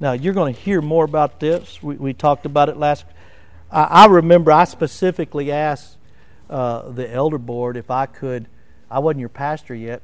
Now, 0.00 0.12
you're 0.12 0.34
going 0.34 0.54
to 0.54 0.60
hear 0.60 0.82
more 0.82 1.04
about 1.04 1.40
this. 1.40 1.82
We, 1.82 1.94
we 1.96 2.12
talked 2.12 2.44
about 2.44 2.68
it 2.68 2.76
last. 2.76 3.06
I, 3.70 3.84
I 3.84 4.06
remember 4.06 4.52
I 4.52 4.64
specifically 4.64 5.52
asked 5.52 5.96
uh, 6.50 6.90
the 6.90 7.10
elder 7.10 7.38
board 7.38 7.76
if 7.76 7.90
I 7.90 8.06
could. 8.06 8.46
I 8.90 8.98
wasn't 8.98 9.20
your 9.20 9.28
pastor 9.28 9.74
yet, 9.74 10.02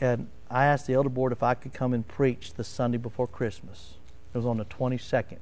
and 0.00 0.28
I 0.50 0.66
asked 0.66 0.86
the 0.86 0.94
elder 0.94 1.08
board 1.08 1.32
if 1.32 1.42
I 1.42 1.54
could 1.54 1.72
come 1.72 1.92
and 1.92 2.06
preach 2.06 2.54
the 2.54 2.64
Sunday 2.64 2.98
before 2.98 3.26
Christmas. 3.26 3.94
It 4.32 4.36
was 4.36 4.46
on 4.46 4.58
the 4.58 4.64
22nd. 4.64 5.38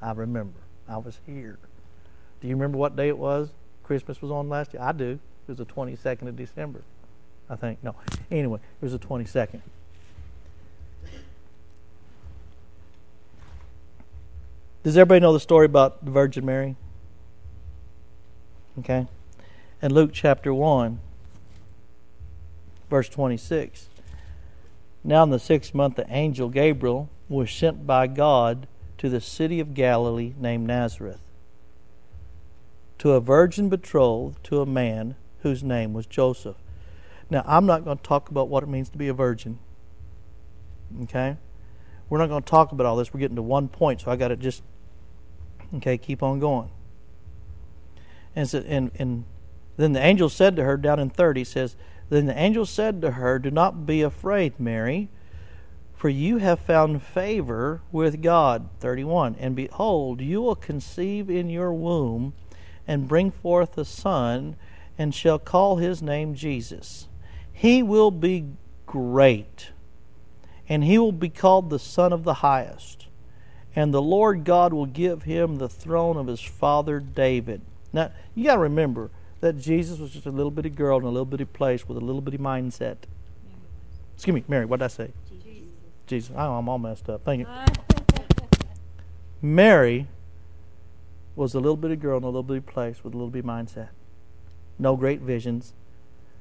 I 0.00 0.12
remember. 0.12 0.60
I 0.88 0.98
was 0.98 1.20
here. 1.26 1.58
Do 2.40 2.48
you 2.48 2.54
remember 2.54 2.78
what 2.78 2.96
day 2.96 3.08
it 3.08 3.18
was? 3.18 3.50
Christmas 3.84 4.22
was 4.22 4.30
on 4.30 4.48
last 4.48 4.72
year? 4.72 4.82
I 4.82 4.92
do. 4.92 5.18
It 5.48 5.48
was 5.48 5.58
the 5.58 5.66
22nd 5.66 6.28
of 6.28 6.36
December, 6.36 6.82
I 7.48 7.56
think. 7.56 7.82
No. 7.82 7.94
Anyway, 8.30 8.58
it 8.58 8.84
was 8.84 8.92
the 8.92 8.98
22nd. 8.98 9.60
Does 14.82 14.96
everybody 14.96 15.20
know 15.20 15.32
the 15.32 15.40
story 15.40 15.66
about 15.66 16.04
the 16.04 16.10
Virgin 16.10 16.46
Mary? 16.46 16.76
Okay. 18.78 19.06
In 19.82 19.92
Luke 19.92 20.10
chapter 20.12 20.54
1, 20.54 21.00
verse 22.90 23.08
26. 23.08 23.88
Now, 25.02 25.22
in 25.22 25.30
the 25.30 25.38
sixth 25.38 25.74
month, 25.74 25.96
the 25.96 26.06
angel 26.10 26.48
Gabriel 26.48 27.08
was 27.28 27.50
sent 27.50 27.86
by 27.86 28.06
God 28.06 28.66
to 28.98 29.08
the 29.08 29.20
city 29.20 29.60
of 29.60 29.72
Galilee 29.72 30.34
named 30.38 30.66
Nazareth 30.66 31.22
to 33.00 33.12
a 33.12 33.20
virgin 33.20 33.70
betrothed 33.70 34.44
to 34.44 34.60
a 34.60 34.66
man 34.66 35.14
whose 35.38 35.64
name 35.64 35.94
was 35.94 36.04
Joseph. 36.04 36.56
Now, 37.30 37.42
I'm 37.46 37.64
not 37.64 37.82
going 37.82 37.96
to 37.96 38.02
talk 38.02 38.28
about 38.28 38.48
what 38.50 38.62
it 38.62 38.68
means 38.68 38.90
to 38.90 38.98
be 38.98 39.08
a 39.08 39.14
virgin. 39.14 39.58
Okay? 41.04 41.38
We're 42.10 42.18
not 42.18 42.28
going 42.28 42.42
to 42.42 42.50
talk 42.50 42.72
about 42.72 42.84
all 42.84 42.96
this. 42.96 43.14
We're 43.14 43.20
getting 43.20 43.36
to 43.36 43.42
one 43.42 43.68
point, 43.68 44.02
so 44.02 44.10
I 44.10 44.16
got 44.16 44.28
to 44.28 44.36
just, 44.36 44.62
okay, 45.76 45.96
keep 45.96 46.22
on 46.22 46.40
going. 46.40 46.68
And, 48.36 48.46
so, 48.46 48.62
and, 48.66 48.90
and 48.96 49.24
then 49.78 49.94
the 49.94 50.04
angel 50.04 50.28
said 50.28 50.54
to 50.56 50.64
her, 50.64 50.76
down 50.76 50.98
in 50.98 51.08
30, 51.08 51.44
says, 51.44 51.76
Then 52.10 52.26
the 52.26 52.38
angel 52.38 52.66
said 52.66 53.00
to 53.00 53.12
her, 53.12 53.38
Do 53.38 53.50
not 53.50 53.86
be 53.86 54.02
afraid, 54.02 54.58
Mary, 54.58 55.08
for 55.94 56.08
you 56.08 56.38
have 56.38 56.58
found 56.58 57.02
favor 57.02 57.82
with 57.92 58.20
God. 58.20 58.68
31. 58.80 59.36
And 59.38 59.54
behold, 59.54 60.20
you 60.20 60.42
will 60.42 60.56
conceive 60.56 61.30
in 61.30 61.48
your 61.48 61.72
womb 61.72 62.34
and 62.86 63.08
bring 63.08 63.30
forth 63.30 63.78
a 63.78 63.84
son, 63.84 64.56
and 64.98 65.14
shall 65.14 65.38
call 65.38 65.76
his 65.76 66.02
name 66.02 66.34
Jesus. 66.34 67.06
He 67.52 67.82
will 67.82 68.10
be 68.10 68.46
great, 68.86 69.70
and 70.68 70.82
he 70.82 70.98
will 70.98 71.12
be 71.12 71.28
called 71.28 71.70
the 71.70 71.78
Son 71.78 72.12
of 72.12 72.24
the 72.24 72.34
Highest. 72.34 73.06
And 73.76 73.94
the 73.94 74.02
Lord 74.02 74.42
God 74.44 74.72
will 74.72 74.86
give 74.86 75.22
him 75.22 75.56
the 75.56 75.68
throne 75.68 76.16
of 76.16 76.26
his 76.26 76.40
father 76.40 76.98
David. 76.98 77.62
Now, 77.92 78.10
you 78.34 78.44
got 78.44 78.54
to 78.54 78.62
remember 78.62 79.10
that 79.40 79.58
Jesus 79.58 79.98
was 79.98 80.10
just 80.10 80.26
a 80.26 80.30
little 80.30 80.50
bitty 80.50 80.70
girl 80.70 80.98
in 80.98 81.04
a 81.04 81.08
little 81.08 81.24
bitty 81.24 81.46
place 81.46 81.88
with 81.88 81.96
a 81.96 82.00
little 82.00 82.20
bitty 82.20 82.38
mindset. 82.38 82.96
Excuse 84.14 84.34
me, 84.34 84.44
Mary, 84.48 84.66
what 84.66 84.80
did 84.80 84.84
I 84.84 84.88
say? 84.88 85.12
Jesus. 85.30 85.68
Jesus. 86.06 86.36
Oh, 86.36 86.54
I'm 86.54 86.68
all 86.68 86.78
messed 86.78 87.08
up. 87.08 87.24
Thank 87.24 87.40
you. 87.40 87.46
Mary 89.42 90.08
was 91.34 91.54
a 91.54 91.60
little 91.60 91.76
bitty 91.76 91.96
girl 91.96 92.18
in 92.18 92.24
a 92.24 92.26
little 92.26 92.42
bitty 92.42 92.60
place 92.60 93.02
with 93.02 93.14
a 93.14 93.16
little 93.16 93.30
bitty 93.30 93.46
mindset. 93.46 93.88
No 94.78 94.96
great 94.96 95.20
visions. 95.20 95.72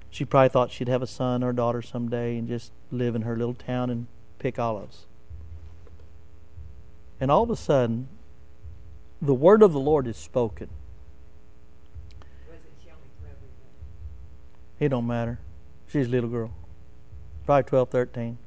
She 0.10 0.26
probably 0.26 0.50
thought 0.50 0.72
she'd 0.72 0.88
have 0.88 1.02
a 1.02 1.08
son 1.08 1.44
or 1.44 1.52
a 1.52 1.56
daughter 1.56 1.82
someday 1.82 2.38
and 2.38 2.48
just 2.48 2.72
live 2.92 3.16
in 3.16 3.22
her 3.22 3.38
little 3.38 3.54
town 3.54 3.90
and 3.90 4.08
pick 4.40 4.60
olives. 4.60 5.06
And 7.22 7.30
all 7.30 7.44
of 7.44 7.50
a 7.50 7.56
sudden, 7.56 8.08
the 9.22 9.34
word 9.34 9.62
of 9.62 9.72
the 9.72 9.80
Lord 9.80 10.08
is 10.08 10.18
spoken. 10.18 10.70
It 14.80 14.90
don't 14.90 15.08
matter. 15.08 15.40
She's 15.88 16.08
a 16.08 16.10
little 16.10 16.30
girl. 16.30 16.52
Probably 17.46 17.64
12, 17.64 17.90
13. 17.90 18.38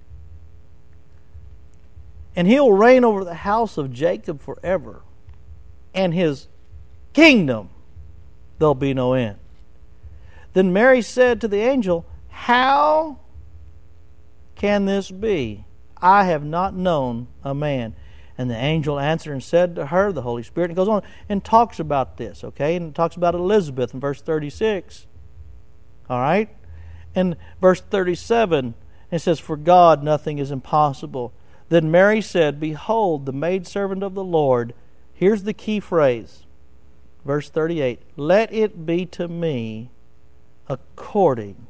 And 2.34 2.48
he'll 2.48 2.72
reign 2.72 3.04
over 3.04 3.24
the 3.24 3.34
house 3.34 3.76
of 3.76 3.92
Jacob 3.92 4.40
forever. 4.40 5.02
And 5.94 6.14
his 6.14 6.48
kingdom, 7.12 7.68
there'll 8.58 8.74
be 8.74 8.94
no 8.94 9.12
end. 9.12 9.36
Then 10.54 10.72
Mary 10.72 11.02
said 11.02 11.40
to 11.40 11.48
the 11.48 11.60
angel, 11.60 12.06
How 12.28 13.18
can 14.54 14.86
this 14.86 15.10
be? 15.10 15.64
I 16.00 16.24
have 16.24 16.44
not 16.44 16.74
known 16.74 17.28
a 17.44 17.54
man. 17.54 17.94
And 18.38 18.50
the 18.50 18.56
angel 18.56 18.98
answered 18.98 19.32
and 19.32 19.42
said 19.42 19.76
to 19.76 19.86
her, 19.86 20.10
the 20.10 20.22
Holy 20.22 20.42
Spirit, 20.42 20.70
and 20.70 20.76
goes 20.76 20.88
on 20.88 21.02
and 21.28 21.44
talks 21.44 21.78
about 21.78 22.16
this, 22.16 22.42
okay? 22.42 22.74
And 22.76 22.94
talks 22.94 23.14
about 23.14 23.34
Elizabeth 23.34 23.92
in 23.92 24.00
verse 24.00 24.20
36. 24.22 25.06
All 26.08 26.20
right? 26.20 26.48
In 27.14 27.36
verse 27.60 27.80
37, 27.80 28.74
it 29.10 29.18
says, 29.20 29.38
For 29.38 29.56
God 29.56 30.02
nothing 30.02 30.38
is 30.38 30.50
impossible. 30.50 31.32
Then 31.68 31.90
Mary 31.90 32.20
said, 32.20 32.60
Behold, 32.60 33.26
the 33.26 33.32
maidservant 33.32 34.02
of 34.02 34.14
the 34.14 34.24
Lord. 34.24 34.74
Here's 35.14 35.44
the 35.44 35.54
key 35.54 35.80
phrase. 35.80 36.44
Verse 37.24 37.48
38 37.48 38.00
Let 38.16 38.52
it 38.52 38.84
be 38.84 39.06
to 39.06 39.28
me 39.28 39.90
according 40.68 41.66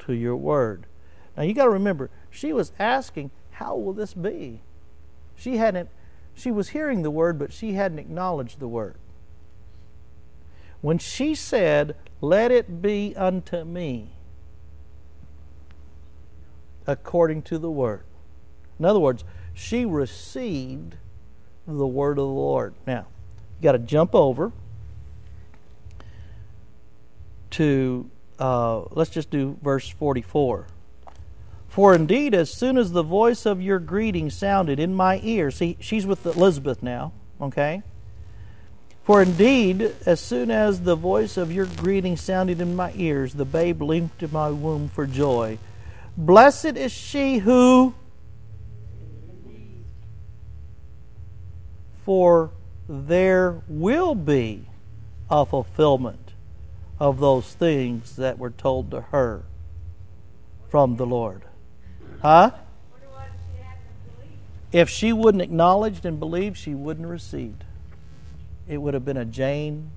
to 0.00 0.12
your 0.12 0.36
word. 0.36 0.86
Now 1.36 1.42
you 1.44 1.54
got 1.54 1.64
to 1.64 1.70
remember, 1.70 2.10
she 2.30 2.52
was 2.52 2.72
asking, 2.78 3.30
How 3.52 3.76
will 3.76 3.92
this 3.92 4.14
be? 4.14 4.62
She 5.36 5.58
hadn't, 5.58 5.88
she 6.34 6.50
was 6.50 6.70
hearing 6.70 7.02
the 7.02 7.10
word, 7.10 7.38
but 7.38 7.52
she 7.52 7.72
hadn't 7.72 7.98
acknowledged 7.98 8.58
the 8.58 8.68
word. 8.68 8.96
When 10.80 10.98
she 10.98 11.34
said, 11.34 11.96
Let 12.20 12.50
it 12.50 12.80
be 12.80 13.14
unto 13.16 13.64
me 13.64 14.10
according 16.86 17.42
to 17.42 17.58
the 17.58 17.70
word. 17.70 18.04
In 18.78 18.84
other 18.84 19.00
words, 19.00 19.24
she 19.54 19.84
received 19.84 20.96
the 21.66 21.86
word 21.86 22.12
of 22.12 22.26
the 22.26 22.32
Lord. 22.32 22.74
Now, 22.86 23.06
you 23.58 23.64
got 23.64 23.72
to 23.72 23.78
jump 23.78 24.14
over 24.14 24.52
to, 27.50 28.10
uh, 28.38 28.82
let's 28.90 29.10
just 29.10 29.30
do 29.30 29.58
verse 29.62 29.88
44. 29.88 30.66
For 31.68 31.94
indeed, 31.94 32.34
as 32.34 32.52
soon 32.52 32.78
as 32.78 32.92
the 32.92 33.02
voice 33.02 33.44
of 33.44 33.60
your 33.60 33.78
greeting 33.78 34.30
sounded 34.30 34.78
in 34.78 34.94
my 34.94 35.20
ear, 35.22 35.50
see, 35.50 35.76
she's 35.80 36.06
with 36.06 36.24
Elizabeth 36.24 36.82
now, 36.82 37.12
Okay? 37.40 37.82
For 39.06 39.22
indeed, 39.22 39.94
as 40.04 40.18
soon 40.18 40.50
as 40.50 40.80
the 40.80 40.96
voice 40.96 41.36
of 41.36 41.52
your 41.52 41.66
greeting 41.66 42.16
sounded 42.16 42.60
in 42.60 42.74
my 42.74 42.92
ears, 42.96 43.34
the 43.34 43.44
babe 43.44 43.80
leaped 43.80 44.20
in 44.24 44.32
my 44.32 44.50
womb 44.50 44.88
for 44.88 45.06
joy. 45.06 45.58
Blessed 46.16 46.76
is 46.76 46.90
she 46.90 47.38
who, 47.38 47.94
for 52.04 52.50
there 52.88 53.62
will 53.68 54.16
be 54.16 54.66
a 55.30 55.46
fulfillment 55.46 56.32
of 56.98 57.20
those 57.20 57.54
things 57.54 58.16
that 58.16 58.40
were 58.40 58.50
told 58.50 58.90
to 58.90 59.02
her 59.02 59.44
from 60.68 60.96
the 60.96 61.06
Lord. 61.06 61.42
Huh? 62.22 62.50
Wonder 62.90 63.06
why 63.12 63.26
she 63.26 63.62
hadn't 63.62 64.16
believed. 64.16 64.40
If 64.72 64.88
she 64.88 65.12
wouldn't 65.12 65.42
acknowledged 65.42 66.04
and 66.04 66.18
believe, 66.18 66.56
she 66.56 66.74
wouldn't 66.74 67.04
have 67.04 67.12
received. 67.12 67.62
It 68.68 68.78
would 68.78 68.94
have 68.94 69.04
been 69.04 69.16
a 69.16 69.24
Jane, 69.24 69.90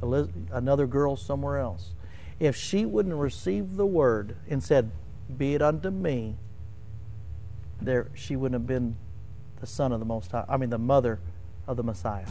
another 0.00 0.86
girl 0.86 1.16
somewhere 1.16 1.58
else. 1.58 1.94
If 2.38 2.54
she 2.54 2.84
wouldn't 2.84 3.12
have 3.12 3.20
received 3.20 3.76
the 3.76 3.86
word 3.86 4.36
and 4.48 4.62
said, 4.62 4.90
"Be 5.36 5.54
it 5.54 5.62
unto 5.62 5.90
me," 5.90 6.36
there 7.80 8.08
she 8.14 8.36
wouldn't 8.36 8.60
have 8.60 8.66
been 8.66 8.96
the 9.60 9.66
son 9.66 9.90
of 9.92 10.00
the 10.00 10.06
Most 10.06 10.30
High. 10.32 10.44
I 10.48 10.56
mean, 10.56 10.70
the 10.70 10.78
mother 10.78 11.18
of 11.66 11.76
the 11.76 11.82
Messiah. 11.82 12.28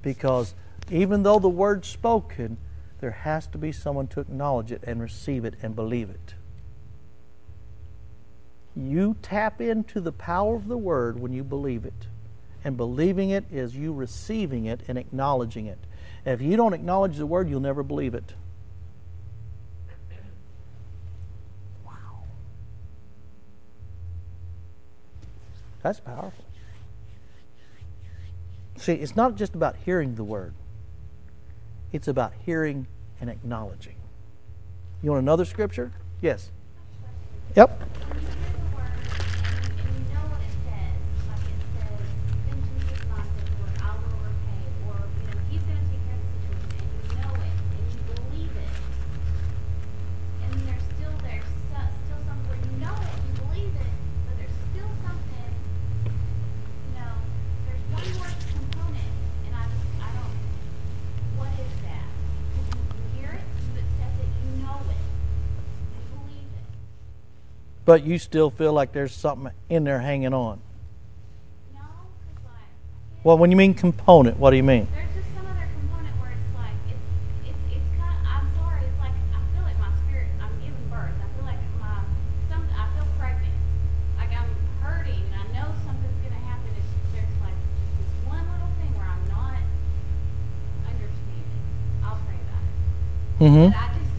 Because 0.00 0.54
even 0.90 1.22
though 1.22 1.38
the 1.38 1.48
word's 1.48 1.86
spoken, 1.86 2.56
there 3.00 3.10
has 3.10 3.46
to 3.48 3.58
be 3.58 3.72
someone 3.72 4.06
to 4.08 4.20
acknowledge 4.20 4.72
it 4.72 4.82
and 4.84 5.00
receive 5.00 5.44
it 5.44 5.54
and 5.62 5.76
believe 5.76 6.10
it. 6.10 6.34
You 8.74 9.16
tap 9.22 9.60
into 9.60 10.00
the 10.00 10.12
power 10.12 10.56
of 10.56 10.66
the 10.66 10.78
word 10.78 11.20
when 11.20 11.32
you 11.32 11.44
believe 11.44 11.84
it. 11.84 12.08
And 12.64 12.76
believing 12.76 13.30
it 13.30 13.44
is 13.50 13.74
you 13.74 13.92
receiving 13.92 14.66
it 14.66 14.82
and 14.86 14.96
acknowledging 14.96 15.66
it. 15.66 15.78
If 16.24 16.40
you 16.40 16.56
don't 16.56 16.72
acknowledge 16.72 17.16
the 17.16 17.26
word, 17.26 17.48
you'll 17.48 17.60
never 17.60 17.82
believe 17.82 18.14
it. 18.14 18.34
Wow. 21.84 21.92
That's 25.82 25.98
powerful. 25.98 26.44
See, 28.76 28.94
it's 28.94 29.16
not 29.16 29.34
just 29.36 29.54
about 29.54 29.76
hearing 29.84 30.14
the 30.14 30.24
word, 30.24 30.54
it's 31.92 32.08
about 32.08 32.32
hearing 32.44 32.86
and 33.20 33.28
acknowledging. 33.28 33.96
You 35.02 35.10
want 35.10 35.22
another 35.22 35.44
scripture? 35.44 35.92
Yes. 36.20 36.50
Yep. 37.56 37.80
When 37.80 38.20
you 38.20 38.26
hear 38.26 38.36
the 38.54 38.76
word 38.76 38.90
and 39.82 39.98
you 39.98 40.14
know 40.14 40.24
what 40.30 40.40
it 40.40 40.54
says, 40.62 40.94
like 41.28 41.42
it 41.42 41.58
says, 41.74 42.06
then 42.46 42.58
Jesus 42.78 43.02
not 43.10 43.26
said, 43.26 43.46
Lord, 43.58 43.74
I 43.82 43.90
will 43.98 44.18
repay, 44.24 44.62
or, 44.88 44.98
you 45.20 45.26
know, 45.26 45.38
he's 45.50 45.62
going 45.62 45.78
to 45.78 45.86
take 45.90 46.02
care 46.06 46.16
of 46.16 46.22
the 46.22 46.32
situation, 46.32 46.80
and 46.80 46.96
you 47.02 47.14
know 47.18 47.34
it, 47.34 47.54
and 47.76 47.86
you 47.92 48.00
believe 48.14 48.54
it. 48.56 48.74
And 50.42 50.50
there's 50.64 50.86
still, 50.96 51.14
there's 51.22 51.50
so- 51.70 51.92
still 52.02 52.20
something 52.24 52.46
where 52.46 52.62
you 52.62 52.72
know 52.82 52.94
it, 52.94 53.14
you 53.26 53.32
believe 53.42 53.74
it, 53.74 53.92
but 54.26 54.34
there's 54.38 54.58
still 54.72 54.90
something, 55.02 55.50
you 56.06 56.94
know, 56.94 57.14
there's 57.68 57.84
one 57.90 58.06
more 58.16 58.32
component, 58.48 59.12
and 59.44 59.52
I 59.52 59.66
just, 59.66 59.86
I 59.98 60.08
don't, 60.14 60.34
what 61.36 61.52
is 61.58 61.74
that? 61.84 62.06
Because 62.54 62.70
you, 62.70 62.80
you 62.80 63.04
hear 63.18 63.34
it, 63.36 63.44
you 63.44 63.82
accept 63.82 64.16
it, 64.24 64.30
you 64.40 64.62
know 64.64 64.78
it, 64.88 65.02
you 65.92 66.00
believe 66.16 66.48
it. 66.54 66.64
But 67.92 68.04
you 68.06 68.16
still 68.18 68.48
feel 68.48 68.72
like 68.72 68.92
there's 68.92 69.12
something 69.12 69.52
in 69.68 69.84
there 69.84 70.00
hanging 70.00 70.32
on. 70.32 70.60
No, 71.74 71.80
'cause 71.80 72.40
like, 72.42 73.22
Well, 73.22 73.36
when 73.36 73.50
you 73.50 73.56
mean 73.58 73.74
component, 73.74 74.38
what 74.38 74.48
do 74.48 74.56
you 74.56 74.62
mean? 74.62 74.88
there's 74.94 75.12
just 75.12 75.28
some 75.36 75.44
other 75.44 75.68
component 75.76 76.16
where 76.18 76.32
it's 76.32 76.56
like, 76.56 76.72
it's, 76.88 77.52
it's, 77.52 77.76
it's 77.76 77.88
kind 78.00 78.16
of, 78.16 78.24
I'm 78.24 78.48
sorry, 78.56 78.80
it's 78.88 78.96
like, 78.96 79.12
I 79.36 79.44
feel 79.52 79.60
like 79.68 79.76
my 79.76 79.92
spirit, 80.08 80.32
I'm 80.40 80.56
giving 80.64 80.88
birth. 80.88 81.12
I 81.20 81.28
feel 81.36 81.44
like 81.44 81.60
my, 81.84 82.00
some, 82.48 82.64
I 82.72 82.88
feel 82.96 83.04
pregnant. 83.20 83.52
Like 84.16 84.32
I'm 84.32 84.48
hurting 84.80 85.20
and 85.28 85.36
I 85.36 85.44
know 85.52 85.68
something's 85.84 86.16
gonna 86.24 86.40
happen. 86.48 86.72
It's, 86.80 86.88
there's 87.12 87.36
like 87.44 87.58
just 87.60 88.08
this 88.08 88.12
one 88.24 88.40
little 88.56 88.72
thing 88.80 88.88
where 88.96 89.04
I'm 89.04 89.20
not 89.28 89.60
understanding. 90.88 91.60
I'll 92.08 92.16
pray 92.24 92.40
about 92.40 92.64
it. 92.64 92.72
Mm-hmm. 93.44 93.68
But 93.68 93.76
I 93.76 93.88
just, 94.00 94.16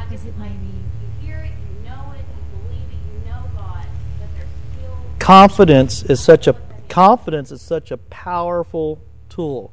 I 0.00 0.02
just 0.08 0.24
it 0.24 0.32
like, 0.40 0.56
maybe- 0.56 0.80
you 0.96 1.28
hear 1.28 1.38
it, 1.44 1.52
you 1.52 1.84
know 1.90 2.12
it, 2.14 2.22
you 2.24 2.42
believe 2.58 2.86
it, 2.90 3.00
you 3.10 3.18
know 3.30 3.42
God, 3.56 3.84
but 4.20 4.28
there's 4.36 4.48
still. 4.72 4.96
Confidence 5.26 6.04
is 6.04 6.20
such 6.20 6.46
a 6.46 6.54
confidence 6.88 7.50
is 7.50 7.60
such 7.60 7.90
a 7.90 7.96
powerful 7.96 9.00
tool. 9.28 9.72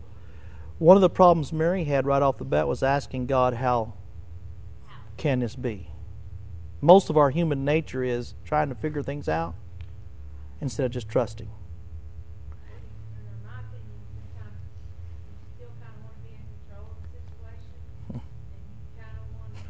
One 0.80 0.97
of 0.97 1.01
the 1.01 1.12
problems 1.12 1.54
Mary 1.54 1.84
had 1.84 2.08
right 2.08 2.24
off 2.24 2.39
the 2.39 2.43
bat 2.43 2.68
was 2.68 2.82
asking 2.82 3.28
God, 3.28 3.54
"How 3.54 3.93
can 5.16 5.41
this 5.41 5.56
be?" 5.56 5.91
Most 6.82 7.12
of 7.12 7.18
our 7.18 7.30
human 7.30 7.64
nature 7.64 8.04
is 8.04 8.34
trying 8.43 8.70
to 8.70 8.76
figure 8.76 9.04
things 9.04 9.30
out 9.30 9.54
instead 10.60 10.88
of 10.88 10.91
just 10.91 11.08
trusting. 11.08 11.49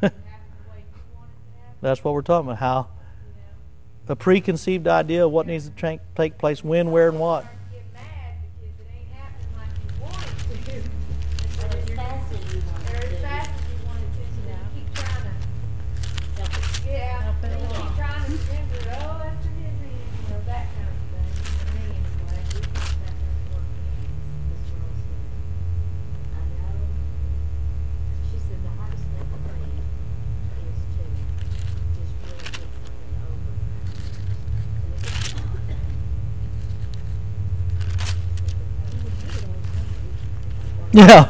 That's 1.82 2.02
what 2.02 2.14
we're 2.14 2.22
talking 2.22 2.48
about. 2.48 2.58
How. 2.60 2.93
A 4.08 4.16
preconceived 4.16 4.86
idea 4.88 5.24
of 5.26 5.32
what 5.32 5.46
needs 5.46 5.68
to 5.68 5.98
take 6.14 6.38
place, 6.38 6.62
when, 6.62 6.90
where, 6.90 7.08
and 7.08 7.18
what. 7.18 7.42
Start 7.44 7.54
to 7.54 7.76
get 7.76 7.92
mad 7.94 8.34
because 8.60 8.78
it 8.80 8.88
ain't 8.92 9.10
happening 9.12 9.52
like 9.56 9.72
you 9.80 9.88
want 10.02 10.22
it 10.22 10.28
to. 10.70 10.76
And 10.76 11.52
so 11.54 11.64
Or 11.64 11.68
then 11.68 11.78
as 11.78 11.88
you're 11.88 11.96
fast 11.96 12.32
as 12.32 12.54
you 12.54 12.60
want 12.60 12.84
or 12.84 12.96
it 12.96 13.04
as 13.04 13.10
to. 13.10 13.16
fast 13.22 13.50
as 13.50 13.64
you 13.70 13.76
want 13.86 14.00
it 14.04 14.10
to, 14.14 14.22
so 14.34 14.40
then 14.44 14.58
you 14.76 14.82
keep 14.84 14.88
trying 14.94 15.24
to, 15.24 15.32
yeah, 16.90 17.22
Help 17.22 17.44
it 17.44 17.48
and 17.48 17.60
you 17.60 17.66
keep 17.68 17.76
along. 17.78 17.96
trying 17.96 18.24
to 18.24 18.30
remember, 18.30 18.78
oh, 18.84 19.16
that's 19.24 19.46
in 19.46 19.52
his 19.64 19.78
hand, 19.80 20.04
you 20.04 20.28
know, 20.28 20.40
that 20.46 20.64
kind 20.74 20.88
of 20.92 20.96
thing. 21.08 21.28
For 21.54 21.68
me, 21.72 21.84
anyway, 21.96 22.40
we 22.44 22.60
think 22.60 22.76
that 23.00 23.16
doesn't 23.24 23.48
work. 23.54 23.68
This 24.52 24.62
girl 24.68 24.92
said, 25.00 25.24
I 26.34 26.42
know. 26.44 26.76
She 28.28 28.36
said 28.36 28.60
the 28.60 28.72
hardest 28.76 29.04
thing 29.08 29.28
for 29.32 29.54
me 29.64 29.72
is 30.68 30.80
to 30.92 31.02
just 31.96 32.12
really 32.20 32.52
get 32.52 32.68
something 32.84 33.16
over. 33.24 33.52
And 34.84 34.92
it 34.92 35.00
gets 35.02 35.32
hard. 35.32 35.72
Yeah. 40.94 41.28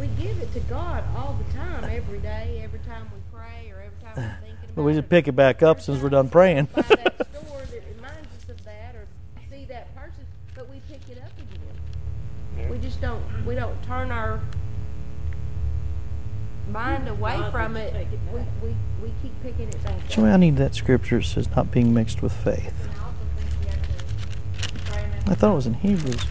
We 0.00 0.06
give 0.18 0.40
it 0.40 0.50
to 0.54 0.60
God 0.60 1.04
all 1.14 1.38
the 1.46 1.52
time, 1.52 1.84
every 1.84 2.18
day, 2.20 2.62
every 2.64 2.78
time 2.78 3.10
we 3.12 3.20
pray, 3.30 3.70
or 3.70 3.82
every 3.82 3.98
time 4.02 4.14
we're 4.16 4.22
thinking 4.40 4.56
about 4.56 4.64
it. 4.70 4.74
But 4.76 4.82
we 4.84 4.94
just 4.94 5.10
pick 5.10 5.28
it 5.28 5.32
back 5.32 5.62
up 5.62 5.82
since 5.82 6.00
we're 6.00 6.08
done 6.08 6.30
praying. 6.30 6.68
Find 6.68 6.86
that 6.86 7.26
store 7.30 7.60
that 7.60 7.82
reminds 7.94 8.26
us 8.34 8.48
of 8.48 8.64
that, 8.64 8.94
or 8.94 9.06
see 9.50 9.66
that 9.66 9.94
person, 9.94 10.24
but 10.54 10.70
we 10.70 10.80
pick 10.88 11.02
it 11.10 11.22
up 11.22 11.30
again. 12.56 12.70
We 12.70 12.78
just 12.78 13.02
don't, 13.02 13.22
we 13.44 13.54
don't 13.54 13.82
turn 13.82 14.10
our 14.10 14.40
mind 16.70 17.06
away 17.06 17.38
from 17.50 17.76
it. 17.76 17.92
take 17.92 18.08
We, 18.32 18.40
we, 18.66 18.74
we 19.02 19.12
keep 19.20 19.42
picking 19.42 19.68
it 19.68 19.84
back 19.84 20.08
Joey, 20.08 20.30
I 20.30 20.38
need 20.38 20.56
that 20.56 20.74
scripture 20.74 21.18
that 21.18 21.24
says 21.26 21.54
not 21.54 21.70
being 21.70 21.92
mixed 21.92 22.22
with 22.22 22.32
faith. 22.32 22.88
And 22.88 22.98
I 22.98 23.04
also 23.04 23.16
think 23.36 23.50
you 23.60 23.68
have 23.68 24.62
to 24.62 24.90
pray 24.90 25.02
and 25.02 25.30
I 25.30 25.34
thought 25.34 25.52
it 25.52 25.56
was 25.56 25.66
in 25.66 25.74
Hebrews. 25.74 26.24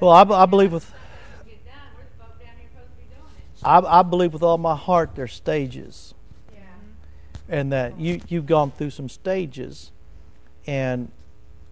Well, 0.00 0.10
I, 0.10 0.24
b- 0.24 0.34
I 0.34 0.46
believe 0.46 0.72
with 0.72 0.92
Get 1.46 1.64
done, 1.64 1.74
we're 1.96 2.02
the 2.04 2.24
folk 2.24 2.38
down 2.38 2.50
here 2.58 2.68
supposed 2.72 2.90
to 2.92 2.96
be 2.96 3.02
doing 3.14 3.24
it. 3.36 3.64
I, 3.64 4.00
I 4.00 4.02
believe 4.02 4.32
with 4.32 4.42
all 4.42 4.58
my 4.58 4.76
heart 4.76 5.10
there's 5.14 5.32
stages, 5.32 6.14
Yeah. 6.54 6.60
and 7.48 7.72
that 7.72 7.98
you 7.98 8.20
you've 8.28 8.46
gone 8.46 8.70
through 8.70 8.90
some 8.90 9.08
stages, 9.08 9.90
and 10.66 11.10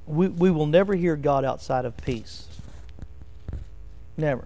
we 0.07 0.29
we 0.29 0.51
will 0.51 0.66
never 0.66 0.95
hear 0.95 1.14
God 1.16 1.45
outside 1.45 1.85
of 1.85 1.97
peace. 1.97 2.49
Never. 4.16 4.45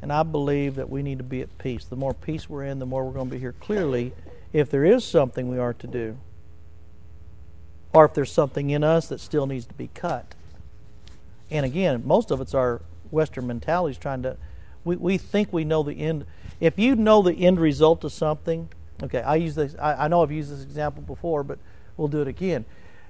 And 0.00 0.12
I 0.12 0.22
believe 0.24 0.76
that 0.76 0.88
we 0.90 1.02
need 1.02 1.18
to 1.18 1.24
be 1.24 1.42
at 1.42 1.58
peace. 1.58 1.84
The 1.84 1.94
more 1.96 2.12
peace 2.14 2.48
we're 2.48 2.64
in, 2.64 2.78
the 2.80 2.86
more 2.86 3.04
we're 3.04 3.12
going 3.12 3.28
to 3.28 3.34
be 3.34 3.38
here 3.38 3.54
clearly. 3.60 4.12
If 4.52 4.68
there 4.70 4.84
is 4.84 5.04
something 5.04 5.48
we 5.48 5.58
are 5.58 5.72
to 5.74 5.86
do, 5.86 6.16
or 7.92 8.04
if 8.04 8.12
there's 8.14 8.32
something 8.32 8.70
in 8.70 8.82
us 8.82 9.06
that 9.08 9.20
still 9.20 9.46
needs 9.46 9.64
to 9.66 9.74
be 9.74 9.90
cut. 9.94 10.34
And 11.52 11.66
again, 11.66 12.02
most 12.06 12.30
of 12.30 12.40
it's 12.40 12.54
our 12.54 12.80
Western 13.10 13.46
mentalities 13.46 13.98
trying 13.98 14.22
to. 14.22 14.38
We, 14.84 14.96
we 14.96 15.18
think 15.18 15.52
we 15.52 15.64
know 15.64 15.82
the 15.82 15.92
end. 15.92 16.24
If 16.60 16.78
you 16.78 16.96
know 16.96 17.20
the 17.20 17.34
end 17.34 17.60
result 17.60 18.02
of 18.04 18.12
something, 18.12 18.70
okay, 19.02 19.20
I 19.20 19.36
use 19.36 19.54
this. 19.54 19.76
I, 19.78 20.06
I 20.06 20.08
know 20.08 20.22
I've 20.22 20.32
used 20.32 20.50
this 20.50 20.62
example 20.62 21.02
before, 21.02 21.44
but 21.44 21.58
we'll 21.96 22.08
do 22.08 22.22
it 22.22 22.26
again. 22.26 22.64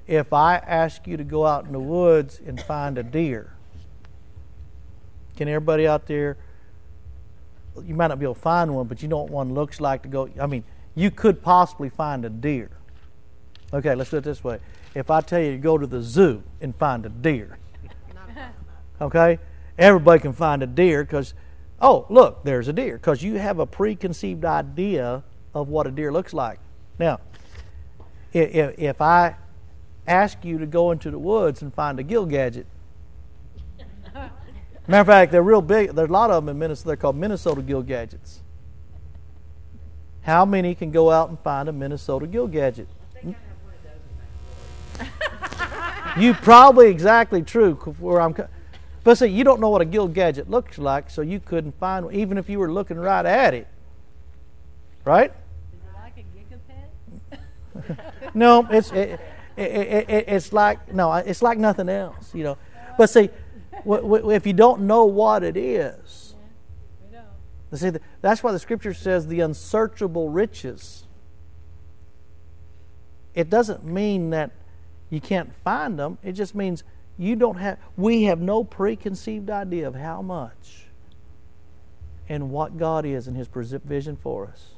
If 0.09 0.32
I 0.32 0.57
ask 0.57 1.07
you 1.07 1.16
to 1.16 1.24
go 1.24 1.47
out 1.47 1.66
in 1.66 1.72
the 1.72 1.78
woods 1.78 2.40
and 2.45 2.61
find 2.61 2.99
a 2.99 3.05
deer, 3.05 3.55
can 5.36 5.49
everybody 5.49 5.86
out 5.86 6.07
there 6.07 6.36
you 7.84 7.95
might 7.95 8.09
not 8.09 8.18
be 8.18 8.26
able 8.26 8.34
to 8.34 8.40
find 8.40 8.74
one, 8.74 8.86
but 8.86 9.03
you 9.03 9.09
know 9.09 9.18
what 9.18 9.30
one 9.30 9.55
looks 9.55 9.80
like 9.80 10.03
to 10.03 10.09
go. 10.09 10.28
I 10.38 10.47
mean, 10.47 10.64
you 10.95 11.11
could 11.11 11.43
possibly 11.43 11.88
find 11.88 12.24
a 12.24 12.28
deer. 12.28 12.70
Okay, 13.72 13.95
let's 13.95 14.11
do 14.11 14.18
it 14.18 14.24
this 14.24 14.45
way. 14.45 14.59
If 14.95 15.11
I 15.11 15.22
tell 15.22 15.40
you 15.40 15.53
to 15.53 15.59
go 15.59 15.78
to 15.78 15.86
the 15.86 16.03
zoo 16.03 16.43
and 16.61 16.76
find 16.76 17.07
a 17.07 17.09
deer, 17.09 17.57
okay, 19.03 19.38
everybody 19.78 20.20
can 20.20 20.32
find 20.32 20.62
a 20.62 20.66
deer 20.66 21.05
because, 21.05 21.34
oh, 21.80 22.07
look, 22.09 22.44
there's 22.44 22.68
a 22.68 22.72
deer 22.72 22.94
because 22.94 23.22
you 23.22 23.38
have 23.38 23.59
a 23.59 23.66
preconceived 23.66 24.44
idea 24.44 25.22
of 25.55 25.68
what 25.68 25.86
a 25.86 25.90
deer 25.90 26.12
looks 26.12 26.32
like. 26.32 26.59
Now, 26.98 27.20
if, 28.32 28.78
if 28.78 29.00
I 29.00 29.36
ask 30.07 30.44
you 30.44 30.59
to 30.59 30.66
go 30.66 30.90
into 30.90 31.11
the 31.11 31.18
woods 31.18 31.62
and 31.62 31.72
find 31.74 31.98
a 31.98 32.03
gill 32.03 32.26
gadget, 32.26 32.66
matter 34.14 35.00
of 35.00 35.07
fact, 35.07 35.32
they're 35.32 35.42
real 35.42 35.62
big. 35.62 35.90
There's 35.90 36.09
a 36.09 36.12
lot 36.12 36.30
of 36.30 36.44
them 36.44 36.50
in 36.50 36.59
Minnesota. 36.59 36.88
They're 36.88 36.96
called 36.96 37.16
Minnesota 37.16 37.62
gill 37.62 37.82
gadgets. 37.82 38.40
How 40.22 40.44
many 40.44 40.74
can 40.74 40.92
go 40.92 41.11
out 41.11 41.28
and 41.28 41.38
find 41.38 41.68
a 41.68 41.72
Minnesota 41.72 42.26
gill 42.26 42.46
gadget? 42.46 42.88
you 46.16 46.34
probably 46.34 46.88
exactly 46.88 47.42
true 47.42 47.74
where 47.74 48.20
I'm. 48.20 48.34
But 49.05 49.18
see, 49.18 49.26
you 49.26 49.42
don't 49.42 49.61
know 49.61 49.68
what 49.68 49.80
a 49.80 49.84
gill 49.84 50.09
gadget 50.09 50.48
looks 50.48 50.78
like, 50.78 51.11
so 51.11 51.22
you 51.22 51.40
couldn't 51.40 51.78
find 51.78 52.07
one, 52.07 52.14
even 52.14 52.38
if 52.38 52.48
you 52.48 52.59
were 52.59 52.72
looking 52.72 52.98
right 52.98 53.26
at 53.26 53.53
it. 53.53 53.66
Right? 55.05 55.32
Is 55.72 55.80
it 55.80 55.98
like 55.98 56.16
a 56.16 57.84
gigapet? 57.84 58.34
No, 58.34 58.66
it's 58.70 58.92
it, 58.92 59.20
it, 59.57 59.62
it, 59.62 60.11
it, 60.11 60.24
it's 60.28 60.53
like 60.53 60.92
no, 60.94 61.12
it's 61.14 61.42
like 61.42 61.59
nothing 61.59 61.88
else, 61.88 62.34
you 62.34 62.44
know. 62.44 62.59
But 62.96 63.11
see, 63.11 63.30
w- 63.84 64.03
w- 64.03 64.30
if 64.30 64.46
you 64.46 64.53
don't 64.53 64.82
know 64.82 65.05
what 65.05 65.42
it 65.42 65.57
is, 65.57 66.34
know. 67.12 67.76
see, 67.76 67.90
that's 68.20 68.42
why 68.42 68.53
the 68.53 68.59
scripture 68.59 68.94
says 68.94 69.26
the 69.26 69.40
unsearchable 69.40 70.28
riches. 70.28 71.05
It 73.34 73.50
doesn't 73.50 73.84
mean 73.84 74.30
that 74.30 74.50
you 75.11 75.20
can't 75.20 75.55
find 75.55 75.98
them. 75.98 76.18
It 76.22 76.32
just 76.32 76.55
means 76.55 76.84
you 77.23 77.37
don't 77.37 77.57
have. 77.57 77.79
We 77.97 78.25
have 78.25 78.41
no 78.41 78.64
preconceived 78.64 79.49
idea 79.49 79.87
of 79.87 79.95
how 79.95 80.23
much 80.23 80.87
and 82.29 82.51
what 82.51 82.77
God 82.77 83.07
is 83.07 83.29
in 83.29 83.37
His 83.37 83.47
provision 83.47 84.16
for 84.16 84.49
us. 84.49 84.75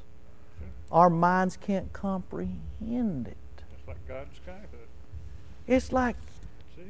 Our 0.91 1.09
minds 1.09 1.57
can't 1.57 1.91
comprehend 1.91 3.27
it. 3.27 3.37
It's 3.77 3.87
like 3.87 4.07
God's 4.07 4.39
skyhook. 4.39 4.87
It's 5.65 5.91
like 5.91 6.15
it. 6.77 6.85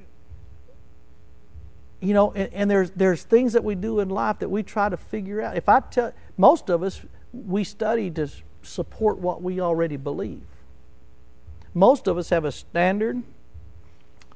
you 2.01 2.13
know, 2.13 2.33
and, 2.33 2.53
and 2.53 2.69
there's 2.69 2.91
there's 2.91 3.23
things 3.23 3.53
that 3.53 3.63
we 3.63 3.75
do 3.75 4.01
in 4.01 4.09
life 4.09 4.39
that 4.39 4.49
we 4.49 4.61
try 4.61 4.89
to 4.89 4.97
figure 4.97 5.41
out. 5.41 5.55
If 5.55 5.69
I 5.69 5.79
tell 5.79 6.11
most 6.35 6.69
of 6.69 6.83
us, 6.83 6.99
we 7.31 7.63
study 7.63 8.11
to 8.11 8.27
support 8.61 9.19
what 9.19 9.41
we 9.41 9.61
already 9.61 9.97
believe. 9.97 10.43
Most 11.73 12.07
of 12.07 12.17
us 12.17 12.29
have 12.29 12.43
a 12.43 12.51
standard 12.51 13.23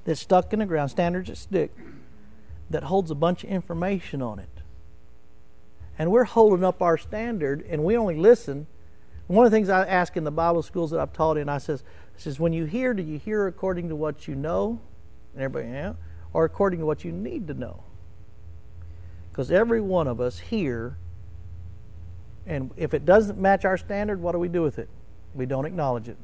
that's 0.06 0.20
stuck 0.20 0.54
in 0.54 0.60
the 0.60 0.66
ground, 0.66 0.92
standards 0.92 1.30
that 1.30 1.38
stick, 1.38 1.72
that 2.70 2.84
holds 2.84 3.12
a 3.12 3.16
bunch 3.16 3.44
of 3.44 3.50
information 3.50 4.22
on 4.22 4.40
it. 4.40 4.50
And 5.98 6.12
we're 6.12 6.24
holding 6.24 6.64
up 6.64 6.82
our 6.82 6.98
standard, 6.98 7.66
and 7.70 7.84
we 7.84 7.98
only 7.98 8.16
listen. 8.16 8.68
One 9.28 9.46
of 9.46 9.52
the 9.52 9.58
things 9.58 9.70
I 9.70 9.86
ask 9.86 10.16
in 10.16 10.24
the 10.24 10.32
Bible 10.32 10.64
schools 10.64 10.92
that 10.92 11.00
I've 11.00 11.14
taught 11.14 11.38
in, 11.38 11.50
I 11.50 11.58
says, 11.58 11.84
I 12.16 12.20
says, 12.20 12.40
when 12.40 12.54
you 12.54 12.66
hear, 12.66 12.94
do 12.94 13.04
you 13.04 13.20
hear 13.20 13.48
according 13.48 13.90
to 13.90 13.96
what 13.96 14.28
you 14.28 14.36
know? 14.36 14.80
And 15.34 15.44
everybody, 15.44 15.72
yeah, 15.74 15.94
or 16.34 16.46
according 16.46 16.80
to 16.80 16.86
what 16.86 17.04
you 17.04 17.12
need 17.12 17.48
to 17.48 17.54
know. 17.54 17.84
Because 19.32 19.52
every 19.52 19.82
one 19.82 20.08
of 20.08 20.20
us 20.20 20.40
here, 20.40 20.98
and 22.46 22.72
if 22.78 22.94
it 22.94 23.06
doesn't 23.06 23.38
match 23.38 23.66
our 23.66 23.78
standard, 23.78 24.22
what 24.22 24.32
do 24.32 24.40
we 24.40 24.48
do 24.48 24.62
with 24.62 24.80
it? 24.80 24.90
We 25.36 25.46
don't 25.46 25.66
acknowledge 25.66 26.08
it. 26.08 26.18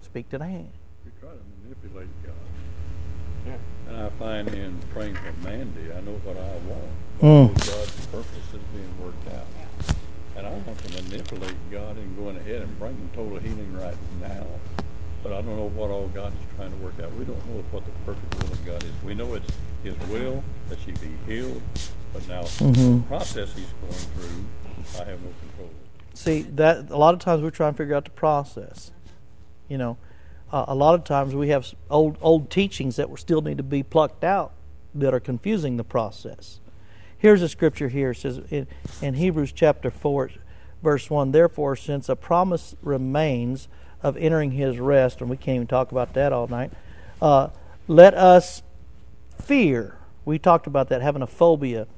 Speak 0.00 0.28
to 0.30 0.38
the 0.38 0.46
hand. 0.46 0.72
We 1.04 1.10
try 1.20 1.30
to 1.30 1.40
manipulate. 1.62 2.08
And 3.94 4.02
I 4.02 4.08
find 4.18 4.48
in 4.48 4.76
praying 4.92 5.14
for 5.14 5.32
Mandy, 5.46 5.92
I 5.92 6.00
know 6.00 6.18
what 6.24 6.36
I 6.36 6.50
want. 6.66 7.54
Mm. 7.54 7.54
God's 7.54 8.06
purpose 8.06 8.52
is 8.52 8.60
being 8.74 8.92
worked 9.00 9.28
out. 9.32 9.46
And 10.36 10.44
I 10.44 10.50
want 10.50 10.78
to 10.78 11.02
manipulate 11.02 11.54
God 11.70 11.96
and 11.96 12.16
going 12.16 12.36
ahead 12.36 12.62
and 12.62 12.78
bring 12.80 13.08
total 13.14 13.38
healing 13.38 13.72
right 13.78 13.96
now. 14.20 14.46
But 15.22 15.32
I 15.32 15.42
don't 15.42 15.56
know 15.56 15.68
what 15.68 15.90
all 15.90 16.08
God 16.08 16.32
is 16.32 16.56
trying 16.56 16.72
to 16.72 16.76
work 16.78 16.94
out. 17.00 17.12
We 17.14 17.24
don't 17.24 17.38
know 17.46 17.62
what 17.70 17.84
the 17.84 17.92
perfect 18.04 18.34
will 18.42 18.52
of 18.52 18.66
God 18.66 18.82
is. 18.82 18.90
We 19.04 19.14
know 19.14 19.32
it's 19.34 19.52
His 19.84 19.96
will 20.08 20.42
that 20.70 20.78
she 20.80 20.90
be 20.90 21.12
healed, 21.26 21.62
but 22.12 22.26
now 22.26 22.42
the 22.42 23.00
process 23.06 23.54
He's 23.54 23.72
going 23.80 23.92
through, 23.92 24.44
I 25.00 25.04
have 25.04 25.22
no 25.22 25.30
control. 25.38 25.68
over. 25.68 26.14
See 26.14 26.42
that 26.42 26.90
a 26.90 26.96
lot 26.96 27.14
of 27.14 27.20
times 27.20 27.44
we're 27.44 27.50
trying 27.50 27.74
to 27.74 27.78
figure 27.78 27.94
out 27.94 28.06
the 28.06 28.10
process. 28.10 28.90
You 29.68 29.78
know, 29.78 29.98
uh, 30.54 30.66
a 30.68 30.74
lot 30.74 30.94
of 30.94 31.02
times 31.02 31.34
we 31.34 31.48
have 31.48 31.74
old 31.90 32.16
old 32.22 32.48
teachings 32.48 32.94
that 32.94 33.08
still 33.18 33.42
need 33.42 33.56
to 33.56 33.64
be 33.64 33.82
plucked 33.82 34.22
out 34.22 34.52
that 34.94 35.12
are 35.12 35.18
confusing 35.18 35.76
the 35.76 35.82
process. 35.82 36.60
Here's 37.18 37.42
a 37.42 37.48
scripture 37.48 37.88
here 37.88 38.12
it 38.12 38.18
says 38.18 38.38
in, 38.50 38.68
in 39.02 39.14
Hebrews 39.14 39.50
chapter 39.50 39.90
four, 39.90 40.30
verse 40.80 41.10
one. 41.10 41.32
Therefore, 41.32 41.74
since 41.74 42.08
a 42.08 42.14
promise 42.14 42.76
remains 42.82 43.66
of 44.00 44.16
entering 44.16 44.52
His 44.52 44.78
rest, 44.78 45.20
and 45.20 45.28
we 45.28 45.36
can't 45.36 45.56
even 45.56 45.66
talk 45.66 45.90
about 45.90 46.14
that 46.14 46.32
all 46.32 46.46
night, 46.46 46.70
uh, 47.20 47.48
let 47.88 48.14
us 48.14 48.62
fear. 49.42 49.98
We 50.24 50.38
talked 50.38 50.68
about 50.68 50.88
that 50.90 51.02
having 51.02 51.22
a 51.22 51.26
phobia, 51.26 51.88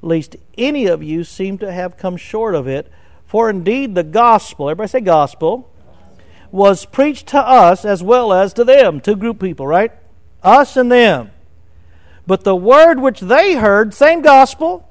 lest 0.00 0.36
any 0.56 0.86
of 0.86 1.02
you 1.02 1.22
seem 1.22 1.58
to 1.58 1.70
have 1.70 1.98
come 1.98 2.16
short 2.16 2.54
of 2.54 2.66
it. 2.66 2.90
For 3.26 3.50
indeed 3.50 3.94
the 3.94 4.04
gospel, 4.04 4.70
everybody 4.70 4.88
say 4.88 5.00
gospel, 5.02 5.70
was 6.50 6.84
preached 6.86 7.28
to 7.28 7.38
us 7.38 7.84
as 7.84 8.02
well 8.02 8.32
as 8.32 8.52
to 8.54 8.64
them. 8.64 9.00
Two 9.00 9.16
group 9.16 9.40
people, 9.40 9.66
right? 9.66 9.92
Us 10.42 10.76
and 10.76 10.90
them. 10.90 11.30
But 12.26 12.44
the 12.44 12.56
word 12.56 13.00
which 13.00 13.20
they 13.20 13.54
heard, 13.54 13.94
same 13.94 14.20
gospel, 14.20 14.88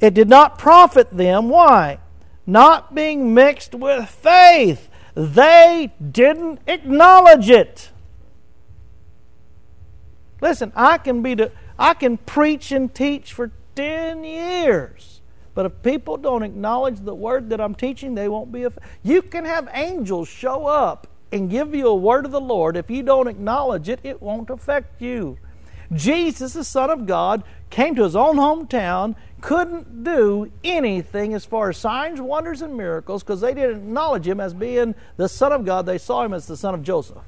it 0.00 0.14
did 0.14 0.28
not 0.28 0.58
profit 0.58 1.10
them. 1.10 1.48
Why? 1.48 1.98
Not 2.46 2.94
being 2.94 3.34
mixed 3.34 3.74
with 3.74 4.08
faith. 4.08 4.88
They 5.14 5.92
didn't 6.12 6.60
acknowledge 6.66 7.50
it. 7.50 7.90
Listen, 10.40 10.72
I 10.76 10.98
can 10.98 11.22
be 11.22 11.34
the, 11.34 11.50
I 11.78 11.94
can 11.94 12.18
preach 12.18 12.70
and 12.70 12.94
teach 12.94 13.32
for 13.32 13.50
10 13.74 14.24
years. 14.24 15.15
But 15.56 15.64
if 15.64 15.82
people 15.82 16.18
don't 16.18 16.42
acknowledge 16.42 17.00
the 17.00 17.14
word 17.14 17.48
that 17.48 17.62
I'm 17.62 17.74
teaching, 17.74 18.14
they 18.14 18.28
won't 18.28 18.52
be. 18.52 18.64
Aff- 18.64 18.78
you 19.02 19.22
can 19.22 19.46
have 19.46 19.70
angels 19.72 20.28
show 20.28 20.66
up 20.66 21.06
and 21.32 21.48
give 21.48 21.74
you 21.74 21.88
a 21.88 21.96
word 21.96 22.26
of 22.26 22.30
the 22.30 22.40
Lord. 22.40 22.76
If 22.76 22.90
you 22.90 23.02
don't 23.02 23.26
acknowledge 23.26 23.88
it, 23.88 23.98
it 24.04 24.20
won't 24.20 24.50
affect 24.50 25.00
you. 25.00 25.38
Jesus, 25.94 26.52
the 26.52 26.62
Son 26.62 26.90
of 26.90 27.06
God, 27.06 27.42
came 27.70 27.94
to 27.94 28.04
his 28.04 28.14
own 28.14 28.36
hometown, 28.36 29.14
couldn't 29.40 30.04
do 30.04 30.52
anything 30.62 31.32
as 31.32 31.46
far 31.46 31.70
as 31.70 31.78
signs, 31.78 32.20
wonders, 32.20 32.60
and 32.60 32.76
miracles 32.76 33.22
because 33.22 33.40
they 33.40 33.54
didn't 33.54 33.78
acknowledge 33.78 34.28
him 34.28 34.40
as 34.40 34.52
being 34.52 34.94
the 35.16 35.26
Son 35.28 35.52
of 35.52 35.64
God. 35.64 35.86
They 35.86 35.96
saw 35.96 36.22
him 36.22 36.34
as 36.34 36.46
the 36.46 36.56
son 36.58 36.74
of 36.74 36.82
Joseph. 36.82 37.24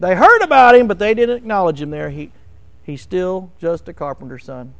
They 0.00 0.16
heard 0.16 0.42
about 0.42 0.74
him, 0.74 0.88
but 0.88 0.98
they 0.98 1.14
didn't 1.14 1.36
acknowledge 1.36 1.80
him 1.80 1.90
there. 1.90 2.10
He, 2.10 2.32
he's 2.82 3.02
still 3.02 3.52
just 3.60 3.88
a 3.88 3.92
carpenter's 3.92 4.42
son. 4.42 4.74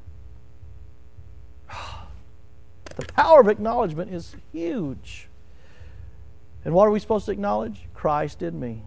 The 2.97 3.05
power 3.13 3.41
of 3.41 3.49
acknowledgement 3.49 4.13
is 4.13 4.37
huge. 4.53 5.29
And 6.65 6.75
what 6.75 6.89
are 6.89 6.91
we 6.91 6.99
supposed 6.99 7.27
to 7.27 7.33
acknowledge? 7.33 7.83
Christ 7.95 8.43
in 8.43 8.59
me. 8.59 8.83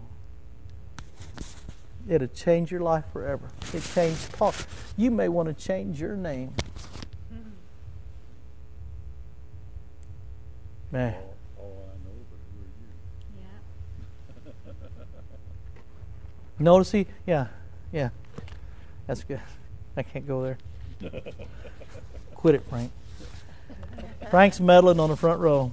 It'll 2.08 2.28
change 2.28 2.70
your 2.70 2.80
life 2.80 3.04
forever. 3.12 3.48
It 3.72 3.82
changed 3.94 4.32
Paul. 4.32 4.52
You 4.96 5.10
may 5.10 5.28
want 5.28 5.48
to 5.48 5.54
change 5.54 6.00
your 6.00 6.16
name. 6.16 6.52
Man. 10.90 11.14
All, 11.14 11.64
all 11.64 11.88
I 11.88 11.94
know, 12.04 12.10
but 12.30 12.38
who 12.52 12.60
are 12.64 12.70
you? 14.46 14.54
Yeah. 14.66 14.72
Notice 16.58 16.90
he, 16.90 17.06
yeah, 17.26 17.46
yeah. 17.92 18.08
That's 19.06 19.22
good. 19.22 19.40
I 19.96 20.02
can't 20.02 20.26
go 20.26 20.42
there. 20.42 20.58
Quit 22.34 22.56
it, 22.56 22.64
Frank. 22.68 22.90
Frank's 24.30 24.60
meddling 24.60 25.00
on 25.00 25.10
the 25.10 25.16
front 25.16 25.40
row. 25.40 25.72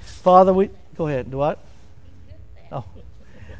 Father, 0.00 0.54
we 0.54 0.70
go 0.96 1.06
ahead. 1.06 1.30
Do 1.30 1.36
what? 1.36 1.62
Oh, 2.72 2.84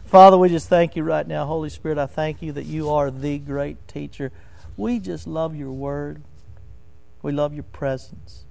Father, 0.07 0.39
we 0.39 0.49
just 0.49 0.71
thank 0.71 0.97
you 0.97 1.03
right 1.03 1.27
now, 1.27 1.45
Holy 1.45 1.69
Spirit. 1.69 1.99
I 1.99 2.07
thank 2.07 2.41
you 2.41 2.53
that 2.53 2.65
you 2.65 2.89
are 2.89 3.11
the 3.11 3.39
great 3.39 3.87
teacher. 3.87 4.33
We 4.79 4.99
just 4.99 5.27
love 5.27 5.55
your 5.55 5.73
word. 5.73 6.23
We 7.21 7.33
love 7.33 7.53
your 7.53 7.65
presence. 7.65 8.47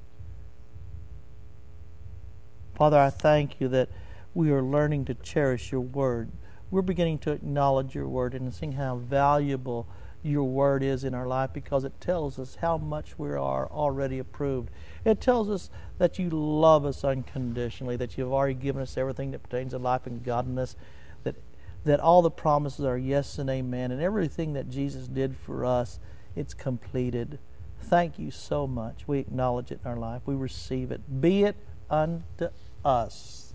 Father, 2.76 3.00
I 3.00 3.10
thank 3.10 3.60
you 3.60 3.68
that 3.70 3.90
we 4.36 4.52
are 4.52 4.62
learning 4.62 5.06
to 5.06 5.16
cherish 5.16 5.72
your 5.72 5.82
word. 5.82 6.30
We're 6.70 6.84
beginning 6.84 7.18
to 7.20 7.32
acknowledge 7.32 7.96
your 7.96 8.08
word 8.08 8.36
and 8.36 8.54
seeing 8.54 8.74
how 8.74 8.98
valuable 8.98 9.88
your 10.24 10.44
word 10.44 10.84
is 10.84 11.04
in 11.04 11.14
our 11.14 11.28
life 11.28 11.52
because 11.54 11.84
it 11.84 12.00
tells 12.02 12.38
us 12.40 12.56
how 12.62 12.78
much 12.78 13.18
we 13.18 13.30
are 13.30 13.68
already 13.68 14.20
approved. 14.20 14.70
It 15.06 15.22
tells 15.22 15.50
us 15.50 15.70
that 16.00 16.20
you 16.20 16.30
love 16.30 16.86
us 16.86 17.04
unconditionally, 17.04 17.96
that 17.98 18.18
you've 18.18 18.34
already 18.34 18.56
given 18.56 18.82
us 18.82 18.98
everything 18.98 19.32
that 19.32 19.44
pertains 19.44 19.72
to 19.72 19.78
life 19.78 20.06
and 20.06 20.24
godliness, 20.24 20.76
that 21.24 21.36
that 21.88 22.00
all 22.00 22.22
the 22.22 22.32
promises 22.32 22.86
are 22.86 22.98
yes 22.98 23.40
and 23.40 23.50
amen, 23.50 23.92
and 23.92 24.02
everything 24.02 24.54
that 24.54 24.70
Jesus 24.70 25.08
did 25.08 25.36
for 25.38 25.66
us, 25.66 26.00
it's 26.36 26.54
completed. 26.54 27.40
Thank 27.82 28.20
you 28.20 28.30
so 28.32 28.68
much. 28.68 29.08
We 29.08 29.20
acknowledge 29.20 29.72
it 29.72 29.80
in 29.84 29.90
our 29.90 29.98
life. 29.98 30.22
We 30.26 30.36
receive 30.36 30.92
it. 30.92 31.22
Be 31.22 31.44
it 31.44 31.56
unto 31.90 32.50
us. 32.84 33.54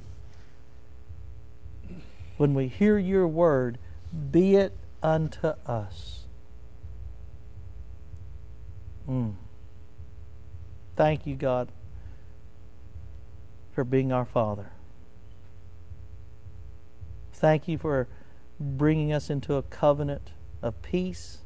When 2.39 2.55
we 2.55 2.69
hear 2.69 2.99
your 2.99 3.29
word, 3.29 3.79
be 4.31 4.57
it 4.57 4.77
unto 5.03 5.49
us. 5.67 6.22
Mm. 9.09 9.35
Thank 10.97 11.27
you, 11.27 11.35
God, 11.35 11.69
for 13.73 13.85
being 13.85 14.13
our 14.13 14.25
Father. 14.25 14.71
Thank 17.33 17.67
you 17.67 17.79
for 17.79 18.07
bringing 18.61 19.13
us 19.13 19.31
into 19.31 19.55
a 19.55 19.63
covenant 19.63 20.31
of 20.63 20.81
peace. 20.83 21.39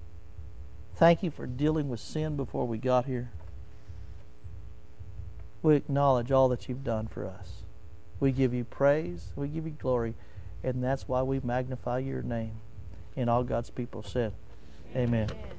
Thank 0.97 1.23
you 1.23 1.31
for 1.31 1.47
dealing 1.47 1.89
with 1.89 2.01
sin 2.01 2.37
before 2.37 2.66
we 2.66 2.78
got 2.78 3.07
here. 3.07 3.31
We 5.62 5.77
acknowledge 5.77 6.31
all 6.31 6.49
that 6.51 6.69
you've 6.69 6.85
done 6.85 7.07
for 7.07 7.27
us. 7.27 7.62
We 8.20 8.33
give 8.33 8.55
you 8.55 8.65
praise, 8.65 9.33
we 9.37 9.49
give 9.49 9.66
you 9.66 9.73
glory, 9.73 10.15
and 10.62 10.83
that's 10.83 11.09
why 11.09 11.23
we 11.23 11.41
magnify 11.41 11.99
your 11.99 12.23
name. 12.23 12.61
And 13.16 13.28
all 13.31 13.43
God's 13.43 13.70
people 13.70 14.03
said, 14.03 14.33
Amen. 14.95 15.31
Amen. 15.31 15.56